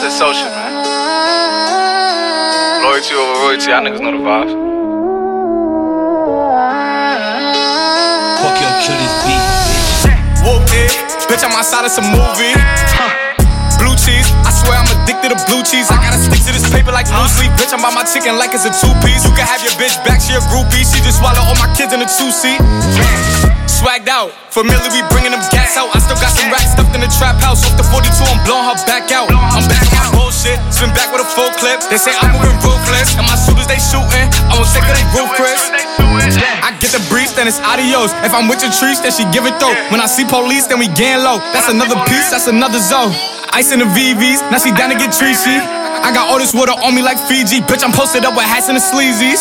Happy 0.00 0.16
on 0.16 0.16
social, 0.16 0.48
man. 0.48 0.72
Loyalty 2.80 3.12
over 3.20 3.36
royalty, 3.44 3.68
y'all 3.68 3.84
niggas 3.84 4.00
know 4.00 4.16
the 4.16 4.24
vibes. 4.24 4.56
Fuck 8.40 8.56
your 8.64 8.72
kill 8.80 8.96
this 8.96 9.12
beat. 9.28 9.44
Whooped 10.40 10.72
it, 10.72 10.96
bitch, 11.28 11.44
I'm 11.44 11.52
outside 11.52 11.84
of 11.84 11.92
some 11.92 12.08
movie. 12.08 12.56
Huh. 12.96 13.12
Blue 13.76 13.92
cheese, 14.00 14.24
I 14.48 14.48
swear 14.64 14.80
I'm 14.80 14.88
addicted 15.04 15.36
to 15.36 15.38
blue 15.44 15.60
cheese. 15.68 15.92
I 15.92 16.00
gotta 16.00 16.16
stick 16.16 16.48
to 16.48 16.52
this 16.56 16.64
paper 16.72 16.96
like 16.96 17.04
blue 17.04 17.28
sleep. 17.28 17.52
Bitch, 17.60 17.76
I'm 17.76 17.84
by 17.84 17.92
my 17.92 18.08
chicken 18.08 18.40
like 18.40 18.56
it's 18.56 18.64
a 18.64 18.72
two 18.72 18.96
piece. 19.04 19.28
You 19.28 19.36
can 19.36 19.44
have 19.44 19.60
your 19.60 19.76
bitch 19.76 20.00
back, 20.00 20.24
she 20.24 20.32
a 20.32 20.40
groupie. 20.48 20.80
She 20.80 21.04
just 21.04 21.20
swallow 21.20 21.44
all 21.44 21.60
my 21.60 21.68
kids 21.76 21.92
in 21.92 22.00
a 22.00 22.08
two 22.08 22.32
seat. 22.32 22.56
Swagged 23.80 24.12
out, 24.12 24.28
familiar, 24.52 24.92
we 24.92 25.00
bringing 25.08 25.32
them 25.32 25.40
gas 25.48 25.72
out. 25.80 25.88
I 25.96 26.04
still 26.04 26.20
got 26.20 26.36
some 26.36 26.52
racks 26.52 26.76
stuffed 26.76 26.92
in 26.92 27.00
the 27.00 27.08
trap 27.16 27.40
house. 27.40 27.64
Off 27.64 27.80
the 27.80 27.86
42, 27.88 28.12
I'm 28.28 28.36
blowing 28.44 28.68
her 28.68 28.76
back 28.84 29.08
out. 29.08 29.32
I'm 29.32 29.64
back 29.72 29.88
my 29.88 30.04
bullshit, 30.12 30.60
spin 30.68 30.92
back 30.92 31.08
with 31.08 31.24
a 31.24 31.28
full 31.32 31.48
clip. 31.56 31.80
They 31.88 31.96
say 31.96 32.12
I'm 32.12 32.28
moving 32.36 32.60
ruthless, 32.60 33.16
and 33.16 33.24
my 33.24 33.40
shooters 33.40 33.64
they 33.64 33.80
shooting. 33.80 34.28
I 34.52 34.60
won't 34.60 34.68
take 34.68 34.84
of 34.84 34.92
they 34.92 35.08
Chris. 35.32 35.64
I 36.60 36.76
get 36.76 36.92
the 36.92 37.00
breeze, 37.08 37.32
then 37.32 37.48
it's 37.48 37.56
adios. 37.64 38.12
If 38.20 38.36
I'm 38.36 38.52
with 38.52 38.60
your 38.60 38.68
trees, 38.76 39.00
then 39.00 39.16
she 39.16 39.24
give 39.32 39.48
it 39.48 39.56
though. 39.56 39.72
When 39.88 40.04
I 40.04 40.04
see 40.04 40.28
police, 40.28 40.68
then 40.68 40.76
we 40.76 40.92
gang 40.92 41.24
low. 41.24 41.40
That's 41.56 41.72
another 41.72 41.96
piece, 42.04 42.28
that's 42.28 42.52
another 42.52 42.84
zone. 42.84 43.16
Ice 43.56 43.72
in 43.72 43.80
the 43.80 43.88
VVs, 43.88 44.44
now 44.52 44.60
she 44.60 44.76
down 44.76 44.92
to 44.92 44.98
get 45.00 45.16
treachy. 45.16 45.56
I 45.56 46.12
got 46.12 46.28
all 46.28 46.36
this 46.40 46.52
water 46.52 46.72
on 46.72 46.92
me 46.92 47.00
like 47.00 47.16
Fiji. 47.16 47.60
Bitch, 47.64 47.84
I'm 47.84 47.92
posted 47.92 48.28
up 48.28 48.36
with 48.36 48.44
hats 48.44 48.68
and 48.68 48.76
the 48.76 48.84
sleazies. 48.84 49.40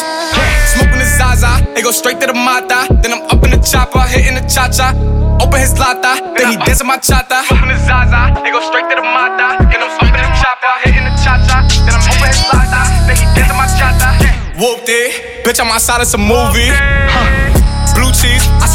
Smoking 0.76 0.99
Zaza, 1.20 1.60
it 1.76 1.84
go 1.84 1.92
straight 1.92 2.22
to 2.22 2.28
the 2.28 2.34
Mata. 2.34 2.88
Then 3.04 3.12
I'm 3.12 3.24
up 3.28 3.44
in 3.44 3.52
the 3.52 3.60
chopper, 3.60 4.00
hitting 4.08 4.36
the 4.40 4.44
cha 4.48 4.72
cha. 4.72 4.96
Open 5.44 5.60
his 5.60 5.76
lata, 5.78 6.16
then 6.36 6.52
he 6.52 6.56
dancing 6.64 6.88
my 6.88 6.96
chata. 6.98 7.44
Smoking 7.44 7.76
the 7.76 7.78
Zaza, 7.84 8.40
it 8.40 8.52
go 8.56 8.64
straight 8.64 8.88
to 8.88 8.96
the 8.96 9.04
Mata. 9.04 9.60
Then 9.68 9.84
I'm 9.84 9.92
up 10.00 10.08
in 10.08 10.16
the 10.16 10.32
chopper, 10.40 10.74
hitting 10.88 11.04
the 11.04 11.12
cha 11.20 11.36
cha. 11.44 11.68
Then 11.84 11.92
I'm 11.92 12.08
open 12.08 12.28
his 12.32 12.40
lata, 12.48 12.82
then 13.04 13.16
he 13.20 13.26
dancing 13.36 13.60
my 13.60 13.68
chata. 13.76 14.10
Whooped 14.56 14.88
it, 14.88 15.44
bitch, 15.44 15.60
I'm 15.60 15.68
outside 15.68 16.00
of 16.00 16.08
some 16.08 16.24
movie. 16.24 16.72
Huh. 16.72 17.49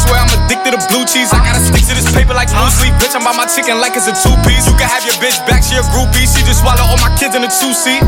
Swear 0.05 0.21
I'm 0.21 0.29
addicted 0.45 0.77
to 0.77 0.81
blue 0.93 1.01
cheese. 1.09 1.33
I 1.33 1.41
gotta 1.41 1.57
stick 1.57 1.81
to 1.89 1.97
this 1.97 2.05
paper 2.13 2.37
like 2.37 2.53
blue 2.53 2.69
sleep. 2.69 2.93
Bitch, 3.01 3.17
I'm 3.17 3.25
by 3.25 3.33
my 3.33 3.49
chicken 3.49 3.81
like 3.81 3.97
it's 3.97 4.05
a 4.05 4.13
two 4.13 4.37
piece. 4.45 4.69
You 4.69 4.77
can 4.77 4.85
have 4.85 5.01
your 5.01 5.17
bitch 5.17 5.41
back, 5.49 5.65
she 5.65 5.81
a 5.81 5.83
groupie. 5.89 6.29
She 6.29 6.45
just 6.45 6.61
swallow 6.61 6.85
all 6.85 7.01
my 7.01 7.09
kids 7.17 7.33
in 7.33 7.41
a 7.41 7.49
two 7.49 7.73
seat. 7.73 8.05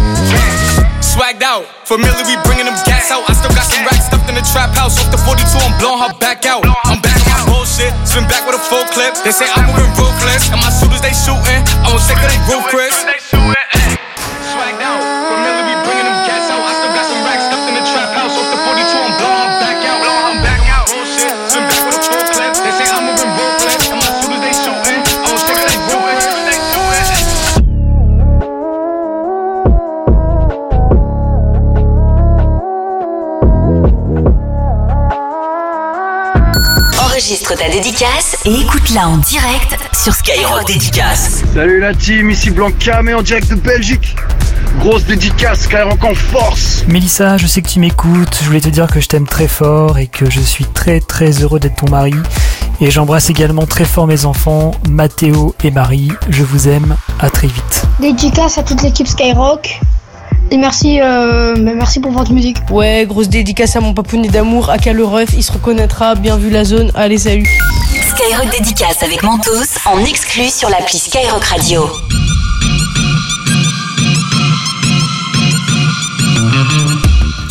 Swagged 1.01 1.41
out, 1.41 1.65
familiar, 1.89 2.21
we 2.29 2.37
bringing 2.45 2.69
them 2.69 2.77
gas 2.85 3.09
out. 3.09 3.25
I 3.25 3.33
still 3.33 3.49
got 3.57 3.65
some 3.65 3.81
racks 3.81 4.05
stuffed 4.05 4.29
in 4.29 4.37
the 4.37 4.45
trap 4.45 4.77
house. 4.77 5.01
Off 5.01 5.09
the 5.09 5.17
42, 5.17 5.41
I'm 5.57 5.73
blowing 5.81 6.01
her 6.05 6.13
back 6.21 6.45
out. 6.45 6.61
I'm 6.85 7.01
back 7.01 7.17
my 7.25 7.41
bullshit, 7.49 7.89
spin 8.05 8.29
back 8.29 8.45
with 8.45 8.61
a 8.61 8.61
full 8.61 8.85
clip. 8.93 9.17
They 9.25 9.33
say 9.33 9.49
I'm 9.49 9.65
moving 9.65 9.89
ruthless, 9.97 10.53
and 10.53 10.61
my 10.61 10.69
shooters 10.69 11.01
they 11.01 11.17
shooting. 11.17 11.65
I 11.81 11.89
won't 11.89 12.05
take 12.05 12.21
of 12.21 12.29
they 12.29 12.37
roof, 12.45 12.69
dédicace 37.77 38.35
et 38.45 38.53
écoute-la 38.55 39.07
en 39.07 39.17
direct 39.17 39.77
sur 39.93 40.11
Skyrock 40.11 40.65
Dédicace. 40.65 41.43
Salut 41.53 41.79
la 41.79 41.93
team, 41.93 42.31
ici 42.31 42.49
Blanca, 42.49 43.03
mais 43.03 43.13
en 43.13 43.21
direct 43.21 43.49
de 43.49 43.55
Belgique. 43.55 44.15
Grosse 44.79 45.05
dédicace, 45.05 45.61
Skyrock 45.65 46.03
en 46.03 46.15
force. 46.15 46.83
Mélissa, 46.87 47.37
je 47.37 47.45
sais 47.45 47.61
que 47.61 47.69
tu 47.69 47.79
m'écoutes, 47.79 48.39
je 48.41 48.47
voulais 48.47 48.61
te 48.61 48.69
dire 48.69 48.87
que 48.87 48.99
je 48.99 49.07
t'aime 49.07 49.27
très 49.27 49.47
fort 49.47 49.99
et 49.99 50.07
que 50.07 50.27
je 50.27 50.39
suis 50.39 50.65
très 50.65 50.99
très 51.01 51.29
heureux 51.43 51.59
d'être 51.59 51.75
ton 51.75 51.91
mari. 51.91 52.15
Et 52.81 52.89
j'embrasse 52.89 53.29
également 53.29 53.67
très 53.67 53.85
fort 53.85 54.07
mes 54.07 54.25
enfants, 54.25 54.71
Mathéo 54.89 55.53
et 55.63 55.69
Marie. 55.69 56.11
Je 56.29 56.41
vous 56.41 56.67
aime, 56.67 56.97
à 57.19 57.29
très 57.29 57.47
vite. 57.47 57.83
Dédicace 57.99 58.57
à 58.57 58.63
toute 58.63 58.81
l'équipe 58.81 59.07
Skyrock. 59.07 59.79
Et 60.49 60.57
merci, 60.57 60.99
euh, 61.01 61.55
bah, 61.55 61.71
merci 61.75 61.99
pour 61.99 62.11
votre 62.11 62.31
musique. 62.31 62.57
Ouais, 62.71 63.05
grosse 63.07 63.29
dédicace 63.29 63.75
à 63.75 63.81
mon 63.81 63.93
papounet 63.93 64.29
d'amour, 64.29 64.69
à 64.69 64.77
le 64.77 65.03
ref, 65.03 65.29
il 65.33 65.43
se 65.43 65.51
reconnaîtra, 65.51 66.15
bien 66.15 66.37
vu 66.37 66.49
la 66.49 66.63
zone, 66.63 66.91
allez 66.95 67.17
salut. 67.17 67.49
Skyrock 68.15 68.49
Dédicace 68.51 69.03
avec 69.03 69.23
Mentos 69.23 69.77
en 69.85 69.99
exclu 70.05 70.49
sur 70.49 70.69
l'appli 70.69 70.97
Skyrock 70.97 71.43
Radio. 71.43 71.81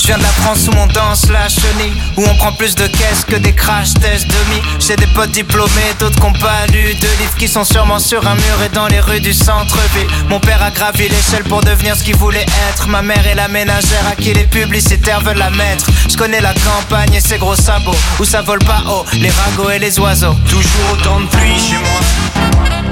Je 0.06 0.12
viens 0.12 0.18
de 0.18 0.22
la 0.22 0.28
France 0.28 0.68
où 0.68 0.78
on 0.78 0.86
danse 0.86 1.28
la 1.30 1.48
chenille 1.48 1.92
Où 2.16 2.22
on 2.24 2.34
prend 2.36 2.52
plus 2.52 2.76
de 2.76 2.86
caisses 2.86 3.24
que 3.26 3.34
des 3.34 3.52
crash 3.52 3.92
tests 3.94 4.28
demi 4.28 4.62
J'ai 4.78 4.94
des 4.94 5.08
potes 5.08 5.32
diplômés, 5.32 5.94
d'autres 5.98 6.14
qui 6.14 6.22
ont 6.24 6.32
pas 6.32 6.64
lu 6.68 6.94
De 6.94 7.08
livres 7.18 7.34
qui 7.36 7.48
sont 7.48 7.64
sûrement 7.64 7.98
sur 7.98 8.24
un 8.24 8.36
mur 8.36 8.62
et 8.64 8.68
dans 8.68 8.86
les 8.86 9.00
rues 9.00 9.18
du 9.18 9.32
centre-ville. 9.32 10.06
Mon 10.28 10.38
père 10.38 10.62
a 10.62 10.70
gravi 10.70 11.08
l'échelle 11.08 11.42
pour 11.42 11.60
devenir 11.60 11.96
ce 11.96 12.04
qu'il 12.04 12.14
voulait 12.14 12.46
être. 12.70 12.86
Ma 12.86 13.02
mère 13.02 13.26
est 13.26 13.34
la 13.34 13.48
ménagère 13.48 14.06
à 14.08 14.14
qui 14.14 14.32
les 14.32 14.46
publicitaires 14.46 15.22
veulent 15.22 15.38
la 15.38 15.50
mettre. 15.50 15.86
Je 16.08 16.16
connais 16.16 16.40
la 16.40 16.54
campagne 16.54 17.12
et 17.12 17.20
ses 17.20 17.38
gros 17.38 17.56
sabots 17.56 17.96
Où 18.20 18.24
ça 18.24 18.42
vole 18.42 18.60
pas 18.60 18.84
haut, 18.88 19.04
les 19.12 19.30
ragots 19.30 19.70
et 19.70 19.80
les 19.80 19.98
oiseaux. 19.98 20.36
Toujours 20.48 20.92
autant 20.92 21.18
de 21.18 21.26
pluie 21.26 21.58
chez 21.58 21.78
moi. 21.78 22.85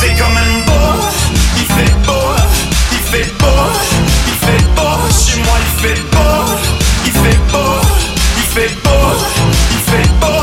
Fait 0.00 0.14
quand 0.18 0.30
même 0.30 0.64
beau, 0.64 0.90
il 1.58 1.66
fait 1.66 1.94
beau, 2.06 2.34
il 2.92 2.98
fait 3.10 3.30
beau, 3.38 3.62
il 4.26 4.36
fait 4.46 4.62
beau. 4.74 4.96
Chez 5.10 5.38
moi 5.42 5.56
il 5.60 5.70
fait 5.82 6.00
beau, 6.12 6.36
il 7.04 7.12
fait 7.12 7.40
beau, 7.52 7.72
il 8.38 8.46
fait 8.54 8.74
beau, 8.82 9.04
il 9.74 9.80
fait 9.90 10.10
beau. 10.20 10.42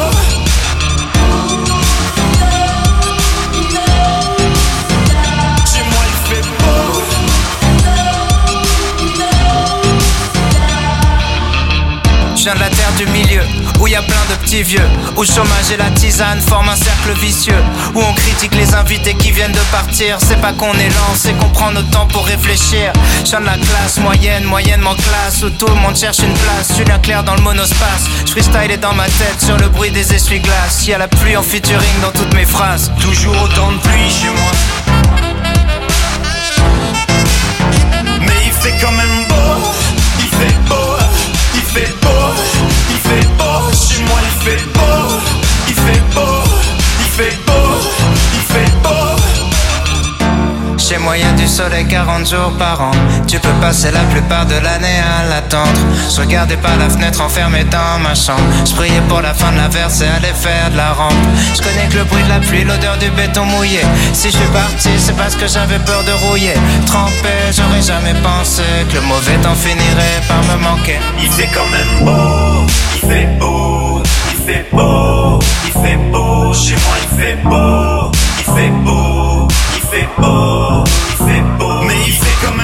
Chez 5.72 5.84
moi 5.92 6.04
il 6.12 6.18
fait 6.28 6.46
beau. 6.60 6.86
Je 12.36 12.44
viens 12.44 12.56
de 12.56 12.60
la 12.60 12.70
terre 12.70 12.94
du 12.98 13.06
milieu, 13.08 13.44
où 13.80 13.88
y 13.88 13.96
a 13.96 14.02
plein 14.02 14.26
de 14.30 14.36
petits 14.36 14.64
vieux, 14.64 14.88
où 15.16 15.24
chômage 15.24 15.72
et 15.74 15.78
la 15.78 15.90
tisane 15.92 16.42
forment 16.42 16.70
un 16.70 16.76
cercle 16.76 17.12
vicieux, 17.20 17.64
où 17.94 18.02
on 18.02 18.14
critique 18.14 18.56
les 18.56 18.74
invités 18.74 19.14
qui 19.14 19.32
viennent 19.32 19.52
de 19.52 19.72
partir. 19.72 20.18
C'est 20.20 20.42
pas 20.42 20.54
qu'on 20.54 20.74
est 20.74 20.90
lent, 20.90 21.14
c'est 21.16 21.34
qu'on 21.38 21.50
prend 21.50 21.72
notre 21.72 21.90
temps 21.90 22.08
pour 22.08 22.26
réfléchir. 22.26 22.92
Je 23.24 23.30
viens 23.32 23.42
de 23.42 23.46
la 23.46 23.58
classe 23.58 23.98
moyenne, 24.00 24.44
moyennement 24.44 24.96
classe, 24.96 25.44
où 25.44 25.50
tout 25.50 25.68
le 25.68 25.76
monde 25.76 25.96
cherche 25.96 26.20
une 26.20 26.34
place. 26.34 26.76
Julien 26.76 27.00
Claire 27.00 27.24
dans 27.24 27.36
le 27.36 27.42
monospace, 27.42 28.06
je 28.26 28.32
freestyle 28.32 28.72
est 28.72 28.78
dans 28.78 28.94
ma 28.94 29.06
tête 29.06 29.42
sur 29.44 29.58
le 29.58 29.70
bruit 29.70 29.92
des 29.92 30.14
essuie-glaces. 30.14 30.88
Y 30.88 30.94
a 30.94 30.98
la 30.98 31.08
pluie 31.08 31.38
en 31.38 31.44
featuring 31.44 32.02
dans 32.02 32.12
toutes 32.12 32.34
mes 32.34 32.46
phrases. 32.46 32.92
Toujours 33.00 33.36
autant 33.44 33.72
de 33.72 33.78
pluie 33.78 34.10
chez 34.10 34.30
moi. 34.30 34.52
Mais 38.22 38.34
il 38.46 38.52
fait 38.52 38.76
quand 38.82 38.92
même 38.92 39.26
beau, 39.30 39.70
il 40.20 40.28
fait 40.28 40.56
beau, 40.68 40.98
il 41.56 41.62
fait 41.62 41.94
beau, 42.02 42.27
fait 44.48 44.64
beau, 44.74 45.20
il 45.68 45.74
fait 45.74 46.04
beau, 46.16 46.44
il 47.00 47.06
fait 47.18 47.38
beau, 47.46 47.54
il 48.34 48.42
fait 48.54 48.72
beau. 48.84 48.88
Chez 50.78 50.96
a 50.96 51.32
du 51.34 51.48
soleil 51.48 51.86
40 51.86 52.30
jours 52.30 52.54
par 52.58 52.80
an. 52.82 52.92
Tu 53.28 53.40
peux 53.40 53.58
passer 53.60 53.92
la 53.92 54.04
plupart 54.12 54.46
de 54.46 54.56
l'année 54.56 55.00
à 55.20 55.28
l'attendre. 55.28 55.82
Je 56.10 56.22
regardais 56.22 56.56
par 56.56 56.78
la 56.78 56.90
fenêtre 56.90 57.22
enfermé 57.22 57.66
dans 57.66 58.00
ma 58.00 58.16
chambre. 58.16 58.48
Je 58.66 58.74
priais 58.74 59.02
pour 59.10 59.22
la 59.22 59.34
fin 59.34 59.52
de 59.52 59.58
la 59.58 59.68
verse 59.68 60.00
et 60.00 60.08
aller 60.08 60.34
faire 60.34 60.72
de 60.72 60.78
la 60.78 60.94
rampe. 60.94 61.26
Je 61.56 61.62
connais 61.62 61.88
que 61.90 61.98
le 61.98 62.06
bruit 62.06 62.24
de 62.24 62.30
la 62.30 62.40
pluie, 62.40 62.64
l'odeur 62.64 62.98
du 63.00 63.10
béton 63.12 63.44
mouillé. 63.44 63.82
Si 64.14 64.32
je 64.32 64.38
suis 64.38 64.52
parti 64.54 64.92
c'est 64.98 65.18
parce 65.18 65.36
que 65.36 65.48
j'avais 65.48 65.80
peur 65.80 66.06
de 66.06 66.14
rouiller. 66.26 66.56
Trempé, 66.86 67.36
j'aurais 67.52 67.82
jamais 67.82 68.16
pensé 68.22 68.64
Que 68.90 68.96
le 68.96 69.02
mauvais 69.02 69.38
temps 69.44 69.56
finirait 69.56 70.22
par 70.30 70.42
me 70.44 70.56
manquer. 70.64 71.00
Il 71.20 71.30
fait 71.32 71.50
quand 71.54 71.70
même 71.70 72.06
beau, 72.06 72.66
il 72.96 73.10
fait 73.10 73.28
beau, 73.40 73.77
fait 74.48 74.66
beau, 74.72 75.40
il 75.66 75.72
fait 75.82 75.98
beau. 76.12 76.54
Chez 76.54 76.76
moi 76.76 76.96
il 77.04 77.18
fait 77.20 77.38
beau, 77.44 78.12
il 78.40 78.46
fait 78.56 78.72
beau, 78.86 79.48
il 79.76 79.82
fait 79.92 80.10
beau, 80.18 80.84
il 81.10 81.18
fait 81.26 81.44
beau. 81.58 81.82
Mais 81.88 82.00
il 82.08 82.14
fait 82.14 82.38
quand 82.42 82.56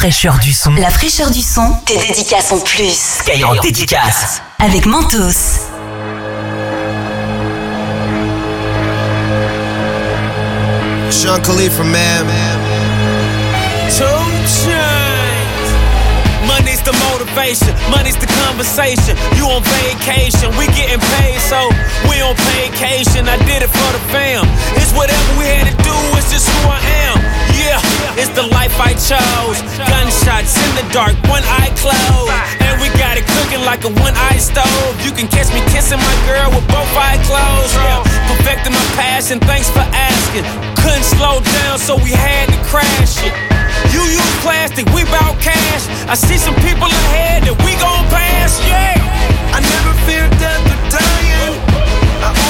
fraîcheur 0.00 0.38
du 0.38 0.54
son. 0.54 0.74
La 0.76 0.88
fraîcheur 0.88 1.30
du 1.30 1.42
son, 1.42 1.74
tes 1.84 1.98
dédicaces 1.98 2.52
en 2.52 2.58
plus. 2.58 3.18
Skyrock 3.20 3.60
dédicace. 3.60 4.40
Avec 4.58 4.86
Mentos. 4.86 5.68
Sean 11.10 11.38
Khalifa, 11.42 11.82
man. 11.82 12.26
Two 13.90 14.06
chains. 14.48 15.68
Money's 16.46 16.80
the 16.80 16.96
motivation, 17.12 17.74
money's 17.90 18.16
the 18.16 18.26
conversation. 18.48 19.14
You 19.36 19.44
on 19.44 19.62
vacation, 19.84 20.48
we 20.56 20.64
getting 20.68 20.98
paid, 21.20 21.38
so 21.40 21.68
we 22.08 22.22
on 22.22 22.34
vacation. 22.56 23.28
I 23.28 23.36
did 23.44 23.62
it 23.62 23.68
for 23.68 23.92
the 23.92 24.00
fam. 24.08 24.48
It's 24.76 24.94
whatever 24.96 25.38
we 25.38 25.44
had 25.44 25.68
to 25.68 25.76
do, 25.84 25.92
it's 26.16 26.32
just 26.32 26.48
who 26.48 26.70
I 26.70 26.80
am. 27.04 27.19
Yeah, 27.70 28.18
it's 28.18 28.34
the 28.34 28.42
life 28.50 28.74
I 28.82 28.98
chose. 28.98 29.62
Gunshots 29.78 30.58
in 30.58 30.70
the 30.74 30.86
dark, 30.90 31.14
one 31.30 31.46
eye 31.46 31.70
closed. 31.78 32.34
And 32.66 32.74
we 32.82 32.90
got 32.98 33.14
it 33.14 33.22
cooking 33.38 33.62
like 33.62 33.86
a 33.86 33.92
one 34.02 34.18
eye 34.18 34.42
stove. 34.42 34.98
You 35.06 35.14
can 35.14 35.30
catch 35.30 35.54
me 35.54 35.62
kissing 35.70 36.02
my 36.02 36.16
girl 36.26 36.50
with 36.50 36.66
both 36.66 36.90
eyes 36.98 37.22
closed. 37.30 37.70
Yeah, 37.78 38.02
perfecting 38.26 38.74
my 38.74 38.82
passion, 38.98 39.38
thanks 39.46 39.70
for 39.70 39.86
asking. 39.94 40.42
Couldn't 40.82 41.06
slow 41.06 41.38
down, 41.62 41.78
so 41.78 41.94
we 41.94 42.10
had 42.10 42.50
to 42.50 42.58
crash 42.66 43.22
it. 43.22 43.30
You 43.94 44.02
use 44.02 44.34
plastic, 44.42 44.90
we 44.90 45.06
bout 45.06 45.38
cash. 45.38 45.86
I 46.10 46.18
see 46.18 46.42
some 46.42 46.58
people 46.66 46.90
ahead 46.90 47.46
that 47.46 47.54
we 47.62 47.78
gon' 47.78 48.02
pass, 48.10 48.58
yeah. 48.66 48.98
I 49.54 49.62
never 49.62 49.94
fear 50.10 50.26
death 50.42 50.66
or 50.74 50.80
dying. 50.90 51.54
I 52.18 52.49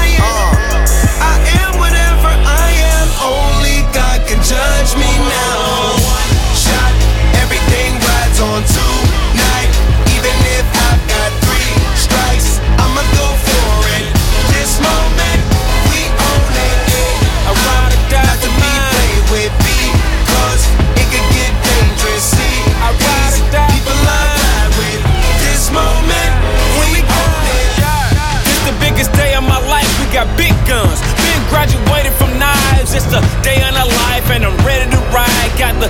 God 4.51 4.57
can 4.57 4.85
judge 4.85 4.95
me 4.97 5.17
now. 5.17 5.80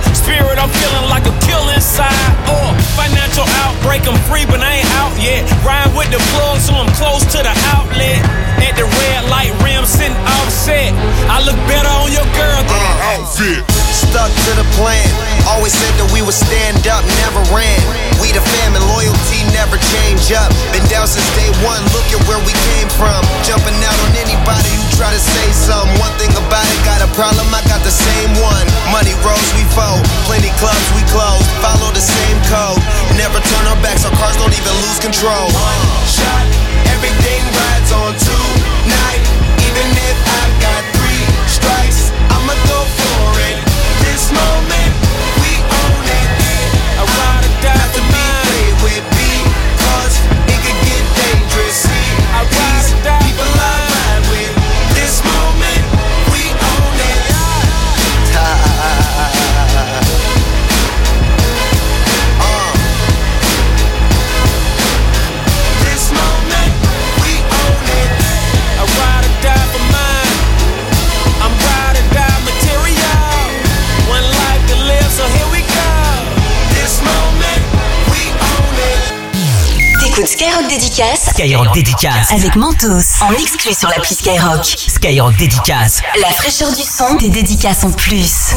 spirit, 0.16 0.56
I'm 0.56 0.72
feeling 0.72 1.06
like 1.12 1.28
a 1.28 1.34
kill 1.44 1.68
inside. 1.76 2.16
Oh, 2.48 2.56
uh, 2.56 2.72
financial 2.96 3.44
outbreak, 3.60 4.08
I'm 4.08 4.16
free, 4.24 4.48
but 4.48 4.64
I 4.64 4.80
ain't 4.80 4.92
out 4.96 5.12
yet. 5.20 5.44
Ride 5.60 5.92
with 5.92 6.08
the 6.08 6.20
plug, 6.32 6.64
so 6.64 6.72
I'm 6.72 6.88
close 6.96 7.28
to 7.36 7.44
the 7.44 7.52
outlet. 7.76 8.24
At 8.64 8.72
the 8.80 8.88
red 8.88 9.28
light 9.28 9.52
rim, 9.60 9.84
sitting 9.84 10.16
offset. 10.40 10.96
I 11.28 11.44
look 11.44 11.58
better 11.68 11.92
on 12.00 12.08
your 12.08 12.24
girl 12.32 12.60
than 12.64 12.80
an 12.80 12.96
uh, 12.96 13.12
outfit. 13.20 13.60
Stuck 13.92 14.32
to 14.32 14.52
the 14.56 14.66
plan. 14.80 15.04
Always 15.52 15.76
said 15.76 15.92
that 16.00 16.08
we 16.14 16.24
would 16.24 16.36
stand 16.36 16.88
up, 16.88 17.04
never 17.20 17.42
ran. 17.52 17.91
Change 20.22 20.38
up. 20.38 20.50
Been 20.72 20.84
down 20.88 21.06
since 21.06 21.26
day 21.34 21.50
one, 21.66 21.82
look 21.90 22.06
at 22.14 22.22
where 22.28 22.38
we 22.46 22.54
came 22.70 22.88
from. 22.94 23.20
Jumping 23.42 23.74
out 23.82 23.98
on 24.06 24.12
anybody 24.14 24.70
who 24.70 24.84
try 24.94 25.10
to 25.10 25.18
say 25.18 25.46
something. 25.52 25.98
One 25.98 26.14
thing 26.18 26.30
about 26.38 26.64
it, 26.70 26.80
got 26.86 27.02
a 27.02 27.10
problem, 27.14 27.46
I 27.50 27.62
got 27.66 27.82
the 27.82 27.90
same 27.90 28.30
one. 28.38 28.66
Money 28.94 29.14
rolls, 29.26 29.50
we 29.58 29.64
fold. 29.74 30.02
Plenty 30.30 30.50
clubs, 30.62 30.86
we 30.94 31.02
close. 31.10 31.42
Follow 31.60 31.90
the 31.92 32.02
same 32.02 32.38
code. 32.46 32.78
Never 33.18 33.40
turn 33.42 33.64
our 33.66 33.80
backs, 33.82 34.04
our 34.06 34.14
cars 34.16 34.36
don't 34.38 34.54
even 34.54 34.74
lose 34.86 35.00
control. 35.02 35.50
shot, 36.06 36.46
everything 36.94 37.42
rides 37.50 37.90
on 37.90 38.12
tonight. 38.14 39.22
Even 39.66 39.88
if 39.90 40.18
I've 40.22 40.56
got 40.62 40.82
three 40.94 41.24
strikes, 41.48 42.11
Skyrock 80.62 80.68
Dédicace 80.68 81.30
Skyrock 81.30 81.74
dédicace. 81.74 82.32
avec 82.32 82.56
Mentos 82.56 83.22
en 83.22 83.32
exclu 83.32 83.74
sur 83.74 83.88
l'appli 83.88 84.14
Skyrock. 84.14 84.64
Skyrock 84.64 85.36
dédicace. 85.36 86.00
La 86.20 86.28
fraîcheur 86.28 86.72
du 86.72 86.82
son, 86.82 87.16
tes 87.16 87.30
dédicaces 87.30 87.82
en 87.84 87.90
plus. 87.90 88.54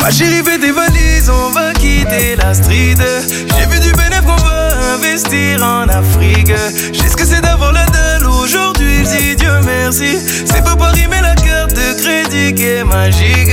Ma 0.00 0.10
chérie 0.10 0.42
fait 0.42 0.58
tes 0.58 0.72
valises, 0.72 1.30
on 1.30 1.50
va 1.50 1.72
quitter 1.74 2.36
la 2.36 2.54
street 2.54 2.94
J'ai 2.96 3.66
vu 3.66 3.80
du 3.80 3.92
bénéfice 3.92 4.20
qu'on 4.24 4.36
va 4.36 4.94
investir 4.94 5.62
en 5.62 5.88
Afrique 5.88 6.52
J'ai 6.92 7.08
ce 7.08 7.16
que 7.16 7.26
c'est 7.26 7.40
d'avoir 7.42 7.72
la 7.72 7.84
dalle 7.86 8.26
aujourd'hui, 8.26 9.04
je 9.04 9.16
dis 9.18 9.36
Dieu 9.36 9.52
merci 9.64 10.18
C'est 10.46 10.64
pas 10.64 10.76
Paris 10.76 11.06
mais 11.10 11.20
la 11.20 11.34
carte 11.34 11.74
de 11.74 11.92
crédit 12.00 12.54
qui 12.54 12.64
est 12.64 12.84
magique 12.84 13.50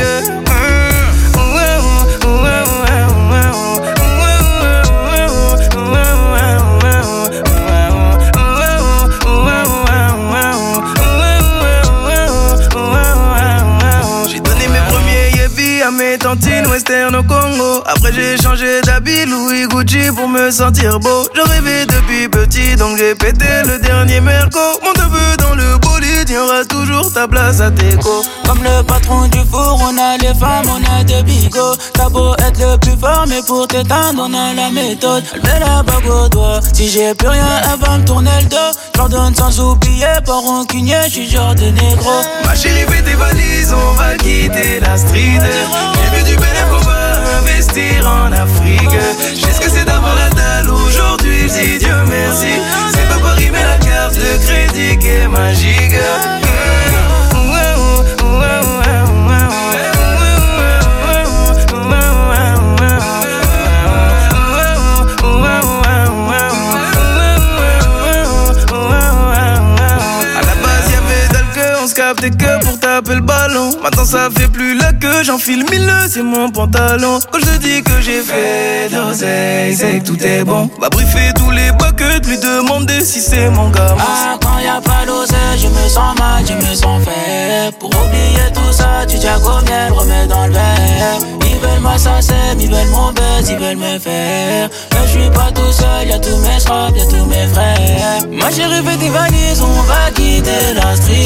tantines 16.28 16.68
western 16.68 17.16
au 17.16 17.24
Congo. 17.24 17.84
Après 17.86 18.12
j'ai 18.12 18.36
changé 18.36 18.82
d'habit 18.82 19.26
Louis 19.26 19.66
Gucci 19.68 20.12
pour 20.14 20.28
me 20.28 20.52
sentir 20.52 21.00
beau. 21.00 21.24
Je 21.34 21.40
rêvais 21.40 21.86
depuis 21.86 22.28
petit 22.28 22.76
donc 22.76 22.98
j'ai 22.98 23.16
pété 23.16 23.46
le 23.66 23.80
dernier 23.80 24.20
merco. 24.20 24.60
Bolide, 26.38 26.66
tiendras 26.66 26.66
toujours 26.66 27.14
ta 27.14 27.28
place 27.28 27.62
à 27.62 27.72
tes 27.72 27.96
go. 27.98 28.24
Comme 28.46 28.64
le 28.64 28.84
patron 28.84 29.28
du 29.28 29.40
four, 29.52 29.80
on 29.82 29.98
a 29.98 30.18
les 30.18 30.34
femmes, 30.40 30.70
on 30.70 31.00
a 31.00 31.04
des 31.04 31.24
bigots. 31.24 31.76
T'as 31.94 32.10
beau 32.10 32.34
être 32.36 32.60
le 32.60 32.78
plus 32.78 32.98
fort, 33.00 33.26
mais 33.28 33.42
pour 33.46 33.68
t'éteindre, 33.68 34.28
on 34.28 34.34
a 34.34 34.54
la 34.54 34.70
méthode. 34.70 35.24
Elle 35.34 35.42
met 35.42 35.60
la 35.60 35.84
bague 35.84 36.10
au 36.10 36.30
doigt. 36.30 36.60
Si 36.74 36.90
j'ai 36.90 37.14
plus 37.14 37.28
rien, 37.28 37.48
elle 37.72 37.80
va 37.80 37.98
me 37.98 38.06
tourner 38.06 38.30
le 38.42 38.50
dos. 38.50 38.80
J'ordonne 38.96 39.36
sans 39.36 39.60
oublier, 39.60 40.06
pas 40.26 40.40
rancunier, 40.40 40.98
j'suis 41.08 41.30
genre 41.30 41.56
de 41.56 41.66
négro. 41.66 42.22
Ma 42.46 42.56
chérie, 42.56 42.86
fais 42.88 43.04
tes 43.04 43.16
valises, 43.16 43.74
on 43.74 43.94
va 43.94 44.16
quitter 44.16 44.80
la 44.82 44.98
street. 44.98 45.40
J'ai 45.40 46.18
vu 46.18 46.24
du 46.24 46.36
bénéfice, 46.36 46.64
on 46.72 46.84
va 46.84 47.40
investir 47.40 48.08
en 48.08 48.32
Afrique. 48.32 48.90
J'ai 49.36 49.54
ce 49.54 49.60
que 49.60 49.70
ça 74.08 74.30
fait 74.34 74.48
plus 74.48 74.78
la 74.78 74.94
queue, 74.94 75.24
j'enfile 75.24 75.66
mille 75.70 75.92
c'est 76.10 76.24
mon 76.24 76.50
pantalon. 76.50 77.20
Quand 77.30 77.40
je 77.40 77.46
te 77.46 77.58
dis 77.58 77.84
que 77.84 78.00
j'ai 78.02 78.22
fait 78.22 78.90
d'oseille, 78.90 79.76
c'est 79.76 80.00
que 80.00 80.06
tout 80.06 80.24
est 80.24 80.46
bon. 80.46 80.70
Va 80.80 80.88
briefer 80.90 81.34
tous 81.36 81.52
les 81.52 81.72
buckets, 81.74 82.26
lui 82.26 82.38
demander 82.38 83.02
si 83.02 83.20
c'est 83.20 83.50
mon 83.50 83.70
gars. 83.70 83.96
Ah, 84.00 84.38
quand 84.42 84.60
y 84.60 84.68
a 84.68 84.80
pas 84.80 85.06
d'oseille, 85.06 85.60
je 85.62 85.68
me 85.68 85.90
sens 85.90 86.18
mal, 86.18 86.42
je 86.48 86.54
me 86.54 86.74
sens 86.74 87.04
faible. 87.04 87.76
Pour 87.80 87.90
oublier 87.90 88.48
tout 88.54 88.72
ça, 88.72 89.06
tu 89.08 89.20
tiens 89.20 89.40
comme 89.44 89.66
miel, 89.66 89.92
remets 89.92 90.28
dans 90.28 90.48
le 90.48 90.54
verre? 90.54 91.20
Ils 91.42 91.58
veulent 91.58 91.82
ma 91.82 91.96
ils 92.60 92.70
veulent 92.70 92.88
mon 92.92 93.12
buzz, 93.12 93.50
ils 93.50 93.58
veulent 93.58 93.76
me 93.76 94.00
faire. 94.00 94.70
Mais 94.94 95.06
je 95.06 95.20
suis 95.20 95.30
pas 95.32 95.52
tout 95.54 95.72
seul, 95.72 96.08
y'a 96.08 96.20
tous 96.20 96.38
mes 96.38 96.60
straps, 96.60 96.98
y'a 96.98 97.06
tous 97.06 97.26
mes 97.26 97.48
frères. 97.48 98.22
Ma 98.32 98.52
chérie, 98.52 98.82
fais 98.86 98.98
tes 98.98 99.10
valises, 99.10 99.62
on 99.62 99.82
va 99.82 100.12
quitter 100.16 100.74
la 100.76 100.96
street. 100.96 101.26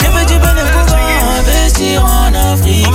J'ai 0.00 0.06
fait 0.06 0.26
du 0.26 0.38
bénéfice 0.38 0.95
investir 1.66 2.04
en 2.04 2.32
Afrique. 2.52 2.86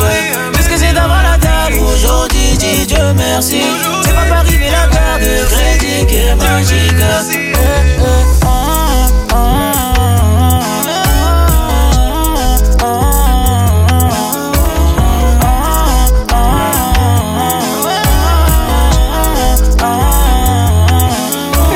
Qu'est-ce 0.53 0.69
que 0.69 0.77
c'est 0.77 0.93
d'avoir 0.93 1.23
la 1.23 1.38
dalle 1.38 1.73
aujourd'hui, 1.80 2.57
dis 2.57 2.85
Dieu 2.88 3.14
merci. 3.15 3.61
C'est 4.03 4.14
pas 4.14 4.26
Paris, 4.30 4.56
mais 4.60 4.72
la 4.72 4.88
carte 4.88 5.22
de 5.22 5.45
crédit 5.45 6.06
qui 6.07 6.15
est 6.15 6.35
magique. 6.35 6.93
Eh, 6.98 7.53
eh, 7.53 8.06
ah, 8.45 9.07
ah, 9.34 9.81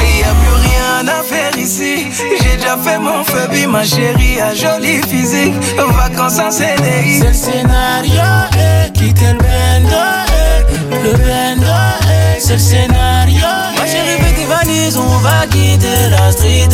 Et 0.01 0.19
y 0.19 0.23
a 0.23 0.34
plus 0.34 0.57
rien 0.69 1.07
à 1.07 1.23
faire 1.23 1.57
ici. 1.57 2.07
J'ai 2.41 2.55
déjà 2.55 2.77
fait 2.77 2.99
mon 2.99 3.23
ma 3.67 3.83
chérie 3.83 4.39
a 4.39 4.53
joli 4.53 5.01
physique. 5.07 5.53
Vacances 5.77 6.39
en 6.39 6.51
CDI. 6.51 7.19
C'est 7.19 7.27
le 7.27 7.33
scénario, 7.33 8.21
eh, 8.57 8.91
quitter 8.91 9.33
le 9.33 9.39
bendo, 9.39 10.03
eh, 10.91 11.03
le 11.03 11.11
bendo, 11.13 11.67
eh, 11.67 12.39
c'est 12.39 12.53
le 12.53 12.59
scénario. 12.59 13.47
Ma 13.77 13.85
chérie, 13.85 14.21
fais 14.21 14.33
tes 14.33 14.45
valises, 14.45 14.97
on 14.97 15.17
va 15.19 15.47
quitter 15.49 16.09
la 16.09 16.31
street. 16.31 16.69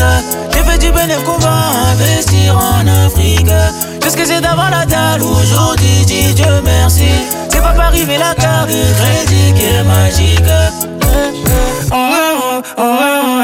J'ai 0.53 0.63
fait 0.63 0.77
du 0.77 0.91
bénéfice 0.91 1.23
qu'on 1.23 1.37
va 1.37 1.55
investir 1.91 2.57
en 2.57 2.87
Afrique. 3.05 3.51
Qu'est-ce 4.01 4.17
que 4.17 4.25
c'est 4.25 4.41
d'avoir 4.41 4.69
la 4.71 4.85
dalle 4.85 5.21
aujourd'hui, 5.21 6.05
dis 6.05 6.33
Dieu 6.33 6.61
merci. 6.63 7.09
C'est 7.49 7.61
pas 7.61 7.73
Paris, 7.73 8.05
mais 8.07 8.17
la 8.17 8.33
carte 8.35 8.69
de 8.69 8.81
crédit 8.99 9.53
qui 9.53 9.65
est 9.65 9.83
magique. 9.83 10.39
Eh, 10.41 11.17
eh, 11.45 11.89
oh, 11.91 12.61
oh, 12.77 12.77
oh, 12.77 13.41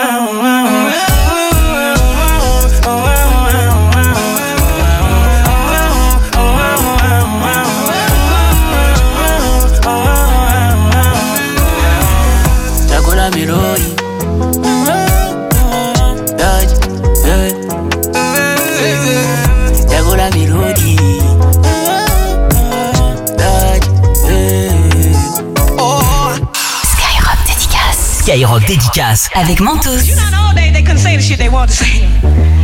Skyrock 28.27 28.65
dédicace. 28.65 29.29
Avec 29.35 29.61
Mentos. 29.61 30.03
You 30.05 30.13
know, 30.15 30.49
all 30.49 30.53
day 30.53 30.69
they 30.73 30.83
couldn't 30.83 30.99
say 30.99 31.15
the 31.15 31.23
shit 31.23 31.37
they 31.37 31.47
wanted 31.47 31.69
to 31.69 31.85
say. 31.85 32.09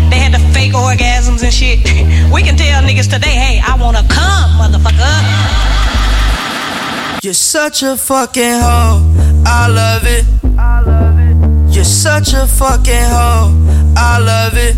They 0.09 0.19
had 0.19 0.33
the 0.33 0.39
fake 0.51 0.73
orgasms 0.73 1.41
and 1.41 1.53
shit. 1.53 1.79
We 2.33 2.43
can 2.43 2.57
tell 2.57 2.83
niggas 2.83 3.09
today, 3.09 3.31
hey, 3.31 3.61
I 3.65 3.77
wanna 3.79 4.03
come, 4.09 4.59
motherfucker. 4.59 5.07
You're 7.23 7.33
such 7.33 7.81
a 7.81 7.95
fucking 7.95 8.59
hoe. 8.59 9.07
I 9.45 9.67
love 9.69 10.03
it. 10.03 10.25
You're 11.73 11.85
such 11.85 12.33
a 12.33 12.45
fucking 12.45 13.07
hoe. 13.07 13.55
I 13.95 14.19
love 14.19 14.57
it. 14.57 14.75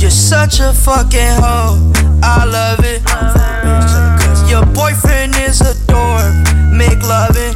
You're 0.00 0.10
such 0.10 0.58
a 0.58 0.72
fucking 0.72 1.38
hoe. 1.38 1.92
I 2.24 2.44
love 2.44 2.80
it. 2.84 3.02
Uh-huh. 3.06 4.48
Your 4.50 4.66
boyfriend 4.66 5.36
is 5.36 5.60
a 5.60 5.74
dork. 5.86 6.34
Make 6.72 7.00
loving. 7.06 7.54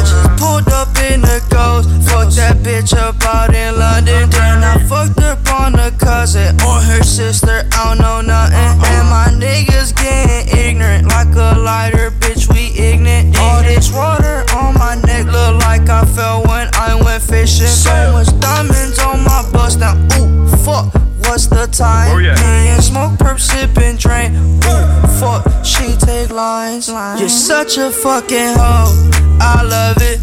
Just 0.00 0.40
pulled 0.40 0.68
up 0.68 0.88
in 1.10 1.20
the 1.20 1.42
ghost. 1.50 1.88
Fucked 2.08 2.36
that 2.36 2.56
bitch 2.64 2.96
up 2.96 3.22
out 3.22 3.54
in 3.54 3.78
London. 3.78 4.30
Then 4.30 4.64
I 4.64 4.78
fucked 4.88 5.20
up 5.20 5.38
on 5.60 5.78
a 5.78 5.90
cousin 5.90 6.56
or 6.62 6.80
her 6.80 7.02
sister. 7.02 7.68
I 7.72 7.94
don't 7.94 7.98
know 7.98 8.20
nothing. 8.20 8.70
And 8.92 9.08
my 9.08 9.28
niggas 9.32 9.94
getting 9.94 10.56
ignorant 10.56 11.08
like 11.08 11.34
a 11.36 11.58
lighter, 11.58 12.10
bitch. 12.10 12.48
We 12.52 12.72
ignorant. 12.78 13.36
All 13.38 13.62
this 13.62 13.92
water 13.92 14.44
on 14.56 14.74
my 14.74 14.94
neck 15.06 15.26
look 15.26 15.60
like 15.62 15.88
I 15.88 16.04
fell 16.04 16.42
when 16.44 16.68
I 16.74 16.94
went 17.02 17.22
fishing. 17.22 17.66
So 17.66 18.12
much 18.12 18.28
diamonds 18.40 18.98
on 18.98 19.24
my 19.24 19.48
bust 19.52 19.80
now. 19.80 19.94
Ooh, 20.18 20.48
fuck. 20.64 21.09
What's 21.20 21.46
the 21.46 21.66
time? 21.66 22.16
Oh, 22.16 22.18
yeah. 22.18 22.38
And 22.40 22.82
smoke, 22.82 23.12
perp, 23.18 23.38
sip, 23.38 23.76
and 23.78 23.98
drain. 23.98 24.34
Ooh, 24.34 25.08
fuck. 25.20 25.64
She 25.64 25.96
take 25.96 26.30
lines. 26.30 26.88
You're 26.88 27.28
such 27.28 27.78
a 27.78 27.90
fucking 27.90 28.54
hoe. 28.56 29.10
I 29.40 29.62
love 29.62 29.96
it. 30.00 30.20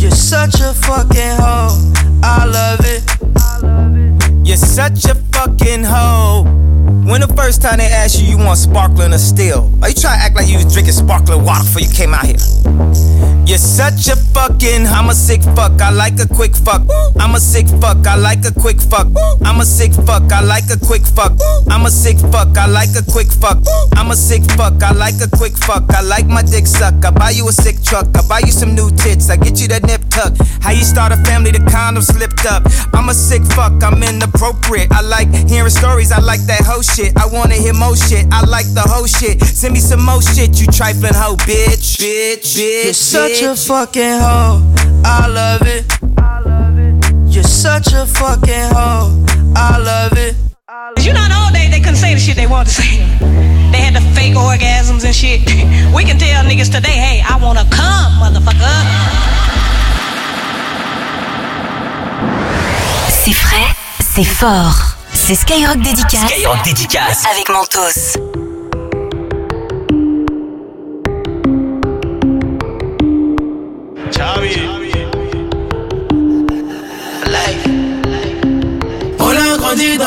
You're 0.00 0.10
such 0.10 0.60
a 0.60 0.72
fucking 0.74 1.36
hoe. 1.38 1.92
I 2.22 2.44
love 2.44 2.80
it. 2.84 4.46
You're 4.46 4.56
such 4.56 5.04
a 5.04 5.14
fucking 5.14 5.84
hoe. 5.84 6.44
When 7.02 7.20
the 7.20 7.26
first 7.36 7.62
time 7.62 7.78
they 7.78 7.86
asked 7.86 8.20
you, 8.20 8.28
you 8.28 8.38
want 8.38 8.58
sparkling 8.58 9.12
or 9.12 9.18
still? 9.18 9.68
Are 9.82 9.88
you 9.88 9.94
trying 9.94 10.20
to 10.20 10.24
act 10.24 10.36
like 10.36 10.46
you 10.46 10.62
was 10.62 10.72
drinking 10.72 10.94
sparkling 10.94 11.44
water 11.44 11.64
before 11.64 11.82
you 11.82 11.90
came 11.90 12.14
out 12.14 12.26
here? 12.26 12.38
You're 13.44 13.58
such 13.58 14.06
a 14.06 14.14
fucking, 14.14 14.86
I'm 14.86 15.10
a 15.10 15.14
sick 15.14 15.42
fuck, 15.42 15.74
I 15.82 15.90
like 15.90 16.14
a 16.20 16.28
quick 16.28 16.54
fuck. 16.54 16.86
I'm 17.18 17.34
a 17.34 17.40
sick 17.40 17.66
fuck, 17.82 18.06
I 18.06 18.14
like 18.14 18.46
a 18.46 18.54
quick 18.54 18.80
fuck. 18.80 19.08
I'm 19.42 19.58
a 19.60 19.64
sick 19.66 19.92
fuck, 20.06 20.30
I 20.30 20.40
like 20.40 20.70
a 20.70 20.78
quick 20.78 21.02
fuck. 21.02 21.34
I'm 21.68 21.84
a 21.84 21.90
sick 21.90 22.18
fuck, 22.30 22.56
I 22.56 22.66
like 22.66 22.94
a 22.94 23.02
quick 23.10 23.26
fuck. 23.26 23.58
I'm 23.98 24.12
a 24.12 24.16
sick 24.16 24.44
fuck, 24.54 24.80
I 24.80 24.92
like 24.92 25.18
a 25.20 25.28
quick 25.36 25.58
fuck. 25.58 25.90
I 25.90 26.02
like 26.02 26.28
my 26.28 26.42
dick 26.42 26.68
suck. 26.68 27.04
I 27.04 27.10
buy 27.10 27.30
you 27.30 27.48
a 27.48 27.52
sick 27.52 27.82
truck, 27.82 28.06
I 28.16 28.22
buy 28.28 28.40
you 28.46 28.52
some 28.52 28.76
new 28.76 28.90
tits. 28.90 29.28
I 29.28 29.36
get 29.36 29.60
you 29.60 29.66
that 29.68 29.82
nip 29.82 30.02
tuck. 30.08 30.34
How 30.62 30.70
you 30.70 30.84
start 30.84 31.10
a 31.10 31.16
family, 31.26 31.50
the 31.50 31.66
condom 31.68 32.02
slipped 32.02 32.46
up. 32.46 32.62
I'm 32.94 33.08
a 33.08 33.14
sick 33.14 33.42
fuck, 33.42 33.82
I'm 33.82 34.00
inappropriate. 34.04 34.92
I 34.92 35.00
like 35.02 35.28
hearing 35.50 35.70
stories, 35.70 36.12
I 36.12 36.20
like 36.20 36.42
that 36.46 36.62
whole 36.62 36.82
shit. 36.82 37.01
I 37.16 37.26
wanna 37.26 37.54
hear 37.54 37.74
more 37.74 37.96
shit, 37.96 38.26
I 38.30 38.44
like 38.46 38.66
the 38.74 38.82
whole 38.82 39.06
shit. 39.06 39.42
Send 39.42 39.74
me 39.74 39.80
some 39.80 40.04
more 40.04 40.22
shit, 40.22 40.60
you 40.60 40.66
trifling 40.66 41.14
hoe, 41.14 41.36
bitch. 41.36 41.98
Bitch, 41.98 42.56
bitch. 42.56 42.84
You're 42.84 42.94
such 42.94 43.42
a 43.42 43.56
fucking 43.56 44.20
hoe. 44.20 44.62
I 45.04 45.26
love 45.26 45.62
it. 45.66 45.84
You're 47.34 47.44
such 47.44 47.92
a 47.92 48.06
fucking 48.06 48.68
hoe. 48.76 49.24
I 49.56 49.78
love 49.78 50.12
it. 50.16 50.36
You 51.04 51.12
know, 51.12 51.26
all 51.32 51.52
day 51.52 51.68
they 51.70 51.80
couldn't 51.80 51.96
say 51.96 52.14
the 52.14 52.20
shit 52.20 52.36
they 52.36 52.46
wanted 52.46 52.70
to 52.70 52.82
say. 52.82 52.98
They 53.72 53.80
had 53.80 53.94
the 53.94 54.04
fake 54.14 54.34
orgasms 54.34 55.04
and 55.04 55.14
shit. 55.14 55.40
We 55.94 56.04
can 56.04 56.18
tell 56.18 56.44
niggas 56.44 56.70
today, 56.70 56.96
hey, 57.06 57.22
I 57.22 57.36
wanna 57.42 57.66
come, 57.70 58.12
motherfucker. 58.20 58.78
C'est 63.08 63.32
frais, 63.32 63.74
c'est 64.14 64.24
fort. 64.24 65.01
C'est 65.14 65.34
Skyrock 65.34 65.78
Dédicace. 65.78 66.30
Skyrock 66.30 66.64
dédicace. 66.64 67.24
Avec 67.30 67.48
Mentos. 67.48 68.18
On 79.18 79.30
a 79.30 79.56
grandi 79.56 79.98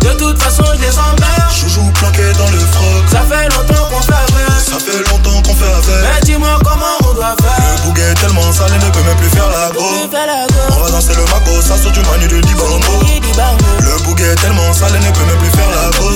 De 0.00 0.12
toute 0.18 0.42
façon, 0.42 0.64
je 0.74 0.80
les 0.80 0.98
emmerde. 0.98 1.52
Joujou 1.52 1.90
planqué 1.92 2.32
dans 2.38 2.50
le 2.50 2.58
froc. 2.58 3.04
Ça 3.10 3.20
fait 3.28 3.48
longtemps 3.50 3.84
qu'on 3.90 4.00
fait 4.00 4.12
avec. 4.12 4.60
Ça 4.64 4.78
fait 4.78 5.10
longtemps 5.10 5.42
qu'on 5.42 5.54
fait 5.54 5.72
avec. 5.72 6.02
Mais 6.02 6.20
dis-moi 6.24 6.58
comment 6.64 6.96
on 7.08 7.14
doit 7.14 7.36
faire. 7.40 7.76
Le 7.76 7.82
bouguet 7.86 8.14
tellement 8.14 8.52
salé 8.52 8.74
ne 8.74 8.90
peut 8.90 9.02
même 9.02 9.16
plus 9.16 9.28
faire 9.30 9.48
la 9.50 9.70
go. 9.70 9.84
On 10.70 10.82
va 10.82 10.90
danser 10.90 11.14
le 11.14 11.24
mago, 11.24 11.60
ça 11.60 11.76
sort 11.76 11.92
du 11.92 12.00
manu 12.00 12.26
de 12.28 12.40
Dibango. 12.40 13.04
Le 13.80 14.02
bouguet 14.04 14.34
tellement 14.36 14.72
salé 14.72 14.98
ne 14.98 15.10
peut 15.10 15.24
même 15.24 15.38
plus 15.38 15.50
faire 15.50 15.70
la 15.70 15.90
go. 15.98 16.06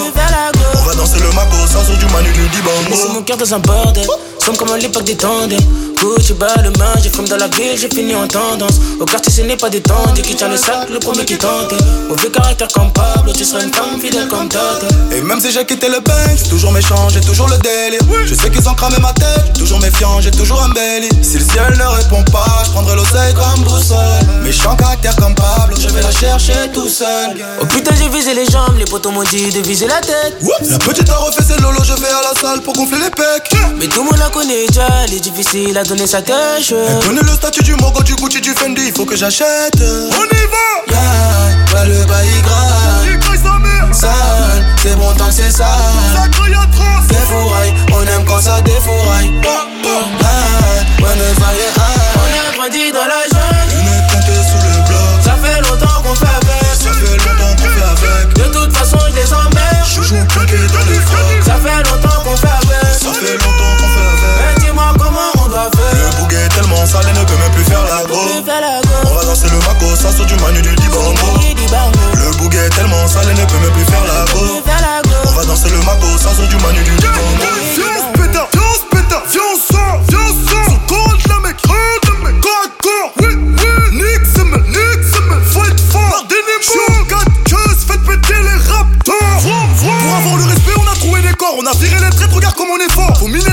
On 0.74 0.82
va 0.82 0.94
danser 0.94 1.18
le 1.20 1.30
mago, 1.32 1.56
ça 1.66 1.84
sort 1.84 1.96
du 1.96 2.06
manu 2.06 2.32
de 2.32 2.46
Dibango. 2.48 2.94
C'est 2.94 3.12
mon 3.12 3.22
cœur 3.22 3.36
dans 3.36 3.54
un 3.54 3.58
bordel 3.58 4.06
somme 4.46 4.56
comme 4.56 4.70
à 4.70 4.78
l'époque 4.78 5.04
des 5.04 5.16
tandems. 5.16 5.58
Gucci 6.00 6.34
bas 6.34 6.54
le 6.62 6.70
main, 6.78 6.92
j'ai 7.02 7.10
fume 7.10 7.26
dans 7.26 7.36
la 7.36 7.48
ville, 7.48 7.76
j'ai 7.76 7.88
fini 7.88 8.14
en 8.14 8.28
tendance. 8.28 8.74
Au 9.00 9.04
quartier, 9.04 9.32
ce 9.32 9.40
n'est 9.40 9.56
pas 9.56 9.68
des 9.68 9.80
tendres, 9.80 10.14
qui 10.22 10.36
tient 10.36 10.48
le 10.48 10.56
sac, 10.56 10.88
le 10.88 11.00
premier 11.00 11.24
qui 11.24 11.36
tente. 11.36 11.74
Mauvais 12.08 12.30
caractère 12.30 12.68
comme 12.68 12.92
Pablo, 12.92 13.32
tu 13.32 13.44
seras 13.44 13.64
une 13.64 13.72
femme 13.74 13.98
fidèle 14.00 14.28
comme 14.28 14.48
Tata. 14.48 14.86
Et 15.10 15.20
même 15.20 15.40
si 15.40 15.50
j'ai 15.50 15.64
quitté 15.64 15.88
le 15.88 15.98
bank, 16.00 16.36
j'suis 16.36 16.48
toujours 16.48 16.70
méchant, 16.70 17.08
j'ai 17.08 17.20
toujours 17.22 17.48
le 17.48 17.58
délire. 17.58 18.00
Je 18.24 18.34
sais 18.34 18.50
qu'ils 18.50 18.68
ont 18.68 18.74
cramé 18.74 18.98
ma 19.00 19.12
tête, 19.14 19.54
toujours 19.58 19.80
méfiant, 19.80 20.20
j'ai 20.20 20.30
toujours 20.30 20.62
un 20.62 20.68
belly. 20.68 21.08
Si 21.22 21.38
le 21.38 21.44
ciel 21.44 21.76
ne 21.76 21.96
répond 21.96 22.22
pas, 22.30 22.62
j'prendrai 22.66 22.94
l'oseille 22.94 23.34
comme 23.34 23.64
boussole. 23.64 23.98
Méchant 24.44 24.76
caractère 24.76 25.16
comme 25.16 25.34
Pablo, 25.34 25.76
je 25.76 25.88
vais 25.88 26.02
la 26.02 26.12
chercher 26.12 26.70
tout 26.72 26.88
seul. 26.88 27.36
Oh 27.60 27.66
putain, 27.66 27.94
j'ai 27.98 28.08
visé 28.10 28.32
les 28.32 28.46
jambes, 28.46 28.76
les 28.78 28.84
potos 28.84 29.12
m'ont 29.12 29.24
dit 29.24 29.50
de 29.50 29.60
viser 29.60 29.88
la 29.88 30.00
tête. 30.00 30.36
La 30.70 30.78
petite 30.78 31.08
a 31.08 31.16
refait 31.16 31.42
ses 31.42 31.60
lolos, 31.60 31.82
je 31.82 31.94
vais 31.94 32.06
à 32.06 32.32
la 32.32 32.40
salle 32.40 32.60
pour 32.60 32.74
gonfler 32.74 32.98
les 32.98 33.10
pecs. 33.10 33.50
Mais 33.78 33.88
tout 33.88 34.04
le 34.04 34.10
monde 34.10 34.20
connaît 34.36 34.66
déjà, 34.66 34.86
elle 35.04 35.14
est 35.14 35.20
difficile 35.20 35.78
à 35.78 35.82
donner 35.82 36.06
sa 36.06 36.20
tâche. 36.20 36.72
Elle 36.72 37.06
connaît 37.06 37.22
le 37.22 37.32
statut 37.32 37.62
du 37.62 37.74
Mogo, 37.76 38.02
du 38.02 38.14
Gucci, 38.16 38.40
du 38.42 38.52
Fendi, 38.52 38.82
il 38.88 38.92
faut 38.94 39.06
que 39.06 39.16
j'achète. 39.16 39.80
On 39.80 40.24
y 40.24 40.46
va! 40.52 40.66
Yeah, 40.88 41.00
ouais, 41.72 41.88
le 41.88 42.04
bail 42.04 42.28
grave. 42.42 43.06
Sale, 43.92 44.66
c'est 44.82 44.94
bon 44.96 45.10
tant 45.14 45.28
que 45.28 45.32
c'est 45.32 45.50
sale. 45.50 45.68
Défouraille, 47.08 47.74
on 47.94 48.02
aime 48.02 48.24
quand 48.26 48.42
ça 48.42 48.60
défouraille. 48.60 49.32
Ah, 49.46 49.66
ouais, 51.00 51.08
est 51.08 51.32
high. 51.32 51.72
On 52.16 52.28
a 52.28 52.56
grandi 52.58 52.92
dans 52.92 53.06
la 53.06 53.22
jungle. 53.32 53.72
On 53.72 53.86
est 53.88 54.04
planté 54.10 54.34
sous 54.44 54.60
le 54.66 54.74
bloc. 54.86 55.16
Ça 55.24 55.34
fait 55.42 55.60
longtemps 55.62 56.02
qu'on 56.02 56.14
fait 56.14 56.26
avec. 56.26 56.74
Ça 56.78 56.92
fait 56.92 57.16
longtemps 57.16 57.54
qu'on 57.56 57.68
fait 57.70 57.88
avec. 57.88 58.34
De 58.34 58.44
toute 58.52 58.76
façon, 58.76 58.98
je 59.08 59.14
les 59.16 59.32
emmerde. 59.32 59.86
Toujours 59.94 60.26
planqué 60.26 60.56
dans 60.56 60.86
les 60.90 61.00
frocs. 61.00 61.44
Ça 61.46 61.54
fait 61.54 61.82
longtemps 61.88 62.20
qu'on 62.22 62.36
fait 62.36 62.48
avec. 62.48 63.00
Ça 63.00 63.12
fait 63.14 63.32
longtemps 63.32 63.65
elle 66.94 67.18
ne 67.18 67.24
peut 67.24 67.36
même 67.36 67.52
plus 67.52 67.64
faire 67.64 67.82
la 67.84 68.04
go. 68.04 68.16
On 69.04 69.14
va 69.14 69.24
danser 69.24 69.48
le 69.48 69.58
maco, 69.58 69.96
ça 69.96 70.12
sur 70.12 70.26
du 70.26 70.34
manu 70.36 70.62
du 70.62 70.74
dibango. 70.76 71.38
Le 72.14 72.36
bouquet 72.38 72.66
est 72.66 72.70
tellement 72.70 73.06
sale, 73.08 73.26
elle 73.28 73.40
ne 73.40 73.44
peut 73.44 73.58
même 73.58 73.72
plus 73.72 73.84
faire 73.84 74.04
la 74.06 74.24
go. 74.32 74.40
On 75.26 75.30
va 75.32 75.44
danser 75.44 75.70
le 75.70 75.78
maco, 75.78 76.06
ça 76.18 76.34
sur 76.34 76.46
du 76.46 76.56
manu 76.56 76.82
du 76.82 76.90
dibango. 76.96 77.18
Viens, 77.74 77.84
on 77.96 78.00
se 78.02 78.18
péta, 78.18 78.48
viens, 78.52 78.62
on 78.62 78.74
se 78.74 78.86
péta, 78.90 79.22
viens, 79.30 79.42
on 79.52 79.74
sort, 79.74 80.00
viens, 80.08 80.20
on 80.20 80.32
sort. 80.48 80.86
Compte 80.86 81.28
la 81.28 81.38
mec, 81.40 81.56
compte 81.62 82.04
la 82.06 82.30
mec, 82.30 82.40
corps 82.40 82.64
à 82.64 82.68
corps. 82.82 83.12
Oui, 83.20 83.34
oui, 83.34 83.44
nique 83.92 84.26
semaine, 84.26 84.66
nique 84.68 85.04
semaine, 85.12 85.44
faut 85.52 85.64
être 85.64 85.82
fort. 85.90 86.24
J'suis 86.62 86.80
en 86.88 87.04
4 87.04 87.24
queues, 87.44 87.76
faites 87.86 88.02
péter 88.02 88.40
les 88.42 88.58
raptors. 88.72 89.40
Pour 89.42 90.14
avoir 90.16 90.36
le 90.36 90.44
respect, 90.44 90.76
on 90.76 90.90
a 90.90 90.94
trouvé 90.96 91.20
des 91.22 91.34
corps. 91.34 91.54
On 91.58 91.66
a 91.66 91.72
viré 91.74 91.98
les 92.00 92.10
traîtres, 92.10 92.34
regarde 92.34 92.56
comme 92.56 92.70
on 92.70 92.78
est 92.78 92.90
fort. 92.92 93.16
Faut 93.18 93.28
la 93.28 93.45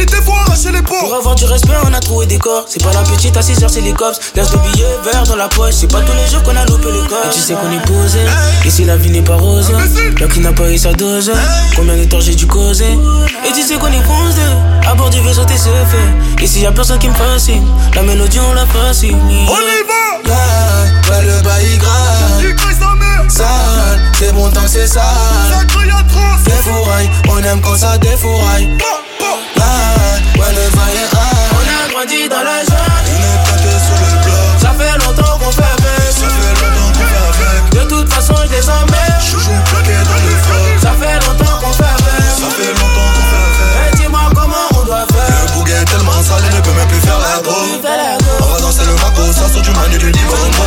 score. 0.00 0.22
Pour 0.24 0.38
arracher 0.38 0.70
les 0.70 1.12
avoir 1.12 1.34
du 1.34 1.44
respect, 1.44 1.72
on 1.84 1.92
a 1.92 2.00
trouvé 2.00 2.26
des 2.26 2.38
corps. 2.38 2.64
C'est 2.68 2.82
pas 2.82 2.92
la 2.92 3.02
petite 3.02 3.36
à 3.36 3.40
6h, 3.40 3.68
c'est 3.68 3.80
les 3.80 3.92
cops. 3.92 4.18
Laisse 4.34 4.52
le 4.52 4.58
billet 4.58 4.86
vert 5.04 5.24
dans 5.24 5.36
la 5.36 5.48
poche. 5.48 5.74
C'est 5.74 5.90
pas 5.90 6.00
tous 6.00 6.12
les 6.12 6.30
jours 6.30 6.42
qu'on 6.42 6.56
a 6.56 6.64
loupé 6.64 6.90
le 6.90 7.02
corps. 7.08 7.26
Et 7.26 7.34
tu 7.34 7.40
sais 7.40 7.54
qu'on 7.54 7.72
est 7.72 7.84
posé. 7.86 8.20
Ici, 8.64 8.84
la 8.84 8.96
vie 8.96 9.10
n'est 9.10 9.22
pas 9.22 9.36
rose. 9.36 9.70
Là 9.72 10.26
qui 10.28 10.40
n'a 10.40 10.52
pas 10.52 10.70
eu 10.70 10.78
sa 10.78 10.92
dose. 10.92 11.32
Combien 11.76 11.96
de 11.96 12.04
temps 12.04 12.20
j'ai 12.20 12.34
dû 12.34 12.46
causer? 12.46 12.98
Et 13.46 13.52
tu 13.52 13.62
sais 13.62 13.76
qu'on 13.76 13.88
est 13.88 14.02
foncé. 14.02 14.40
À 14.86 14.94
bord 14.94 15.10
du 15.10 15.20
vaisseau, 15.20 15.44
t'es 15.44 15.54
fait. 15.54 16.42
Ici, 16.42 16.60
y'a 16.60 16.72
personne 16.72 16.98
qui 16.98 17.08
me 17.08 17.14
fascine. 17.14 17.66
La 17.94 18.02
mélodie, 18.02 18.40
on 18.40 18.54
la 18.54 18.66
fascine. 18.66 19.18
On 19.28 19.34
y 19.34 19.82
va! 19.86 20.02
Yeah, 20.24 21.10
ouais, 21.10 21.24
le 21.24 21.42
bail 21.42 21.78
grave. 21.78 22.42
Sale, 23.28 24.00
c'est 24.18 24.32
bon 24.32 24.50
tant 24.50 24.62
que 24.62 24.68
c'est 24.68 24.86
sale. 24.86 25.02
Défouraille, 26.44 27.10
on 27.28 27.38
aime 27.38 27.60
quand 27.60 27.76
ça 27.76 27.98
défouraille. 27.98 28.68
Ouais, 30.38 30.52
le 30.54 30.64
high. 30.66 31.06
On 31.52 31.62
a 31.62 31.88
grandi 31.92 32.28
dans 32.28 32.42
la 32.42 32.58
jungle. 32.64 33.08
On 33.08 33.22
est 33.22 33.40
planté 33.44 33.72
sous 33.84 33.98
le 34.02 34.12
bloc. 34.24 34.52
Ça 34.60 34.70
fait 34.78 34.94
longtemps 35.04 35.38
qu'on 35.38 35.52
fait 35.52 35.72
avec. 35.78 36.12
Ça 36.12 36.26
fait 36.26 36.54
longtemps 36.60 36.90
qu'on 36.96 37.06
fait 37.06 37.22
avec. 37.30 37.62
De 37.72 37.82
toute 37.88 38.08
façon, 38.12 38.34
je 38.46 38.52
les 38.56 38.66
emmerde. 38.68 39.20
Toujours 39.30 39.62
planqué 39.70 39.94
dans 39.94 40.20
les 40.26 40.36
frocs. 40.44 40.80
Ça 40.82 40.92
fait 40.98 41.18
longtemps 41.26 41.56
qu'on 41.60 41.72
fait 41.72 41.92
avec. 41.96 42.26
Ça 42.36 42.48
fait 42.56 42.72
longtemps 42.74 43.10
qu'on 43.14 43.26
fait 43.30 43.42
avec. 43.42 43.92
Mais 43.92 43.98
dis-moi 43.98 44.24
comment 44.34 44.66
on 44.76 44.82
doit 44.84 45.06
faire. 45.12 45.30
Le 45.30 45.52
bouquet 45.52 45.78
est 45.80 45.84
tellement 45.84 46.20
sale, 46.22 46.44
elle 46.48 46.56
ne 46.56 46.60
peut 46.60 46.72
même 46.72 46.88
plus 46.88 47.00
faire 47.00 47.18
la 47.18 47.40
go. 47.42 47.54
On 48.40 48.46
va 48.46 48.60
danser 48.60 48.84
le 48.84 48.94
maco, 48.94 49.32
ça 49.32 49.48
sur 49.52 49.62
du 49.62 49.70
manu 49.70 49.98
du 49.98 50.10
dibango. 50.10 50.64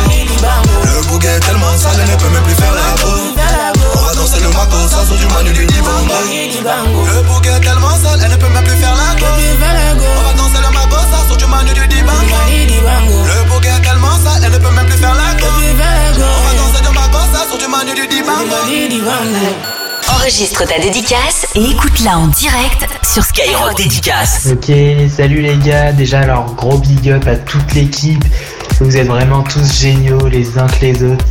Le 0.84 1.00
bouquet 1.08 1.36
est 1.36 1.40
tellement 1.40 1.76
sale, 1.78 1.98
elle 2.00 2.10
ne 2.10 2.16
peut 2.16 2.28
même 2.28 2.42
plus 2.42 2.54
faire 2.54 2.72
la 2.74 3.02
go. 3.02 3.12
On 3.94 4.00
va 4.00 4.14
danser 4.14 4.40
le 4.40 4.48
maco, 4.50 4.76
du. 6.22 6.58
Le 6.62 7.22
bouquet 7.22 7.50
est 7.50 7.60
tellement 7.60 7.96
sale, 7.96 8.20
elle 8.24 8.30
ne 8.30 8.36
peut 8.36 8.48
même 8.48 8.64
plus 8.64 8.76
faire 8.76 8.94
la 8.94 9.14
go. 9.18 9.26
On 10.18 10.22
va 10.22 10.32
danser 10.34 10.58
le 10.62 10.72
maco, 10.72 10.96
ça 11.10 11.26
sur 11.26 11.36
du 11.36 11.46
manu 11.46 11.72
du 11.74 11.86
dibango. 11.86 12.36
Le 13.24 13.48
bouquet 13.48 13.68
est 13.68 13.82
tellement 13.82 14.16
sale, 14.24 14.42
elle 14.44 14.52
ne 14.52 14.58
peut 14.58 14.70
même 14.70 14.86
plus 14.86 14.98
faire 14.98 15.14
la 15.14 15.34
go. 15.40 15.46
On 15.46 16.42
va 16.46 16.54
danser 16.54 16.82
le 16.84 16.92
maco, 16.94 17.18
ça 17.32 17.46
sur 17.48 17.58
du 17.58 17.68
manu 17.68 17.94
du 17.94 18.06
dibango. 18.06 18.56
Enregistre 20.08 20.64
ta 20.66 20.78
dédicace 20.78 21.46
et 21.54 21.64
écoute-la 21.64 22.18
en 22.18 22.28
direct 22.28 22.86
sur 23.02 23.24
Skyrock 23.24 23.76
Dédicace. 23.76 24.46
Ok, 24.52 24.72
salut 25.14 25.42
les 25.42 25.56
gars. 25.56 25.92
Déjà, 25.92 26.20
alors 26.20 26.54
gros 26.54 26.78
big 26.78 27.10
up 27.10 27.26
à 27.26 27.36
toute 27.36 27.74
l'équipe. 27.74 28.24
Vous 28.80 28.96
êtes 28.96 29.08
vraiment 29.08 29.42
tous 29.42 29.80
géniaux 29.80 30.28
les 30.28 30.58
uns 30.58 30.66
que 30.66 30.84
les 30.84 31.02
autres. 31.02 31.24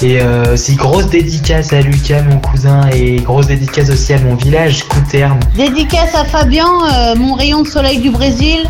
Et 0.00 0.20
euh, 0.20 0.54
aussi 0.54 0.74
grosse 0.74 1.06
dédicace 1.06 1.72
à 1.72 1.80
Lucas, 1.80 2.22
mon 2.22 2.38
cousin, 2.38 2.88
et 2.90 3.16
grosse 3.16 3.46
dédicace 3.46 3.90
aussi 3.90 4.12
à 4.14 4.18
mon 4.20 4.34
village, 4.34 4.84
Couterne. 4.84 5.38
Dédicace 5.54 6.14
à 6.14 6.24
Fabien, 6.24 6.66
euh, 6.66 7.14
mon 7.16 7.34
rayon 7.34 7.62
de 7.62 7.68
soleil 7.68 7.98
du 7.98 8.10
Brésil. 8.10 8.68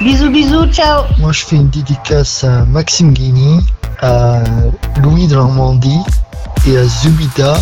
Bisous, 0.00 0.30
bisous, 0.30 0.66
ciao. 0.72 1.04
Moi, 1.18 1.32
je 1.32 1.44
fais 1.44 1.56
une 1.56 1.68
dédicace 1.68 2.44
à 2.44 2.64
Maxime 2.64 3.12
Guigny, 3.12 3.60
à 4.00 4.42
Louis 5.02 5.28
de 5.28 5.34
Normandie 5.34 6.00
et 6.66 6.76
à 6.76 6.84
Zubida 6.84 7.56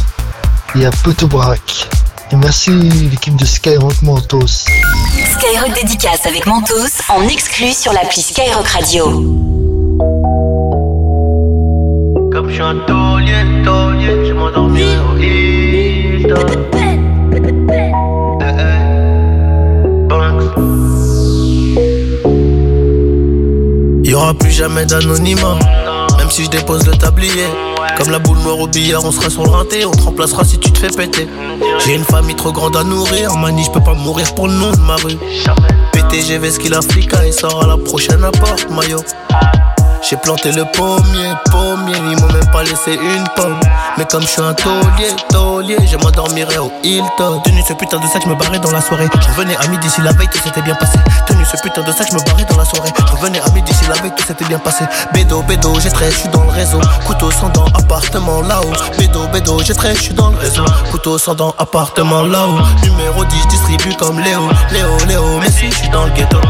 et 0.74 0.86
à 0.86 0.90
Potobrac. 0.90 1.88
Et 2.32 2.36
merci 2.36 2.70
l'équipe 2.70 3.36
de 3.36 3.44
Skyrock 3.44 4.00
Mentos. 4.00 4.46
Skyrock 4.46 5.74
Dédicace 5.74 6.24
avec 6.24 6.46
Mentos 6.46 7.02
en 7.10 7.28
exclu 7.28 7.72
sur 7.72 7.92
l'appli 7.92 8.22
Skyrock 8.22 8.66
Radio. 8.68 9.52
Je 12.52 12.56
suis 12.56 12.64
un 12.64 12.74
taulier, 12.86 13.32
taulier, 13.64 14.26
je 14.28 14.32
m'endormirai 14.34 14.98
au 14.98 15.16
Hilton. 15.16 16.34
Eh, 16.74 17.38
eh. 17.72 17.92
Banks. 20.06 20.52
Y 24.04 24.14
aura 24.14 24.34
plus 24.34 24.50
jamais 24.50 24.84
d'anonymat, 24.84 25.56
même 26.18 26.28
si 26.28 26.44
je 26.44 26.50
dépose 26.50 26.86
le 26.86 26.92
tablier. 26.92 27.46
Comme 27.96 28.10
la 28.10 28.18
boule 28.18 28.36
noire 28.40 28.58
au 28.58 28.66
billard, 28.66 29.02
on 29.02 29.12
sera 29.12 29.30
sur 29.30 29.44
le 29.44 29.50
rinté, 29.50 29.86
on 29.86 29.92
te 29.92 30.02
remplacera 30.02 30.44
si 30.44 30.58
tu 30.58 30.70
te 30.70 30.78
fais 30.78 30.88
péter. 30.88 31.26
J'ai 31.86 31.94
une 31.94 32.04
famille 32.04 32.36
trop 32.36 32.52
grande 32.52 32.76
à 32.76 32.84
nourrir, 32.84 33.34
mani, 33.34 33.64
je 33.64 33.70
peux 33.70 33.80
pas 33.80 33.94
mourir 33.94 34.34
pour 34.34 34.48
le 34.48 34.52
nom 34.52 34.72
de 34.72 34.80
ma 34.80 34.96
rue. 34.96 35.16
PTGV 35.92 36.50
ce 36.50 36.58
qu'il 36.58 36.74
Africa 36.74 37.24
et 37.24 37.32
sort 37.32 37.64
à 37.64 37.66
la 37.66 37.78
prochaine 37.78 38.22
apporte, 38.22 38.68
maillot. 38.68 39.00
J'ai 40.02 40.16
planté 40.16 40.50
le 40.50 40.64
pommier, 40.64 41.32
pommier, 41.50 41.94
ils 41.96 42.20
m'ont 42.20 42.32
même 42.32 42.50
pas 42.50 42.64
laissé 42.64 42.94
une 42.94 43.24
pomme. 43.36 43.58
Mais 43.96 44.04
comme 44.04 44.22
je 44.22 44.26
suis 44.26 44.42
un 44.42 44.52
taulier, 44.52 45.14
taulier, 45.28 45.76
je 45.86 45.96
m'endormirai 45.96 46.58
au 46.58 46.72
Hilton. 46.82 47.40
Tenu 47.44 47.62
ce 47.66 47.72
putain 47.74 48.00
de 48.00 48.06
sac, 48.08 48.22
je 48.24 48.28
me 48.28 48.34
barrais 48.34 48.58
dans 48.58 48.72
la 48.72 48.80
soirée. 48.80 49.08
Je 49.20 49.28
revenais 49.28 49.56
à 49.56 49.68
midi 49.68 49.88
si 49.88 50.00
la 50.00 50.10
veille 50.12 50.28
tout 50.32 50.40
s'était 50.42 50.60
bien 50.62 50.74
passé. 50.74 50.98
Tenu 51.26 51.44
ce 51.44 51.56
putain 51.62 51.82
de 51.82 51.92
sac, 51.92 52.08
je 52.10 52.16
me 52.16 52.24
barrais 52.24 52.44
dans 52.44 52.56
la 52.56 52.64
soirée. 52.64 52.90
Je 52.98 53.12
revenais 53.12 53.40
à 53.40 53.48
midi 53.50 53.72
si 53.72 53.86
la 53.86 53.94
veille 53.94 54.12
tout 54.16 54.26
s'était 54.26 54.44
bien 54.44 54.58
passé. 54.58 54.84
Bédo, 55.14 55.40
bédo, 55.42 55.72
j'ai 55.80 55.90
stress, 55.90 56.14
je 56.14 56.18
suis 56.18 56.28
dans 56.30 56.42
le 56.42 56.50
réseau. 56.50 56.80
Couteau 57.06 57.30
sans 57.30 57.50
dents, 57.50 57.66
appartement 57.72 58.42
là-haut. 58.42 58.72
Bédo, 58.98 59.28
bédo, 59.28 59.60
j'ai 59.60 59.72
stress, 59.74 59.96
je 59.98 60.02
suis 60.02 60.14
dans 60.14 60.30
le 60.30 60.36
réseau. 60.36 60.64
Couteau 60.90 61.16
sans 61.16 61.34
dents, 61.34 61.54
appartement 61.58 62.22
là-haut. 62.22 62.58
Numéro 62.82 63.24
10, 63.24 63.46
distribue 63.46 63.94
comme 63.96 64.18
Léo. 64.18 64.48
Léo, 64.72 64.88
Léo, 65.06 65.38
mais 65.38 65.50
si 65.50 65.70
je 65.70 65.76
suis 65.76 65.88
dans 65.90 66.04
le 66.06 66.10
ghetto. 66.10 66.40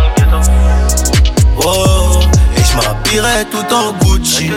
Oh, 1.65 2.12
je 2.73 2.77
m'habillerai 2.77 3.45
tout 3.51 3.75
en 3.75 3.93
Gucci. 4.05 4.51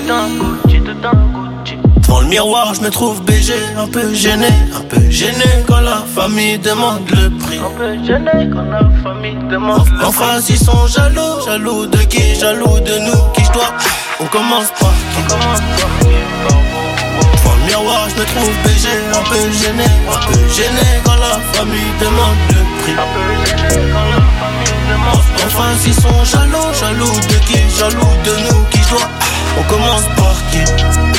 Devant 2.01 2.21
le 2.21 2.27
miroir, 2.27 2.73
je 2.75 2.81
me 2.81 2.89
trouve 2.89 3.21
BG, 3.23 3.53
un 3.77 3.87
peu 3.87 4.13
gêné, 4.13 4.49
un 4.75 4.81
peu 4.81 5.09
gêné 5.09 5.63
quand 5.67 5.79
la 5.79 6.03
famille 6.15 6.59
demande 6.59 7.09
le 7.09 7.29
prix. 7.37 7.57
Un 7.59 7.71
peu 7.77 7.93
gêné 8.05 8.47
quand 8.53 8.65
la 8.69 8.83
famille 9.03 9.37
demande 9.49 9.87
le 9.89 9.97
prix. 9.97 10.05
En 10.05 10.11
face, 10.11 10.49
ils 10.49 10.57
sont 10.57 10.85
jaloux, 10.87 11.41
jaloux 11.45 11.87
de 11.87 11.97
qui, 11.97 12.35
jaloux 12.35 12.79
de 12.79 12.99
nous, 12.99 13.31
qui 13.33 13.43
je 13.43 13.51
dois? 13.51 13.73
On 14.19 14.25
commence 14.27 14.71
par 14.79 14.93
qui? 15.11 15.23
Devant 17.33 17.55
le 17.57 17.63
miroir, 17.65 18.07
je 18.09 18.15
me 18.21 18.25
trouve 18.25 18.53
BG, 18.63 18.87
un 19.11 19.23
peu 19.29 19.51
gêné, 19.51 19.89
un 20.07 20.19
peu 20.27 20.39
gêné 20.53 20.87
quand 21.03 21.15
la 21.15 21.39
famille 21.53 21.91
demande 21.99 22.39
le 22.49 22.61
prix. 22.81 22.93
Un 22.93 23.07
peu 23.13 23.25
gêné 23.45 23.81
quand 23.91 24.07
la 24.13 24.21
famille 24.39 24.64
demande 25.05 25.23
le 25.27 25.33
prix. 25.33 25.45
En 25.45 25.49
face, 25.49 25.87
ils 25.87 25.93
sont 25.93 26.23
jaloux, 26.25 26.73
jaloux 26.79 27.19
de 27.29 27.35
qui, 27.45 27.69
jaloux 27.77 28.15
de 28.23 28.53
nous, 28.53 28.63
qui 28.69 28.81
je 28.81 28.89
dois. 28.89 29.09
On 29.59 29.63
commence 29.63 30.05
par 30.15 30.35
qui? 30.51 31.14